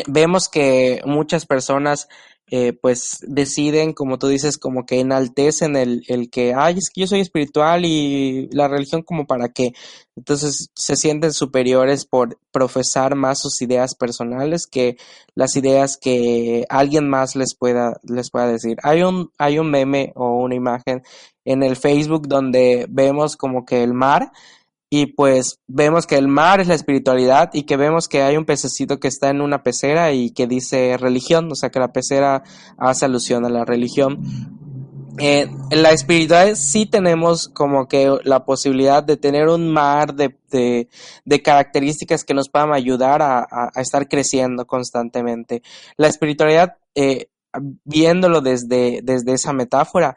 vemos 0.08 0.50
que 0.50 1.02
muchas 1.06 1.46
personas 1.46 2.08
eh, 2.56 2.74
pues 2.74 3.20
deciden, 3.26 3.94
como 3.94 4.20
tú 4.20 4.28
dices, 4.28 4.58
como 4.58 4.86
que 4.86 5.00
enaltecen 5.00 5.76
el, 5.76 6.04
el 6.08 6.30
que, 6.30 6.54
ay, 6.54 6.76
es 6.78 6.92
que 6.94 7.02
yo 7.02 7.08
soy 7.08 7.22
espiritual 7.22 7.84
y 7.84 8.48
la 8.52 8.68
religión 8.68 9.02
como 9.02 9.26
para 9.26 9.50
qué. 9.50 9.74
Entonces 10.16 10.70
se 10.76 10.96
sienten 10.96 11.34
superiores 11.34 12.06
por 12.06 12.38
profesar 12.52 13.16
más 13.16 13.42
sus 13.42 13.60
ideas 13.62 13.96
personales 13.96 14.68
que 14.68 14.98
las 15.34 15.56
ideas 15.56 15.98
que 15.98 16.66
alguien 16.70 17.10
más 17.10 17.36
les 17.36 17.56
pueda, 17.56 18.00
les 18.04 18.30
pueda 18.30 18.48
decir. 18.48 18.78
Hay 18.84 19.02
un, 19.02 19.32
hay 19.40 19.58
un 19.58 19.72
meme 19.72 20.12
o 20.16 20.38
una 20.38 20.54
imagen 20.54 21.02
en 21.46 21.64
el 21.64 21.76
Facebook 21.76 22.28
donde 22.28 22.86
vemos 22.90 23.36
como 23.36 23.66
que 23.66 23.84
el 23.84 23.94
mar 23.94 24.32
y 24.96 25.08
pues 25.08 25.60
vemos 25.66 26.06
que 26.06 26.18
el 26.18 26.28
mar 26.28 26.62
es 26.62 26.68
la 26.68 26.76
espiritualidad 26.76 27.50
y 27.54 27.64
que 27.64 27.78
vemos 27.78 28.08
que 28.08 28.22
hay 28.22 28.38
un 28.38 28.46
pececito 28.46 29.00
que 29.00 29.08
está 29.08 29.32
en 29.32 29.42
una 29.42 29.64
pecera 29.64 30.12
y 30.12 30.30
que 30.30 30.46
dice 30.46 30.98
religión, 30.98 31.52
o 31.52 31.56
sea 31.56 31.72
que 31.72 31.80
la 31.80 31.92
pecera 31.92 32.44
hace 32.78 33.06
alusión 33.06 33.44
a 33.44 33.50
la 33.50 33.66
religión. 33.66 34.20
Eh, 35.18 35.50
en 35.72 35.82
la 35.82 35.94
espiritualidad 35.94 36.54
sí 36.54 36.86
tenemos 36.86 37.50
como 37.50 37.88
que 37.88 38.16
la 38.24 38.46
posibilidad 38.46 39.02
de 39.02 39.18
tener 39.18 39.48
un 39.48 39.68
mar 39.68 40.14
de, 40.14 40.38
de, 40.52 41.42
características 41.42 42.24
que 42.24 42.36
nos 42.36 42.50
puedan 42.50 42.72
ayudar 42.72 43.24
a, 43.24 43.48
a, 43.50 43.82
estar 43.82 44.08
creciendo 44.08 44.68
constantemente. 44.68 45.64
La 45.98 46.08
espiritualidad, 46.08 46.78
eh, 46.94 47.30
viéndolo 47.84 48.42
desde, 48.42 49.00
desde 49.02 49.34
esa 49.34 49.54
metáfora, 49.54 50.16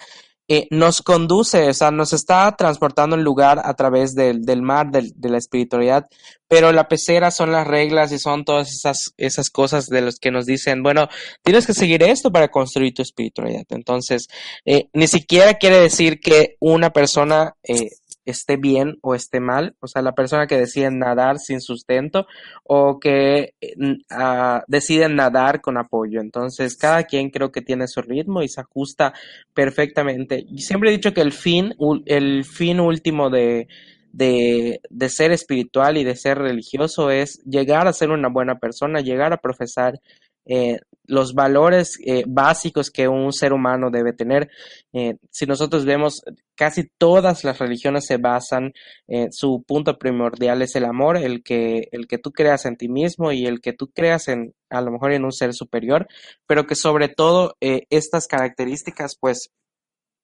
eh, 0.49 0.67
nos 0.71 1.03
conduce, 1.03 1.69
o 1.69 1.75
sea, 1.75 1.91
nos 1.91 2.13
está 2.13 2.55
transportando 2.57 3.17
en 3.17 3.23
lugar 3.23 3.61
a 3.65 3.75
través 3.75 4.15
del, 4.15 4.43
del 4.43 4.63
mar, 4.63 4.91
del, 4.91 5.13
de 5.17 5.29
la 5.29 5.39
espiritualidad, 5.39 6.07
pero 6.49 6.73
la 6.73 6.89
pecera 6.89 7.31
son 7.31 7.53
las 7.53 7.67
reglas 7.67 8.13
y 8.13 8.19
son 8.19 8.45
todas 8.45 8.69
esas, 9.17 9.51
cosas 9.51 9.87
de 9.87 10.01
las 10.01 10.19
que 10.19 10.31
nos 10.31 10.47
dicen, 10.47 10.83
bueno, 10.83 11.09
tienes 11.43 11.67
que 11.67 11.75
seguir 11.75 12.03
esto 12.03 12.31
para 12.31 12.49
construir 12.49 12.95
tu 12.95 13.03
espiritualidad. 13.03 13.65
Entonces, 13.71 14.29
eh, 14.65 14.89
ni 14.93 15.09
siquiera 15.09 15.55
quiere 15.55 15.81
decir 15.81 16.21
que 16.21 16.57
una 16.61 16.91
persona 16.91 17.57
eh, 17.65 17.91
esté 18.27 18.57
bien 18.57 18.99
o 19.01 19.15
esté 19.15 19.41
mal, 19.41 19.77
o 19.81 19.87
sea, 19.87 20.03
la 20.03 20.13
persona 20.13 20.47
que 20.47 20.59
decide 20.59 20.91
nadar 20.91 21.39
sin 21.39 21.61
sustento 21.61 22.27
o 22.65 22.99
que 23.01 23.55
uh, 23.79 24.61
decide 24.67 25.09
nadar 25.09 25.61
con 25.61 25.79
apoyo. 25.79 26.21
Entonces, 26.21 26.77
cada 26.77 27.05
quien 27.05 27.31
creo 27.31 27.53
que 27.53 27.63
tiene 27.63 27.89
su 27.89 28.03
ritmo 28.03 28.43
y 28.43 28.49
se 28.49 28.61
ajusta 28.61 29.15
perfectamente. 29.55 30.45
Y 30.47 30.59
siempre 30.59 30.91
he 30.91 30.93
dicho 30.93 31.15
que 31.15 31.21
el 31.23 31.33
fin, 31.33 31.75
el 32.07 32.45
fin 32.45 32.81
último 32.81 33.31
de, 33.31 33.69
de, 34.13 34.81
de 34.91 35.09
ser 35.09 35.31
espiritual 35.33 35.97
y 35.97 36.05
de 36.05 36.17
ser 36.17 36.39
religioso 36.39 37.11
es 37.11 37.43
llegar 37.45 37.87
a 37.87 37.93
ser 37.93 38.11
una 38.11 38.29
buena 38.29 38.59
persona, 38.59 39.01
llegar 39.01 39.33
a 39.33 39.39
profesar 39.39 40.01
eh, 40.47 40.79
los 41.09 41.35
valores 41.35 41.99
eh, 42.05 42.25
básicos 42.27 42.91
que 42.91 43.07
un 43.07 43.33
ser 43.33 43.53
humano 43.53 43.91
debe 43.91 44.13
tener. 44.13 44.51
Eh, 44.93 45.15
si 45.31 45.47
nosotros 45.47 45.85
vemos, 45.85 46.23
casi 46.57 46.89
todas 46.99 47.45
las 47.45 47.59
religiones 47.59 48.07
se 48.07 48.17
basan, 48.17 48.73
en 49.07 49.33
su 49.33 49.63
punto 49.67 49.99
primordial 49.99 50.63
es 50.63 50.75
el 50.75 50.85
amor, 50.85 51.17
el 51.17 51.45
que, 51.45 51.89
el 51.93 52.09
que 52.09 52.19
tú 52.19 52.33
creas 52.33 52.67
en 52.67 52.77
ti 52.77 52.89
mismo 52.89 53.31
y 53.31 53.47
el 53.47 53.61
que 53.61 53.73
tú 53.73 53.89
creas 53.95 54.27
en, 54.27 54.55
a 54.69 54.81
lo 54.81 54.91
mejor 54.91 55.13
en 55.13 55.25
un 55.25 55.33
ser 55.33 55.55
superior, 55.55 56.09
pero 56.47 56.67
que 56.67 56.75
sobre 56.75 57.09
todo 57.09 57.55
estas 57.61 58.27
características 58.27 59.17
pues 59.21 59.51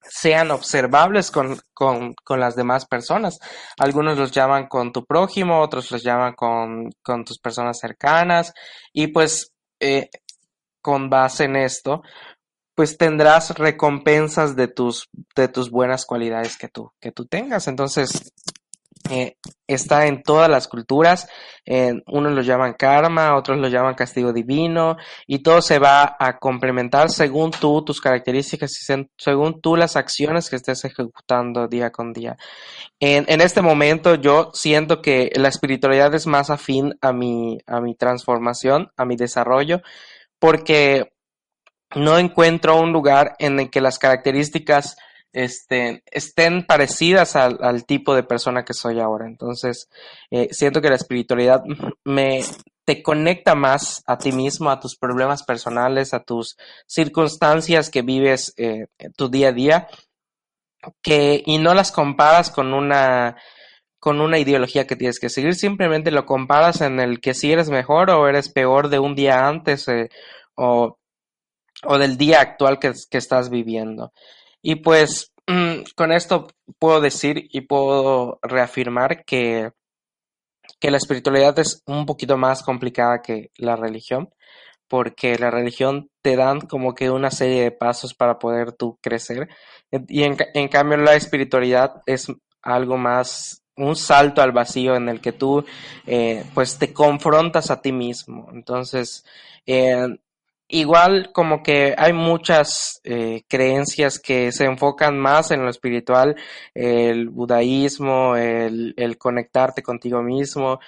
sean 0.03 0.51
observables 0.51 1.31
con, 1.31 1.59
con, 1.75 2.15
con, 2.25 2.41
las 2.41 2.57
demás 2.57 2.87
personas. 2.87 3.39
Algunos 3.79 4.19
los 4.19 4.33
llaman 4.33 4.67
con 4.67 4.93
tu 4.93 5.05
prójimo, 5.05 5.61
otros 5.61 5.91
los 5.91 6.03
llaman 6.03 6.35
con, 6.35 6.91
con 7.03 7.25
tus 7.25 7.39
personas 7.39 7.79
cercanas 7.79 8.53
y 8.93 9.09
pues 9.09 9.52
eh, 9.83 10.11
con 10.81 11.11
base 11.11 11.45
en 11.45 11.57
esto, 11.57 12.03
pues 12.75 12.97
tendrás 12.97 13.51
recompensas 13.59 14.57
de 14.57 14.69
tus, 14.69 15.09
de 15.37 15.49
tus 15.49 15.71
buenas 15.71 16.07
cualidades 16.07 16.57
que 16.57 16.69
tú, 16.69 16.93
que 17.01 17.13
tú 17.13 17.27
tengas. 17.27 17.69
Entonces, 17.69 18.33
eh, 19.11 19.37
está 19.67 20.07
en 20.07 20.23
todas 20.23 20.49
las 20.49 20.69
culturas. 20.69 21.29
unos 22.07 22.33
lo 22.33 22.43
llaman 22.43 22.75
karma, 22.75 23.37
otros 23.37 23.59
lo 23.59 23.69
llaman 23.69 23.95
castigo 23.95 24.33
divino, 24.33 24.97
y 25.27 25.43
todo 25.43 25.63
se 25.63 25.79
va 25.79 26.17
a 26.19 26.39
complementar 26.39 27.11
según 27.11 27.51
tú, 27.51 27.85
tus 27.85 28.01
características 28.01 28.73
y 28.73 29.07
según 29.17 29.61
tú 29.61 29.77
las 29.77 29.97
acciones 29.97 30.51
que 30.51 30.57
estés 30.57 30.85
ejecutando 30.85 31.69
día 31.69 31.91
con 31.91 32.13
día. 32.13 32.37
En, 33.01 33.25
en, 33.29 33.41
este 33.41 33.63
momento 33.63 34.15
yo 34.17 34.51
siento 34.53 35.01
que 35.03 35.31
la 35.35 35.49
espiritualidad 35.49 36.15
es 36.15 36.27
más 36.27 36.51
afín 36.51 36.95
a 37.01 37.13
mi, 37.13 37.59
a 37.67 37.81
mi 37.81 37.95
transformación, 37.95 38.91
a 38.97 39.05
mi 39.05 39.17
desarrollo, 39.17 39.83
porque 40.39 41.13
no 41.95 42.19
encuentro 42.19 42.81
un 42.81 42.93
lugar 42.93 43.35
en 43.39 43.61
el 43.61 43.71
que 43.71 43.81
las 43.81 43.99
características 43.99 44.97
este, 45.33 46.03
estén 46.11 46.67
parecidas 46.67 47.37
al, 47.37 47.85
tipo 47.87 48.15
de 48.15 48.23
persona 48.23 48.65
que 48.65 48.75
soy 48.75 49.01
ahora. 49.01 49.27
Entonces, 49.27 49.89
eh, 50.31 50.49
siento 50.51 50.81
que 50.81 50.91
la 50.91 50.97
espiritualidad 50.97 51.63
me 52.05 52.43
te 52.85 53.03
conecta 53.03 53.55
más 53.55 54.03
a 54.07 54.19
ti 54.19 54.33
mismo, 54.33 54.71
a 54.71 54.81
tus 54.81 54.97
problemas 54.97 55.45
personales, 55.45 56.15
a 56.15 56.25
tus 56.25 56.57
circunstancias 56.87 57.91
que 57.91 58.03
vives 58.03 58.53
eh, 58.57 58.87
tu 59.17 59.29
día 59.29 59.49
a 59.49 59.53
día, 59.53 59.89
que, 61.01 61.43
y 61.47 61.59
no 61.59 61.75
las 61.75 61.93
comparas 61.93 62.51
con 62.51 62.75
una 62.75 63.37
con 64.01 64.21
una 64.21 64.37
ideología 64.41 64.85
que 64.85 64.97
tienes 64.97 65.21
que 65.21 65.29
seguir, 65.29 65.55
simplemente 65.55 66.11
lo 66.11 66.27
comparas 66.27 66.81
en 66.81 66.99
el 66.99 67.21
que 67.21 67.35
si 67.35 67.53
eres 67.53 67.71
mejor 67.71 68.11
o 68.11 68.27
eres 68.27 68.49
peor 68.49 68.89
de 68.89 68.99
un 68.99 69.15
día 69.15 69.47
antes 69.47 69.87
eh, 69.87 70.09
o, 70.57 70.99
o, 71.85 71.99
del 71.99 72.17
día 72.17 72.41
actual 72.41 72.81
que, 72.81 72.93
que 73.09 73.19
estás 73.19 73.49
viviendo. 73.49 74.13
Y 74.63 74.77
pues 74.77 75.33
mm, 75.47 75.83
con 75.97 76.13
esto 76.13 76.49
puedo 76.79 77.01
decir 77.01 77.49
y 77.51 77.63
puedo 77.63 78.39
reafirmar 78.43 79.25
que, 79.25 79.73
que 80.81 80.91
la 80.91 80.97
espiritualidad 80.97 81.59
es 81.59 81.83
un 81.87 82.07
poquito 82.07 82.37
más 82.37 82.63
complicada 82.63 83.23
que 83.23 83.51
la 83.57 83.77
religión, 83.77 84.31
porque 84.89 85.39
la 85.39 85.51
religión 85.51 86.11
te 86.23 86.37
dan 86.37 86.61
como 86.61 86.95
que 86.95 87.11
una 87.11 87.31
serie 87.31 87.63
de 87.63 87.73
pasos 87.73 88.15
para 88.15 88.39
poder 88.39 88.73
tú 88.73 88.99
crecer, 89.03 89.49
y 89.91 90.23
en, 90.23 90.37
en 90.55 90.69
cambio 90.69 90.99
la 90.99 91.15
espiritualidad 91.15 92.03
es 92.07 92.29
algo 92.63 92.97
más 92.97 93.63
un 93.77 93.97
salto 93.97 94.43
al 94.43 94.53
vacío 94.53 94.97
en 94.97 95.09
el 95.09 95.21
que 95.21 95.33
tú 95.33 95.65
eh, 96.07 96.45
pues 96.55 96.79
te 96.79 96.93
confrontas 96.93 97.71
a 97.71 97.81
ti 97.81 97.93
mismo. 97.93 98.49
Entonces, 98.53 99.25
eh, 99.67 100.07
igual 100.73 101.33
como 101.33 101.63
que 101.63 101.95
hay 101.97 102.15
muchas 102.15 103.01
eh, 103.05 103.45
creencias 103.47 104.19
que 104.19 104.51
se 104.53 104.65
enfocan 104.65 105.19
más 105.19 105.51
en 105.51 105.63
lo 105.63 105.69
espiritual, 105.69 106.35
el 106.75 107.29
budaísmo, 107.29 108.37
el, 108.37 109.17
conectarte 109.19 109.83
contigo 109.83 110.23
mismo, 110.23 110.81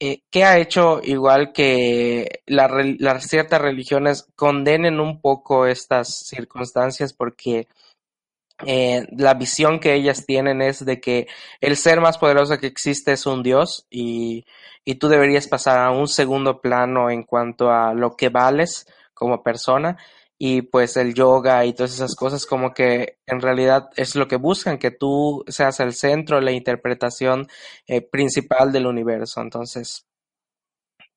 eh, 0.00 0.22
que 0.30 0.44
ha 0.44 0.58
hecho 0.58 1.00
igual 1.04 1.52
que 1.52 2.40
las 2.46 3.28
ciertas 3.28 3.60
religiones 3.60 4.26
condenen 4.34 4.98
un 4.98 5.20
poco 5.20 5.66
estas 5.66 6.26
circunstancias 6.26 7.12
porque 7.12 7.68
eh, 8.66 9.06
la 9.16 9.34
visión 9.34 9.78
que 9.78 9.94
ellas 9.94 10.24
tienen 10.26 10.62
es 10.62 10.84
de 10.84 11.00
que 11.00 11.28
el 11.60 11.76
ser 11.76 12.00
más 12.00 12.16
poderoso 12.16 12.58
que 12.58 12.66
existe 12.66 13.12
es 13.12 13.26
un 13.26 13.42
dios 13.42 13.86
y, 13.90 14.46
y 14.86 14.94
tú 14.94 15.08
deberías 15.08 15.46
pasar 15.48 15.78
a 15.78 15.90
un 15.90 16.08
segundo 16.08 16.62
plano 16.62 17.10
en 17.10 17.24
cuanto 17.24 17.70
a 17.70 17.92
lo 17.92 18.16
que 18.16 18.30
vales 18.30 18.86
como 19.18 19.42
persona 19.42 19.98
y 20.38 20.62
pues 20.62 20.96
el 20.96 21.14
yoga 21.14 21.64
y 21.66 21.72
todas 21.72 21.92
esas 21.92 22.14
cosas 22.14 22.46
como 22.46 22.72
que 22.72 23.18
en 23.26 23.40
realidad 23.40 23.90
es 23.96 24.14
lo 24.14 24.28
que 24.28 24.36
buscan, 24.36 24.78
que 24.78 24.92
tú 24.92 25.44
seas 25.48 25.80
el 25.80 25.92
centro, 25.92 26.40
la 26.40 26.52
interpretación 26.52 27.48
eh, 27.88 28.00
principal 28.00 28.70
del 28.70 28.86
universo. 28.86 29.40
Entonces, 29.40 30.06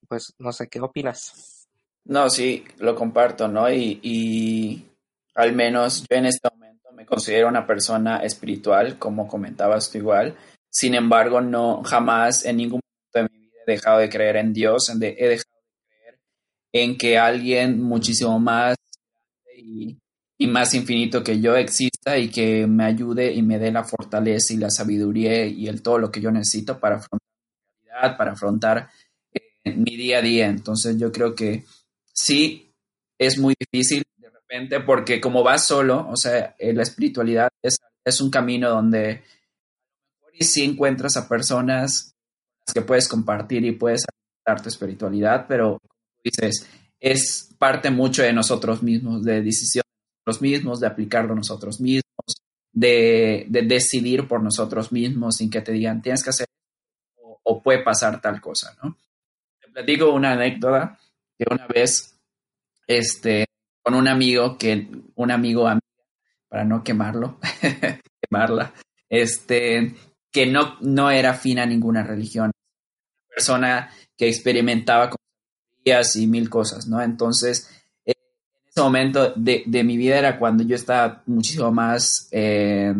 pues 0.08 0.34
no 0.40 0.52
sé, 0.52 0.68
¿qué 0.68 0.82
opinas? 0.82 1.68
No, 2.06 2.32
sí, 2.32 2.66
lo 2.80 2.96
comparto, 2.96 3.48
¿no? 3.48 3.72
Y, 3.72 4.00
y 4.02 4.88
al 5.36 5.54
menos 5.54 6.04
yo 6.10 6.18
en 6.18 6.26
este 6.26 6.50
momento 6.52 6.92
me 6.94 7.06
considero 7.06 7.48
una 7.48 7.68
persona 7.68 8.24
espiritual, 8.24 8.98
como 8.98 9.28
comentabas 9.28 9.92
tú 9.92 10.00
igual. 10.00 10.36
Sin 10.68 10.96
embargo, 10.96 11.42
no 11.42 11.84
jamás 11.84 12.44
en 12.44 12.58
ningún 12.58 12.82
momento 12.82 13.32
de 13.34 13.38
mi 13.38 13.46
vida 13.46 13.60
he 13.68 13.72
dejado 13.72 14.00
de 14.00 14.10
creer 14.10 14.38
en 14.38 14.52
Dios, 14.52 14.90
he 14.90 14.98
dejado 14.98 15.51
en 16.74 16.98
que 16.98 17.18
alguien 17.18 17.82
muchísimo 17.82 18.40
más 18.40 18.76
y, 19.56 19.98
más 20.48 20.74
infinito 20.74 21.24
que 21.24 21.40
yo 21.40 21.56
exista 21.56 22.18
y 22.18 22.30
que 22.30 22.66
me 22.66 22.84
ayude 22.86 23.32
y 23.32 23.44
me 23.44 23.60
dé 23.60 23.72
la 23.72 23.84
fortaleza 23.84 24.54
y 24.54 24.58
la 24.58 24.72
sabiduría 24.72 25.46
y 25.46 25.68
el 25.68 25.84
todo 25.84 26.00
lo 26.00 26.12
que 26.12 26.20
yo 26.20 26.32
necesito 26.32 26.80
para 26.80 26.96
afrontar 26.96 28.18
para 28.18 28.32
afrontar 28.32 28.90
eh, 29.32 29.76
mi 29.76 29.96
día 29.96 30.18
a 30.18 30.22
día. 30.22 30.48
Entonces 30.48 30.98
yo 30.98 31.12
creo 31.12 31.36
que 31.36 31.66
sí 32.12 32.74
es 33.20 33.38
muy 33.38 33.54
difícil 33.60 34.04
de 34.18 34.30
repente 34.32 34.80
porque 34.80 35.22
como 35.22 35.44
vas 35.44 35.64
solo, 35.64 36.08
o 36.10 36.16
sea, 36.16 36.56
eh, 36.58 36.74
la 36.74 36.82
espiritualidad 36.82 37.50
es, 37.62 37.78
es 38.04 38.20
un 38.20 38.32
camino 38.32 38.70
donde 38.70 39.22
sí 40.40 40.64
encuentras 40.64 41.18
a 41.18 41.28
personas 41.28 42.16
que 42.74 42.82
puedes 42.82 43.08
compartir 43.08 43.64
y 43.66 43.74
puedes 43.74 44.06
dar 44.46 44.62
tu 44.62 44.70
espiritualidad, 44.70 45.46
pero 45.48 45.80
dices, 46.24 46.68
es 47.00 47.54
parte 47.58 47.90
mucho 47.90 48.22
de 48.24 48.34
nosotros 48.34 48.84
mismos, 48.84 49.24
de 49.24 49.42
decisión 49.42 49.84
de 49.84 50.22
nosotros 50.26 50.42
mismos, 50.42 50.80
de 50.80 50.88
aplicarlo 50.88 51.36
nosotros 51.36 51.82
mismos, 51.82 52.04
de, 52.72 53.48
decidir 53.50 54.28
por 54.28 54.42
nosotros 54.42 54.92
mismos 54.92 55.38
sin 55.38 55.50
que 55.50 55.62
te 55.62 55.72
digan 55.72 56.02
tienes 56.02 56.24
que 56.24 56.30
hacer 56.30 56.48
o, 57.44 57.62
puede 57.62 57.84
pasar 57.84 58.22
tal 58.22 58.40
cosa, 58.40 58.78
¿no? 58.82 58.98
Te 59.60 59.68
platico 59.70 60.14
una 60.14 60.34
anécdota 60.34 60.98
que 61.38 61.46
una 61.50 61.68
vez, 61.68 62.20
este, 62.88 63.46
con 63.84 63.96
un 63.96 64.08
amigo, 64.08 64.58
que 64.58 64.88
un 65.16 65.32
amigo, 65.32 65.68
para 66.48 66.64
no 66.64 66.84
quemarlo, 66.84 67.40
quemarla, 68.22 68.74
este, 69.10 69.96
que 70.32 70.46
no, 70.46 70.78
no 70.82 71.10
era 71.10 71.32
afín 71.32 71.60
a 71.60 71.66
ninguna 71.66 72.04
religión, 72.04 72.52
persona 73.28 73.92
que 74.18 74.30
experimentaba 74.30 75.10
con 75.10 75.18
y 75.84 76.28
mil 76.28 76.50
cosas, 76.50 76.88
¿no? 76.88 77.02
Entonces, 77.02 77.70
eh, 78.06 78.14
en 78.16 78.70
ese 78.70 78.82
momento 78.82 79.34
de, 79.36 79.84
mi 79.84 79.98
vida 79.98 80.18
era 80.18 80.40
cuando 80.40 80.64
yo 80.64 80.76
estaba 80.76 81.24
muchísimo 81.26 81.72
más 81.72 82.28
eh, 82.32 82.94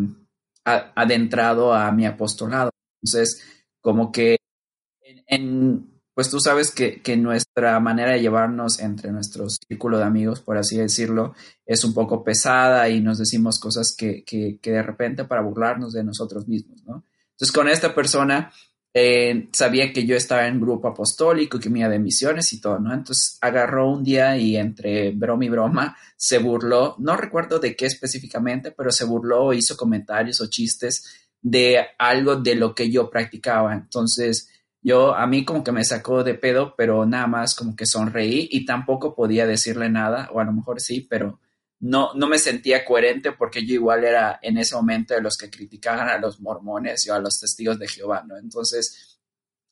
adentrado 0.64 1.74
a 1.74 1.92
mi 1.92 2.06
apostolado. 2.06 2.72
Entonces, 3.02 3.44
como 3.82 4.12
que 4.12 4.38
en, 5.28 5.92
pues 6.14 6.30
tú 6.30 6.40
sabes 6.40 6.72
que, 6.72 7.18
nuestra 7.18 7.80
manera 7.80 8.12
de 8.12 8.22
llevarnos 8.22 8.80
entre 8.80 9.12
nuestro 9.12 9.48
círculo 9.50 9.98
de 9.98 10.04
amigos, 10.04 10.42
por 10.42 10.58
así 10.58 10.78
decirlo, 10.78 11.34
es 11.66 11.84
un 11.84 11.94
poco 11.94 12.24
pesada 12.24 12.90
y 12.90 13.02
nos 13.02 13.18
decimos 13.18 13.60
cosas 13.60 13.96
que, 13.98 14.24
que, 14.24 14.60
que 14.62 14.72
de 14.72 14.84
repente 14.84 15.26
para 15.26 15.42
burlarnos 15.42 15.94
de 15.94 16.04
nosotros 16.04 16.48
mismos, 16.48 16.84
¿no? 16.84 17.06
Entonces, 17.32 17.52
con 17.52 17.70
esta 17.70 17.96
persona 17.96 18.52
eh, 18.94 19.48
sabía 19.54 19.94
que 19.94 20.06
yo 20.06 20.16
estaba 20.16 20.48
en 20.48 20.60
grupo 20.60 20.90
apostólico, 20.90 21.60
que 21.60 21.70
me 21.70 21.80
iba 21.80 21.90
de 21.90 22.00
misiones 22.00 22.52
y 22.54 22.60
todo, 22.60 22.80
¿no? 22.80 22.94
Entonces 22.94 23.38
agarró 23.42 23.90
un 23.90 24.04
día 24.04 24.38
y 24.38 24.58
entre 24.58 25.12
broma 25.12 25.46
y 25.46 25.50
broma 25.50 25.98
se 26.18 26.40
burló, 26.40 26.96
no 27.00 27.16
recuerdo 27.16 27.60
de 27.60 27.76
qué 27.76 27.86
específicamente, 27.86 28.72
pero 28.72 28.92
se 28.92 29.06
burló, 29.06 29.54
hizo 29.54 29.78
comentarios 29.78 30.42
o 30.42 30.50
chistes 30.50 31.30
de 31.42 31.80
algo 31.98 32.36
de 32.36 32.56
lo 32.56 32.76
que 32.76 32.92
yo 32.92 33.10
practicaba. 33.10 33.74
Entonces 33.74 34.50
yo, 34.82 35.16
a 35.16 35.28
mí 35.28 35.46
como 35.46 35.64
que 35.64 35.72
me 35.72 35.86
sacó 35.86 36.24
de 36.24 36.34
pedo, 36.34 36.76
pero 36.76 37.06
nada 37.06 37.28
más 37.28 37.56
como 37.56 37.76
que 37.76 37.86
sonreí 37.86 38.50
y 38.52 38.66
tampoco 38.66 39.16
podía 39.16 39.46
decirle 39.46 39.90
nada, 39.90 40.30
o 40.34 40.40
a 40.40 40.44
lo 40.44 40.54
mejor 40.54 40.82
sí, 40.82 41.08
pero 41.10 41.40
no, 41.82 42.14
no 42.14 42.28
me 42.28 42.38
sentía 42.38 42.86
coherente 42.86 43.32
porque 43.32 43.66
yo 43.66 43.74
igual 43.74 44.04
era 44.04 44.40
en 44.42 44.58
ese 44.58 44.76
momento 44.76 45.16
de 45.16 45.22
los 45.22 45.36
que 45.36 45.50
criticaban 45.50 46.08
a 46.10 46.20
los 46.20 46.40
mormones 46.40 47.10
o 47.10 47.14
a 47.14 47.20
los 47.20 47.40
testigos 47.40 47.80
de 47.80 47.88
Jehová, 47.88 48.24
¿no? 48.26 48.38
Entonces, 48.38 49.20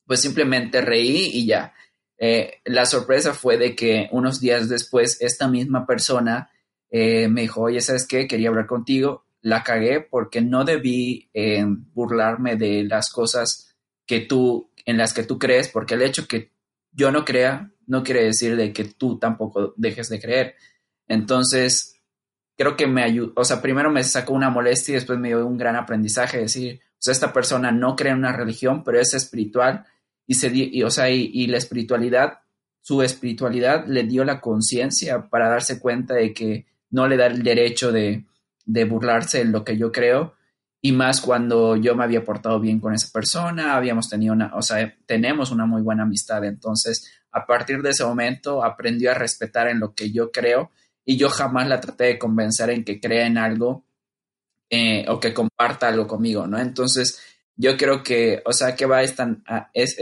pues 0.06 0.20
simplemente 0.20 0.82
reí 0.82 1.30
y 1.34 1.46
ya. 1.46 1.74
Eh, 2.18 2.62
la 2.66 2.88
sorpresa 2.88 3.34
fue 3.34 3.58
de 3.58 3.76
que 3.76 4.10
unos 4.12 4.42
días 4.42 4.68
después 4.68 5.22
esta 5.22 5.48
misma 5.48 5.86
persona 5.86 6.50
eh, 6.90 7.28
me 7.28 7.42
dijo, 7.42 7.62
oye, 7.62 7.80
¿sabes 7.80 8.08
qué? 8.08 8.28
Quería 8.28 8.50
hablar 8.50 8.66
contigo. 8.66 9.26
La 9.42 9.64
cagué 9.64 10.02
porque 10.02 10.42
no 10.42 10.66
debí 10.66 11.30
eh, 11.34 11.64
burlarme 11.94 12.56
de 12.56 12.84
las 12.84 13.12
cosas 13.12 13.76
que 14.08 14.22
tú, 14.22 14.72
en 14.84 14.98
las 14.98 15.14
que 15.14 15.24
tú 15.24 15.38
crees, 15.38 15.70
porque 15.70 15.94
el 15.94 16.02
hecho 16.02 16.28
que 16.28 16.52
yo 16.92 17.12
no 17.12 17.24
crea 17.24 17.72
no 17.86 18.04
quiere 18.04 18.24
decir 18.24 18.56
de 18.56 18.74
que 18.74 18.86
tú 18.86 19.20
tampoco 19.20 19.76
dejes 19.78 20.10
de 20.10 20.20
creer. 20.20 20.56
Entonces, 21.08 21.99
creo 22.60 22.76
que 22.76 22.88
me 22.88 23.04
ayudó, 23.04 23.32
o 23.38 23.46
sea, 23.46 23.62
primero 23.62 23.90
me 23.90 24.04
sacó 24.04 24.34
una 24.34 24.50
molestia 24.50 24.92
y 24.92 24.96
después 24.96 25.18
me 25.18 25.30
dio 25.30 25.48
un 25.48 25.58
gran 25.58 25.78
aprendizaje, 25.78 26.40
decir, 26.40 26.82
o 26.92 26.98
sea, 26.98 27.14
esta 27.14 27.32
persona 27.32 27.72
no 27.72 27.96
cree 27.96 28.12
en 28.12 28.18
una 28.18 28.34
religión, 28.34 28.84
pero 28.84 29.00
es 29.00 29.14
espiritual 29.14 29.86
y 30.28 30.34
se 30.34 30.52
y, 30.54 30.84
o 30.84 30.92
sea, 30.92 31.10
y, 31.10 31.48
la 31.48 31.58
espiritualidad, 31.58 32.40
su 32.82 33.02
espiritualidad 33.02 33.88
le 33.88 34.04
dio 34.04 34.26
la 34.26 34.42
conciencia 34.42 35.30
para 35.30 35.48
darse 35.48 35.80
cuenta 35.80 36.16
de 36.16 36.34
que 36.34 36.66
no 36.90 37.08
le 37.08 37.16
da 37.16 37.28
el 37.28 37.44
derecho 37.44 37.94
de, 37.94 38.26
de 38.66 38.84
burlarse 38.84 39.38
de 39.38 39.46
lo 39.46 39.64
que 39.64 39.78
yo 39.78 39.94
creo 39.94 40.34
y 40.82 40.92
más 40.92 41.22
cuando 41.22 41.78
yo 41.78 41.96
me 41.96 42.04
había 42.04 42.26
portado 42.26 42.60
bien 42.60 42.82
con 42.82 42.94
esa 42.94 43.08
persona, 43.14 43.78
habíamos 43.78 44.10
tenido 44.10 44.34
una, 44.34 44.54
o 44.54 44.62
sea, 44.62 44.98
tenemos 45.06 45.52
una 45.52 45.66
muy 45.66 45.82
buena 45.82 46.04
amistad, 46.04 46.44
entonces 46.44 47.10
a 47.32 47.46
partir 47.46 47.82
de 47.82 47.92
ese 47.92 48.04
momento 48.04 48.66
aprendió 48.66 49.12
a 49.12 49.14
respetar 49.14 49.70
en 49.70 49.80
lo 49.80 49.94
que 49.94 50.12
yo 50.12 50.30
creo 50.34 50.72
y 51.06 51.18
yo 51.18 51.30
jamás 51.30 51.68
la 51.68 51.82
traté 51.82 52.06
de 52.06 52.20
convencer 52.20 52.70
en 52.70 52.84
que 52.84 53.00
crea 53.00 53.28
en 53.28 53.38
algo 53.38 53.86
eh, 54.70 55.06
o 55.10 55.20
que 55.20 55.34
comparta 55.34 55.88
algo 55.88 56.08
conmigo, 56.08 56.46
¿no? 56.48 56.60
Entonces 56.60 57.20
yo 57.56 57.76
creo 57.78 58.04
que, 58.04 58.42
o 58.46 58.54
sea, 58.54 58.76
que 58.76 58.86
va 58.86 59.04
esta, 59.04 59.38
es, 59.74 59.96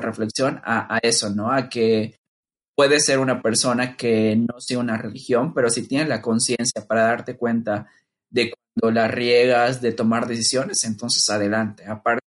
reflexión 0.00 0.60
a, 0.64 0.96
a 0.96 0.98
eso, 1.02 1.30
¿no? 1.30 1.52
A 1.52 1.68
que 1.68 2.18
puede 2.74 3.00
ser 3.00 3.18
una 3.18 3.42
persona 3.42 3.96
que 3.96 4.36
no 4.36 4.60
sea 4.60 4.78
una 4.78 4.96
religión, 4.96 5.54
pero 5.54 5.70
si 5.70 5.86
tienes 5.86 6.08
la 6.08 6.22
conciencia 6.22 6.86
para 6.86 7.04
darte 7.04 7.36
cuenta 7.36 7.88
de 8.30 8.52
cuando 8.80 8.94
la 9.00 9.08
riegas, 9.08 9.80
de 9.82 9.92
tomar 9.92 10.26
decisiones, 10.26 10.84
entonces 10.84 11.28
adelante. 11.30 11.84
Aparte, 11.86 12.26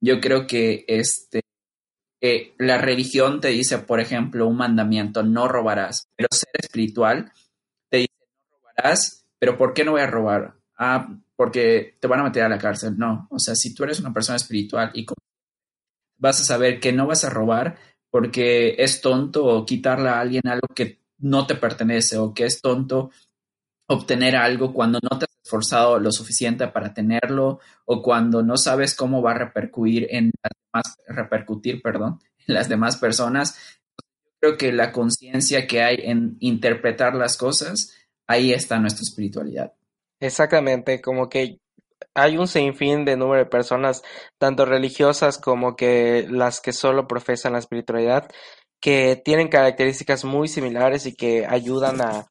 yo 0.00 0.20
creo 0.20 0.46
que 0.46 0.84
este, 0.88 1.42
la 2.58 2.78
religión 2.78 3.40
te 3.40 3.48
dice, 3.48 3.78
por 3.78 4.00
ejemplo, 4.00 4.46
un 4.46 4.56
mandamiento, 4.56 5.22
no 5.22 5.48
robarás, 5.48 6.08
pero 6.16 6.28
ser 6.30 6.50
espiritual 6.58 7.32
te 7.90 7.98
dice, 7.98 8.12
no 8.50 8.56
robarás, 8.58 9.26
pero 9.38 9.58
¿por 9.58 9.74
qué 9.74 9.84
no 9.84 9.92
voy 9.92 10.00
a 10.00 10.06
robar? 10.06 10.54
Ah, 10.78 11.08
porque 11.36 11.96
te 12.00 12.06
van 12.06 12.20
a 12.20 12.24
meter 12.24 12.42
a 12.42 12.48
la 12.48 12.58
cárcel. 12.58 12.96
No, 12.96 13.26
o 13.30 13.38
sea, 13.38 13.54
si 13.54 13.74
tú 13.74 13.84
eres 13.84 14.00
una 14.00 14.12
persona 14.12 14.36
espiritual 14.36 14.90
y 14.94 15.04
vas 16.16 16.40
a 16.40 16.44
saber 16.44 16.80
que 16.80 16.92
no 16.92 17.06
vas 17.06 17.24
a 17.24 17.30
robar 17.30 17.76
porque 18.10 18.76
es 18.78 19.00
tonto 19.00 19.64
quitarle 19.66 20.08
a 20.08 20.20
alguien 20.20 20.46
algo 20.46 20.68
que 20.74 21.00
no 21.18 21.46
te 21.46 21.56
pertenece 21.56 22.16
o 22.16 22.32
que 22.32 22.44
es 22.44 22.60
tonto 22.60 23.10
obtener 23.88 24.36
algo 24.36 24.72
cuando 24.72 24.98
no 25.02 25.18
te 25.18 25.26
esforzado 25.44 25.98
lo 25.98 26.10
suficiente 26.10 26.66
para 26.68 26.94
tenerlo 26.94 27.60
o 27.84 28.02
cuando 28.02 28.42
no 28.42 28.56
sabes 28.56 28.94
cómo 28.94 29.20
va 29.20 29.32
a 29.32 29.38
repercutir 29.38 30.06
en 30.10 30.30
las 30.42 30.52
demás, 30.72 30.98
repercutir, 31.06 31.82
perdón, 31.82 32.18
en 32.46 32.54
las 32.54 32.68
demás 32.68 32.96
personas. 32.96 33.78
Creo 34.40 34.56
que 34.56 34.72
la 34.72 34.90
conciencia 34.90 35.66
que 35.66 35.82
hay 35.82 35.96
en 36.02 36.36
interpretar 36.40 37.14
las 37.14 37.36
cosas, 37.36 37.94
ahí 38.26 38.52
está 38.52 38.78
nuestra 38.78 39.02
espiritualidad. 39.02 39.74
Exactamente, 40.18 41.02
como 41.02 41.28
que 41.28 41.58
hay 42.14 42.38
un 42.38 42.48
sinfín 42.48 43.04
de 43.04 43.16
número 43.16 43.44
de 43.44 43.50
personas, 43.50 44.02
tanto 44.38 44.64
religiosas 44.64 45.38
como 45.38 45.76
que 45.76 46.26
las 46.30 46.60
que 46.60 46.72
solo 46.72 47.06
profesan 47.06 47.52
la 47.52 47.58
espiritualidad, 47.58 48.30
que 48.80 49.20
tienen 49.22 49.48
características 49.48 50.24
muy 50.24 50.48
similares 50.48 51.06
y 51.06 51.14
que 51.14 51.46
ayudan 51.46 52.00
a, 52.00 52.26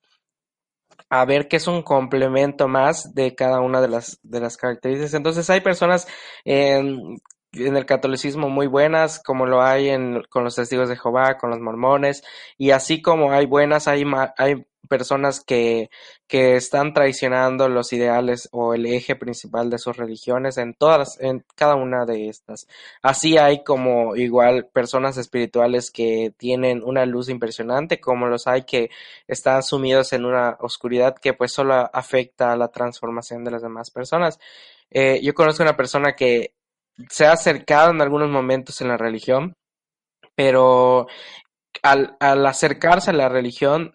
a 1.14 1.26
ver 1.26 1.48
que 1.48 1.58
es 1.58 1.68
un 1.68 1.84
complemento 1.84 2.68
más 2.68 3.14
de 3.14 3.36
cada 3.36 3.60
una 3.60 3.82
de 3.82 3.88
las, 3.88 4.20
de 4.24 4.40
las 4.40 4.58
características. 4.58 5.14
Entonces 5.14 5.48
hay 5.52 5.62
personas 5.62 6.08
en, 6.44 7.20
en 7.54 7.78
el 7.78 7.86
catolicismo 7.86 8.50
muy 8.50 8.68
buenas, 8.68 9.22
como 9.22 9.46
lo 9.46 9.62
hay 9.62 9.90
en, 9.90 10.24
con 10.30 10.44
los 10.44 10.56
testigos 10.56 10.90
de 10.90 10.98
Jehová, 10.98 11.38
con 11.38 11.50
los 11.52 11.60
mormones, 11.60 12.24
y 12.58 12.72
así 12.72 13.02
como 13.02 13.32
hay 13.32 13.46
buenas, 13.46 13.88
hay, 13.88 14.04
hay 14.38 14.66
personas 14.90 15.44
que, 15.44 15.90
que 16.28 16.56
están 16.56 16.94
traicionando 16.94 17.70
los 17.70 17.94
ideales 17.94 18.50
o 18.52 18.74
el 18.74 18.86
eje 18.86 19.16
principal 19.16 19.70
de 19.70 19.78
sus 19.78 19.98
religiones 19.98 20.58
en 20.58 20.74
todas, 20.74 21.20
en 21.22 21.46
cada 21.56 21.76
una 21.76 22.06
de 22.06 22.28
estas. 22.30 22.68
Así 23.02 23.38
hay 23.38 23.64
como 23.64 24.16
igual 24.16 24.68
personas 24.74 25.18
espirituales 25.18 25.92
que 25.92 26.34
tienen 26.38 26.84
una 26.84 27.06
luz 27.06 27.30
impresionante, 27.30 28.00
como 28.00 28.28
los 28.28 28.48
hay 28.48 28.64
que 28.64 28.90
están 29.28 29.64
sumidos 29.64 30.12
en 30.14 30.26
una 30.26 30.58
oscuridad 30.60 31.16
que 31.16 31.34
pues 31.34 31.54
solo 31.54 31.90
afecta 31.94 32.52
a 32.52 32.58
la 32.58 32.70
transformación 32.70 33.44
de 33.44 33.52
las 33.52 33.62
demás 33.62 33.92
personas. 33.92 34.40
Eh, 34.90 35.22
yo 35.24 35.34
conozco 35.34 35.64
una 35.64 35.78
persona 35.78 36.16
que 36.16 36.54
se 37.10 37.26
ha 37.26 37.34
acercado 37.34 37.92
en 37.92 38.02
algunos 38.02 38.30
momentos 38.30 38.82
en 38.82 38.88
la 38.88 38.98
religión, 38.98 39.56
pero 40.36 41.08
al, 41.82 42.16
al 42.20 42.46
acercarse 42.46 43.12
a 43.12 43.14
la 43.14 43.30
religión 43.30 43.94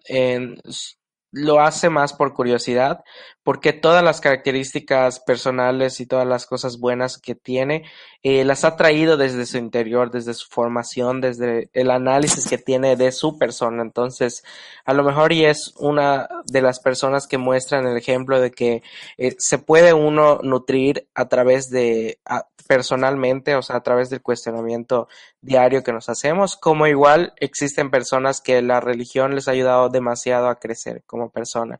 lo 1.31 1.59
hace 1.59 1.89
más 1.89 2.13
por 2.13 2.33
curiosidad, 2.33 3.03
porque 3.49 3.73
todas 3.73 4.03
las 4.03 4.21
características 4.21 5.21
personales 5.21 5.99
y 5.99 6.05
todas 6.05 6.27
las 6.27 6.45
cosas 6.45 6.77
buenas 6.77 7.17
que 7.17 7.33
tiene, 7.33 7.83
eh, 8.21 8.45
las 8.45 8.63
ha 8.63 8.75
traído 8.75 9.17
desde 9.17 9.47
su 9.47 9.57
interior, 9.57 10.11
desde 10.11 10.35
su 10.35 10.47
formación, 10.49 11.19
desde 11.19 11.71
el 11.73 11.89
análisis 11.89 12.47
que 12.47 12.59
tiene 12.59 12.95
de 12.95 13.11
su 13.11 13.39
persona. 13.39 13.81
Entonces, 13.81 14.43
a 14.85 14.93
lo 14.93 15.01
mejor 15.01 15.33
y 15.33 15.45
es 15.45 15.73
una 15.77 16.29
de 16.45 16.61
las 16.61 16.79
personas 16.79 17.25
que 17.25 17.39
muestran 17.39 17.87
el 17.87 17.97
ejemplo 17.97 18.39
de 18.39 18.51
que 18.51 18.83
eh, 19.17 19.33
se 19.39 19.57
puede 19.57 19.93
uno 19.93 20.41
nutrir 20.43 21.07
a 21.15 21.27
través 21.27 21.71
de, 21.71 22.19
personalmente, 22.67 23.55
o 23.55 23.63
sea, 23.63 23.77
a 23.77 23.81
través 23.81 24.11
del 24.11 24.21
cuestionamiento 24.21 25.07
diario 25.41 25.81
que 25.81 25.91
nos 25.91 26.07
hacemos, 26.07 26.55
como 26.55 26.85
igual 26.85 27.33
existen 27.37 27.89
personas 27.89 28.41
que 28.41 28.61
la 28.61 28.79
religión 28.79 29.33
les 29.33 29.47
ha 29.47 29.51
ayudado 29.53 29.89
demasiado 29.89 30.49
a 30.49 30.59
crecer 30.59 31.01
como 31.07 31.31
persona. 31.31 31.79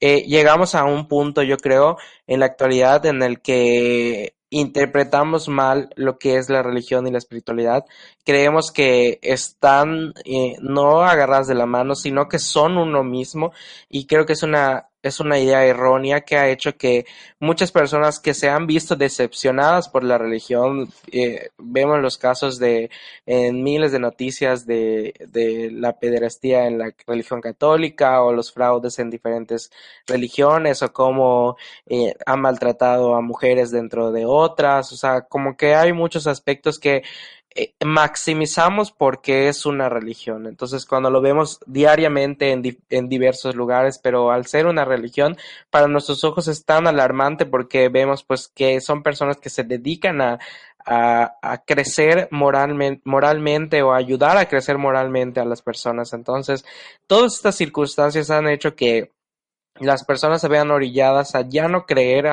Eh, 0.00 0.24
llegamos 0.26 0.74
a 0.74 0.84
un 0.84 1.08
punto, 1.08 1.42
yo 1.42 1.56
creo, 1.58 1.96
en 2.26 2.40
la 2.40 2.46
actualidad 2.46 3.04
en 3.06 3.22
el 3.22 3.40
que 3.40 4.34
interpretamos 4.50 5.48
mal 5.48 5.90
lo 5.94 6.18
que 6.18 6.36
es 6.36 6.50
la 6.50 6.62
religión 6.62 7.06
y 7.06 7.12
la 7.12 7.18
espiritualidad. 7.18 7.84
Creemos 8.24 8.72
que 8.72 9.18
están 9.22 10.12
eh, 10.24 10.56
no 10.60 11.02
agarradas 11.02 11.46
de 11.46 11.54
la 11.54 11.66
mano, 11.66 11.94
sino 11.94 12.28
que 12.28 12.38
son 12.38 12.76
uno 12.76 13.04
mismo 13.04 13.52
y 13.88 14.06
creo 14.06 14.26
que 14.26 14.32
es 14.34 14.42
una 14.42 14.89
es 15.02 15.20
una 15.20 15.38
idea 15.38 15.64
errónea 15.64 16.20
que 16.22 16.36
ha 16.36 16.48
hecho 16.48 16.76
que 16.76 17.06
muchas 17.38 17.72
personas 17.72 18.20
que 18.20 18.34
se 18.34 18.48
han 18.48 18.66
visto 18.66 18.96
decepcionadas 18.96 19.88
por 19.88 20.04
la 20.04 20.18
religión, 20.18 20.92
eh, 21.10 21.50
vemos 21.58 22.00
los 22.00 22.18
casos 22.18 22.58
de 22.58 22.90
en 23.26 23.62
miles 23.62 23.92
de 23.92 23.98
noticias 23.98 24.66
de, 24.66 25.14
de 25.28 25.70
la 25.72 25.98
pederastía 25.98 26.66
en 26.66 26.78
la 26.78 26.92
religión 27.06 27.40
católica 27.40 28.22
o 28.22 28.32
los 28.32 28.52
fraudes 28.52 28.98
en 28.98 29.10
diferentes 29.10 29.70
religiones 30.06 30.82
o 30.82 30.92
cómo 30.92 31.56
eh, 31.86 32.14
han 32.26 32.40
maltratado 32.40 33.14
a 33.14 33.20
mujeres 33.20 33.70
dentro 33.70 34.12
de 34.12 34.26
otras, 34.26 34.92
o 34.92 34.96
sea, 34.96 35.22
como 35.22 35.56
que 35.56 35.74
hay 35.74 35.92
muchos 35.92 36.26
aspectos 36.26 36.78
que 36.78 37.02
maximizamos 37.84 38.92
porque 38.92 39.48
es 39.48 39.66
una 39.66 39.88
religión. 39.88 40.46
Entonces, 40.46 40.86
cuando 40.86 41.10
lo 41.10 41.20
vemos 41.20 41.58
diariamente 41.66 42.52
en, 42.52 42.78
en, 42.90 43.08
diversos 43.08 43.56
lugares, 43.56 43.98
pero 43.98 44.30
al 44.30 44.46
ser 44.46 44.66
una 44.66 44.84
religión, 44.84 45.36
para 45.68 45.88
nuestros 45.88 46.22
ojos 46.24 46.46
es 46.48 46.64
tan 46.64 46.86
alarmante 46.86 47.46
porque 47.46 47.88
vemos 47.88 48.22
pues 48.22 48.48
que 48.48 48.80
son 48.80 49.02
personas 49.02 49.38
que 49.38 49.50
se 49.50 49.64
dedican 49.64 50.20
a, 50.20 50.38
a, 50.84 51.62
crecer 51.64 52.28
moralmente, 52.30 53.82
o 53.82 53.92
a 53.92 53.96
ayudar 53.96 54.36
a 54.36 54.48
crecer 54.48 54.78
moralmente 54.78 55.40
a 55.40 55.44
las 55.44 55.62
personas. 55.62 56.12
Entonces, 56.12 56.64
todas 57.06 57.34
estas 57.34 57.56
circunstancias 57.56 58.30
han 58.30 58.48
hecho 58.48 58.74
que 58.74 59.12
las 59.78 60.04
personas 60.04 60.40
se 60.40 60.48
vean 60.48 60.70
orilladas 60.70 61.34
a 61.34 61.48
ya 61.48 61.68
no 61.68 61.86
creer 61.86 62.26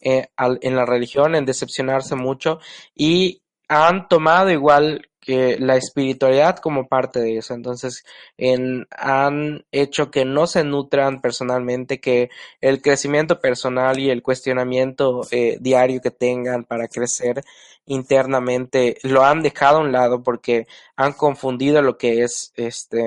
eh, 0.00 0.28
en 0.36 0.76
la 0.76 0.84
religión, 0.84 1.34
en 1.34 1.46
decepcionarse 1.46 2.16
mucho 2.16 2.58
y 2.94 3.41
han 3.72 4.08
tomado 4.08 4.50
igual 4.50 5.08
que 5.20 5.56
la 5.58 5.76
espiritualidad 5.76 6.58
como 6.58 6.88
parte 6.88 7.20
de 7.20 7.38
eso. 7.38 7.54
Entonces, 7.54 8.04
en, 8.36 8.86
han 8.90 9.64
hecho 9.70 10.10
que 10.10 10.24
no 10.24 10.46
se 10.46 10.64
nutran 10.64 11.20
personalmente, 11.20 12.00
que 12.00 12.28
el 12.60 12.82
crecimiento 12.82 13.40
personal 13.40 13.98
y 13.98 14.10
el 14.10 14.22
cuestionamiento 14.22 15.22
eh, 15.30 15.58
diario 15.60 16.00
que 16.02 16.10
tengan 16.10 16.64
para 16.64 16.88
crecer 16.88 17.42
internamente 17.86 18.98
lo 19.02 19.24
han 19.24 19.42
dejado 19.42 19.78
a 19.78 19.80
un 19.82 19.92
lado 19.92 20.22
porque 20.22 20.66
han 20.96 21.12
confundido 21.12 21.82
lo 21.82 21.98
que 21.98 22.22
es, 22.22 22.52
este, 22.56 23.02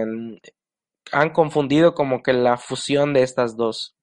han 1.11 1.29
confundido 1.31 1.93
como 1.93 2.23
que 2.23 2.33
la 2.33 2.57
fusión 2.57 3.13
de 3.13 3.23
estas 3.23 3.55
dos. 3.55 3.93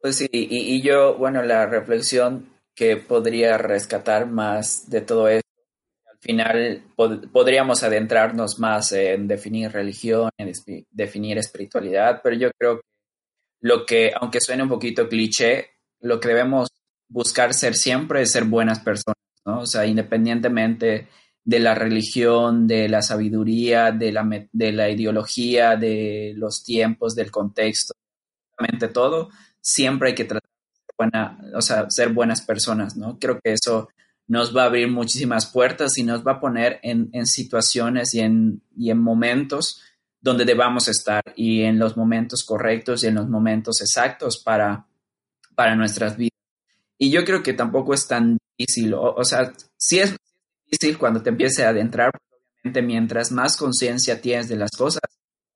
Pues 0.00 0.16
sí, 0.16 0.28
y, 0.32 0.76
y 0.76 0.82
yo, 0.82 1.16
bueno, 1.16 1.42
la 1.42 1.66
reflexión 1.66 2.48
que 2.74 2.96
podría 2.96 3.58
rescatar 3.58 4.26
más 4.26 4.88
de 4.88 5.00
todo 5.00 5.28
esto 5.28 5.47
final 6.20 6.82
podríamos 6.96 7.82
adentrarnos 7.82 8.58
más 8.58 8.92
en 8.92 9.28
definir 9.28 9.70
religión, 9.70 10.30
en 10.36 10.52
definir 10.90 11.38
espiritualidad, 11.38 12.20
pero 12.22 12.36
yo 12.36 12.50
creo 12.58 12.76
que 12.76 12.86
lo 13.60 13.86
que, 13.86 14.12
aunque 14.18 14.40
suene 14.40 14.62
un 14.62 14.68
poquito 14.68 15.08
cliché, 15.08 15.70
lo 16.00 16.20
que 16.20 16.28
debemos 16.28 16.68
buscar 17.08 17.54
ser 17.54 17.74
siempre 17.74 18.22
es 18.22 18.32
ser 18.32 18.44
buenas 18.44 18.80
personas, 18.80 19.16
¿no? 19.44 19.60
O 19.60 19.66
sea, 19.66 19.86
independientemente 19.86 21.08
de 21.44 21.58
la 21.58 21.74
religión, 21.74 22.66
de 22.66 22.88
la 22.88 23.02
sabiduría, 23.02 23.90
de 23.90 24.12
la, 24.12 24.48
de 24.52 24.72
la 24.72 24.90
ideología, 24.90 25.76
de 25.76 26.34
los 26.36 26.62
tiempos, 26.62 27.14
del 27.14 27.30
contexto, 27.30 27.94
todo, 28.92 29.30
siempre 29.60 30.10
hay 30.10 30.14
que 30.14 30.24
tratar 30.24 30.50
de 30.50 30.94
buena, 30.96 31.38
o 31.54 31.62
sea, 31.62 31.88
ser 31.90 32.10
buenas 32.10 32.42
personas, 32.42 32.96
¿no? 32.96 33.18
Creo 33.18 33.38
que 33.42 33.52
eso 33.52 33.88
nos 34.28 34.54
va 34.54 34.62
a 34.62 34.66
abrir 34.66 34.88
muchísimas 34.88 35.46
puertas 35.46 35.96
y 35.96 36.04
nos 36.04 36.24
va 36.24 36.32
a 36.32 36.40
poner 36.40 36.78
en, 36.82 37.26
situaciones 37.26 38.14
y 38.14 38.20
en, 38.20 38.62
y 38.76 38.90
en 38.90 38.98
momentos 38.98 39.82
donde 40.20 40.44
debamos 40.44 40.88
estar 40.88 41.22
y 41.34 41.62
en 41.62 41.78
los 41.78 41.96
momentos 41.96 42.44
correctos 42.44 43.02
y 43.02 43.06
en 43.06 43.14
los 43.14 43.28
momentos 43.28 43.80
exactos 43.80 44.38
para, 44.38 44.86
para 45.54 45.74
nuestras 45.74 46.16
vidas. 46.16 46.38
Y 46.98 47.10
yo 47.10 47.24
creo 47.24 47.42
que 47.42 47.54
tampoco 47.54 47.94
es 47.94 48.06
tan 48.06 48.36
difícil, 48.58 48.92
o, 48.94 49.24
sea, 49.24 49.52
sí 49.76 50.00
es 50.00 50.14
difícil 50.66 50.98
cuando 50.98 51.22
te 51.22 51.30
empieces 51.30 51.64
a 51.64 51.70
adentrar, 51.70 52.10
obviamente 52.10 52.82
mientras 52.82 53.32
más 53.32 53.56
conciencia 53.56 54.20
tienes 54.20 54.48
de 54.48 54.56
las 54.56 54.72
cosas, 54.72 55.02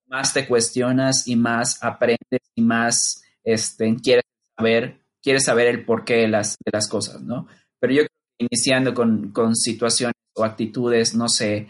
más 0.07 0.33
te 0.33 0.47
cuestionas 0.47 1.27
y 1.27 1.37
más 1.37 1.83
aprendes 1.83 2.41
y 2.55 2.63
más 2.63 3.23
este, 3.45 3.95
quieres 3.97 4.25
saber, 4.57 5.01
quieres 5.21 5.45
saber 5.45 5.67
el 5.67 5.85
porqué 5.85 6.15
de 6.15 6.29
las, 6.29 6.57
de 6.65 6.71
las 6.73 6.89
cosas, 6.89 7.21
¿no? 7.21 7.49
Pero 7.81 7.95
yo 7.95 8.03
iniciando 8.51 8.95
con, 8.95 9.31
con 9.33 9.57
situaciones 9.57 10.15
o 10.35 10.45
actitudes, 10.45 11.15
no 11.15 11.29
sé, 11.29 11.69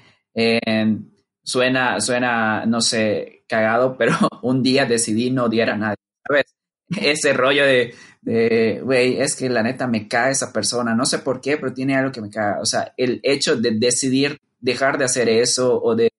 suena, 1.42 2.00
suena, 2.00 2.66
no 2.66 2.80
sé, 2.80 3.44
cagado, 3.48 3.96
pero 3.98 4.16
un 4.42 4.62
día 4.62 4.86
decidí 4.86 5.30
no 5.30 5.44
odiar 5.44 5.70
a 5.70 5.76
nadie, 5.76 5.96
¿sabes? 6.26 6.54
Ese 7.00 7.32
rollo 7.32 7.64
de, 7.64 8.80
güey, 8.82 9.20
es 9.20 9.34
que 9.34 9.48
la 9.48 9.62
neta 9.62 9.86
me 9.86 10.08
cae 10.08 10.32
esa 10.32 10.52
persona, 10.52 10.94
no 10.94 11.06
sé 11.06 11.20
por 11.20 11.40
qué, 11.40 11.56
pero 11.56 11.72
tiene 11.72 11.96
algo 11.96 12.12
que 12.12 12.20
me 12.20 12.28
cae. 12.28 12.60
O 12.60 12.66
sea, 12.66 12.92
el 12.98 13.18
hecho 13.22 13.56
de 13.56 13.70
decidir 13.72 14.38
dejar 14.60 14.98
de 14.98 15.06
hacer 15.06 15.28
eso 15.30 15.80
o 15.82 15.96
de 15.96 16.10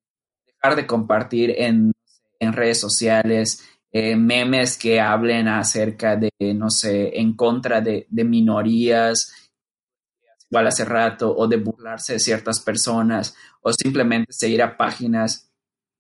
dejar 0.48 0.76
de 0.76 0.88
compartir 0.88 1.54
en, 1.58 1.92
en 2.40 2.54
redes 2.54 2.80
sociales 2.80 3.64
eh, 3.92 4.16
memes 4.16 4.78
que 4.78 5.00
hablen 5.00 5.48
acerca 5.48 6.16
de, 6.16 6.32
no 6.56 6.72
sé, 6.72 7.20
en 7.20 7.36
contra 7.36 7.80
de 7.80 8.24
minorías, 8.24 9.43
igual 10.54 10.68
hace 10.68 10.86
rato, 10.86 11.36
o 11.36 11.48
de 11.48 11.58
burlarse 11.58 12.14
de 12.14 12.20
ciertas 12.20 12.60
personas, 12.60 13.36
o 13.62 13.74
simplemente 13.74 14.32
seguir 14.32 14.62
a 14.62 14.78
páginas, 14.78 15.52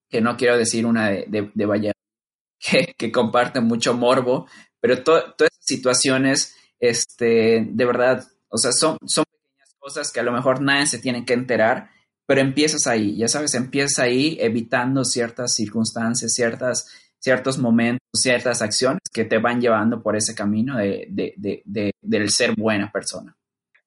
que 0.08 0.22
no 0.22 0.38
quiero 0.38 0.56
decir 0.56 0.86
una 0.86 1.10
de, 1.10 1.26
de, 1.28 1.52
de 1.56 1.94
que, 2.60 2.94
que 2.96 3.12
comparten 3.12 3.64
mucho 3.64 3.96
morbo, 3.96 4.46
pero 4.80 5.04
todas 5.04 5.34
esas 5.40 5.66
situaciones, 5.66 6.56
este, 6.80 7.66
de 7.68 7.86
verdad, 7.86 8.24
o 8.48 8.58
sea, 8.60 8.72
son, 8.72 9.00
son 9.08 9.26
pequeñas 9.26 9.74
cosas 9.80 10.12
que 10.12 10.20
a 10.20 10.24
lo 10.24 10.32
mejor 10.32 10.62
nadie 10.62 10.86
se 10.86 11.00
tiene 11.00 11.26
que 11.26 11.34
enterar, 11.34 11.90
pero 12.28 12.42
empiezas 12.42 12.86
ahí, 12.86 13.18
ya 13.18 13.28
sabes, 13.28 13.56
empiezas 13.56 13.98
ahí 13.98 14.38
evitando 14.40 15.04
ciertas 15.04 15.56
circunstancias, 15.56 16.32
ciertas, 16.32 16.92
ciertos 17.18 17.58
momentos, 17.58 18.08
ciertas 18.16 18.62
acciones 18.62 19.02
que 19.12 19.26
te 19.26 19.40
van 19.40 19.60
llevando 19.60 20.04
por 20.04 20.16
ese 20.16 20.36
camino 20.36 20.78
de, 20.78 21.08
de, 21.10 21.64
de, 21.66 21.92
del 22.02 22.30
ser 22.30 22.54
buena 22.56 22.92
persona. 22.92 23.36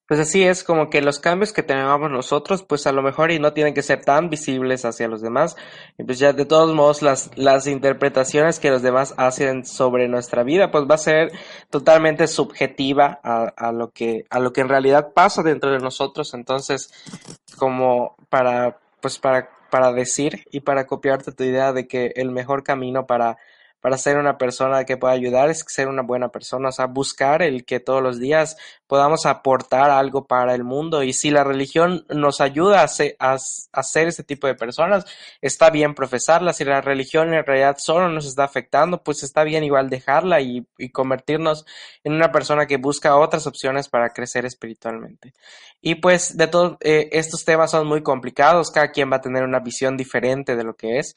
Pues 0.07 0.21
así 0.21 0.41
es, 0.43 0.63
como 0.63 0.89
que 0.89 1.01
los 1.01 1.19
cambios 1.19 1.51
que 1.51 1.63
tenemos 1.63 2.09
nosotros, 2.09 2.63
pues 2.63 2.87
a 2.87 2.93
lo 2.93 3.01
mejor 3.01 3.29
y 3.31 3.39
no 3.39 3.51
tienen 3.51 3.73
que 3.73 3.81
ser 3.81 4.05
tan 4.05 4.29
visibles 4.29 4.85
hacia 4.85 5.09
los 5.09 5.21
demás. 5.21 5.57
Y 5.97 6.05
pues 6.05 6.17
ya 6.17 6.31
de 6.31 6.45
todos 6.45 6.73
modos 6.73 7.01
las, 7.01 7.29
las 7.35 7.67
interpretaciones 7.67 8.59
que 8.59 8.71
los 8.71 8.81
demás 8.81 9.13
hacen 9.17 9.65
sobre 9.65 10.07
nuestra 10.07 10.43
vida, 10.43 10.71
pues 10.71 10.85
va 10.89 10.95
a 10.95 10.99
ser 10.99 11.33
totalmente 11.69 12.27
subjetiva 12.27 13.19
a, 13.21 13.51
a 13.57 13.73
lo 13.73 13.91
que, 13.91 14.25
a 14.29 14.39
lo 14.39 14.53
que 14.53 14.61
en 14.61 14.69
realidad 14.69 15.11
pasa 15.13 15.43
dentro 15.43 15.71
de 15.71 15.79
nosotros. 15.79 16.33
Entonces, 16.33 16.89
como 17.57 18.15
para, 18.29 18.79
pues 19.01 19.19
para, 19.19 19.49
para 19.69 19.91
decir 19.91 20.45
y 20.51 20.61
para 20.61 20.87
copiarte 20.87 21.33
tu 21.33 21.43
idea 21.43 21.73
de 21.73 21.85
que 21.85 22.13
el 22.15 22.31
mejor 22.31 22.63
camino 22.63 23.07
para 23.07 23.37
para 23.81 23.97
ser 23.97 24.17
una 24.17 24.37
persona 24.37 24.85
que 24.85 24.97
pueda 24.97 25.13
ayudar 25.13 25.49
es 25.49 25.63
ser 25.67 25.87
una 25.87 26.01
buena 26.01 26.29
persona, 26.29 26.69
o 26.69 26.71
sea, 26.71 26.87
buscar 26.87 27.41
el 27.41 27.63
que 27.65 27.79
todos 27.79 28.01
los 28.01 28.19
días 28.19 28.57
podamos 28.87 29.25
aportar 29.25 29.91
algo 29.91 30.25
para 30.25 30.55
el 30.55 30.63
mundo. 30.63 31.03
Y 31.03 31.13
si 31.13 31.29
la 31.29 31.43
religión 31.43 32.05
nos 32.09 32.41
ayuda 32.41 32.81
a 32.83 32.87
ser, 32.87 34.07
ese 34.07 34.23
tipo 34.23 34.47
de 34.47 34.55
personas, 34.55 35.05
está 35.41 35.69
bien 35.69 35.93
profesarla, 35.93 36.53
si 36.53 36.65
la 36.65 36.81
religión 36.81 37.33
en 37.33 37.45
realidad 37.45 37.77
solo 37.79 38.09
nos 38.09 38.25
está 38.25 38.45
afectando, 38.45 39.03
pues 39.03 39.23
está 39.23 39.43
bien 39.43 39.63
igual 39.63 39.89
dejarla 39.89 40.41
y, 40.41 40.65
convertirnos 40.91 41.65
en 42.03 42.13
una 42.13 42.31
persona 42.31 42.65
que 42.65 42.77
busca 42.77 43.17
otras 43.17 43.45
opciones 43.45 43.89
para 43.89 44.09
crecer 44.09 44.45
espiritualmente. 44.45 45.33
Y 45.81 45.95
pues 45.95 46.37
de 46.37 46.47
todos 46.47 46.77
eh, 46.81 47.09
estos 47.11 47.45
temas 47.45 47.71
son 47.71 47.87
muy 47.87 48.01
complicados, 48.01 48.71
cada 48.71 48.91
quien 48.91 49.11
va 49.11 49.17
a 49.17 49.21
tener 49.21 49.43
una 49.43 49.59
visión 49.59 49.97
diferente 49.97 50.55
de 50.55 50.63
lo 50.63 50.75
que 50.75 50.99
es 50.99 51.15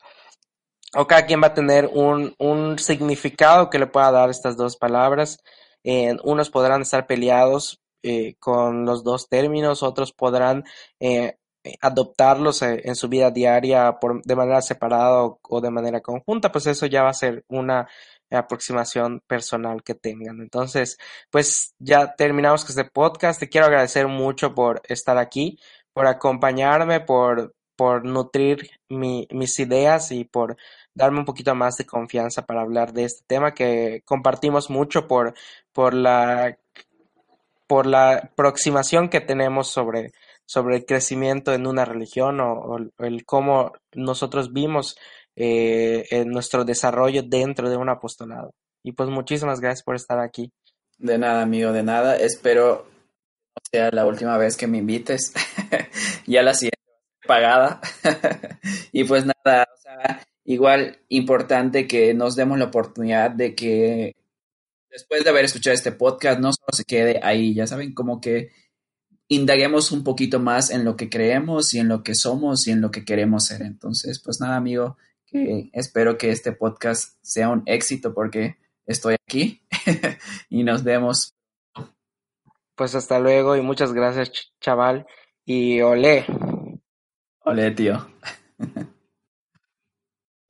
o 0.95 1.07
cada 1.07 1.27
quien 1.27 1.43
va 1.43 1.49
a 1.49 1.55
tener 1.55 1.89
un, 1.93 2.35
un 2.39 2.79
significado 2.79 3.71
que 3.71 3.79
le 3.79 3.87
pueda 3.87 4.11
dar 4.11 4.31
estas 4.31 4.57
dos 4.57 4.77
palabras. 4.77 5.39
Eh, 5.85 6.17
unos 6.25 6.51
podrán 6.51 6.83
estar 6.83 7.07
peleados 7.07 7.81
eh, 8.03 8.35
con 8.39 8.85
los 8.85 9.05
dos 9.05 9.29
términos, 9.29 9.83
otros 9.83 10.13
podrán 10.13 10.65
eh, 11.01 11.37
adoptarlos 11.81 12.63
en 12.63 12.95
su 12.95 13.09
vida 13.09 13.31
diaria 13.31 13.99
por, 14.01 14.23
de 14.23 14.37
manera 14.37 14.63
separada 14.63 15.25
o, 15.43 15.61
de 15.61 15.71
manera 15.71 16.01
conjunta, 16.01 16.51
pues 16.51 16.67
eso 16.67 16.87
ya 16.87 17.03
va 17.03 17.11
a 17.11 17.15
ser 17.15 17.45
una 17.49 17.87
aproximación 18.31 19.21
personal 19.27 19.83
que 19.83 19.95
tengan. 19.95 20.41
Entonces, 20.41 20.97
pues 21.31 21.75
ya 21.79 22.15
terminamos 22.15 22.65
con 22.65 22.71
este 22.71 22.85
podcast. 22.91 23.41
Te 23.41 23.49
quiero 23.49 23.67
agradecer 23.67 24.09
mucho 24.09 24.55
por 24.55 24.81
estar 24.89 25.19
aquí, 25.19 25.59
por 25.93 26.07
acompañarme, 26.07 27.01
por, 27.01 27.55
por 27.77 28.05
nutrir 28.05 28.71
mi, 28.89 29.27
mis 29.31 29.59
ideas 29.59 30.13
y 30.13 30.25
por 30.25 30.57
darme 30.95 31.21
un 31.21 31.25
poquito 31.25 31.55
más 31.55 31.77
de 31.77 31.87
confianza 31.87 32.47
para 32.47 32.63
hablar 32.63 32.93
de 32.93 33.05
este 33.05 33.25
tema 33.27 33.55
que 33.55 34.03
compartimos 34.05 34.71
mucho 34.71 35.07
por, 35.07 35.35
por 35.73 35.95
la 35.95 36.57
por 37.71 37.87
la 37.87 38.15
aproximación 38.15 39.09
que 39.09 39.21
tenemos 39.21 39.69
sobre, 39.69 40.11
sobre 40.45 40.75
el 40.75 40.85
crecimiento 40.85 41.53
en 41.53 41.69
una 41.69 41.85
religión 41.85 42.41
o, 42.41 42.79
el 42.99 43.25
cómo 43.25 43.75
nosotros 43.93 44.53
vimos 44.53 44.97
eh, 45.37 46.05
en 46.11 46.31
nuestro 46.31 46.65
desarrollo 46.65 47.23
dentro 47.23 47.71
de 47.71 47.77
un 47.77 47.89
apostolado. 47.89 48.51
Y 48.83 48.91
pues 48.91 49.09
muchísimas 49.09 49.61
gracias 49.61 49.85
por 49.85 49.95
estar 49.95 50.19
aquí. 50.19 50.51
De 50.99 51.17
nada, 51.17 51.43
amigo, 51.43 51.71
de 51.71 51.85
nada. 51.85 52.17
Espero 52.17 52.87
sea 53.71 53.91
la 53.93 54.05
última 54.05 54.37
vez 54.37 54.57
que 54.57 54.67
me 54.67 54.79
invites. 54.79 55.33
ya 56.27 56.43
la 56.43 56.55
siguiente 56.55 56.77
pagada. 57.25 57.81
y 58.91 59.05
pues 59.05 59.25
nada, 59.27 59.69
igual 60.45 60.99
importante 61.09 61.87
que 61.87 62.15
nos 62.15 62.37
demos 62.37 62.59
la 62.59 62.67
oportunidad 62.67 63.31
de 63.31 63.55
que 63.55 64.17
después 64.91 65.25
de 65.25 65.31
haber 65.31 65.45
escuchado 65.45 65.75
este 65.75 65.93
podcast 65.93 66.41
no 66.41 66.53
solo 66.53 66.69
se 66.73 66.85
quede 66.85 67.21
ahí, 67.23 67.55
ya 67.55 67.67
saben, 67.67 67.95
como 67.95 68.21
que 68.21 68.51
indaguemos 69.29 69.93
un 69.93 70.03
poquito 70.03 70.41
más 70.41 70.71
en 70.71 70.85
lo 70.85 70.97
que 70.97 71.09
creemos 71.09 71.73
y 71.75 71.79
en 71.79 71.89
lo 71.89 72.03
que 72.03 72.15
somos 72.15 72.67
y 72.67 72.73
en 72.73 72.81
lo 72.81 72.91
que 72.91 73.05
queremos 73.05 73.47
ser. 73.47 73.63
Entonces, 73.63 74.21
pues 74.21 74.41
nada, 74.41 74.57
amigo, 74.57 74.97
que 75.25 75.71
espero 75.73 76.19
que 76.19 76.31
este 76.31 76.53
podcast 76.53 77.17
sea 77.23 77.49
un 77.49 77.63
éxito 77.67 78.13
porque 78.13 78.57
estoy 78.87 79.17
aquí 79.27 79.63
y 80.51 80.65
nos 80.65 80.83
vemos. 80.83 81.35
Pues 82.75 82.95
hasta 82.95 83.21
luego 83.21 83.57
y 83.57 83.61
muchas 83.61 83.93
gracias, 83.93 84.53
chaval. 84.61 85.07
Y 85.45 85.81
olé. 85.81 86.27
Olé, 87.45 87.71
tío. 87.71 88.09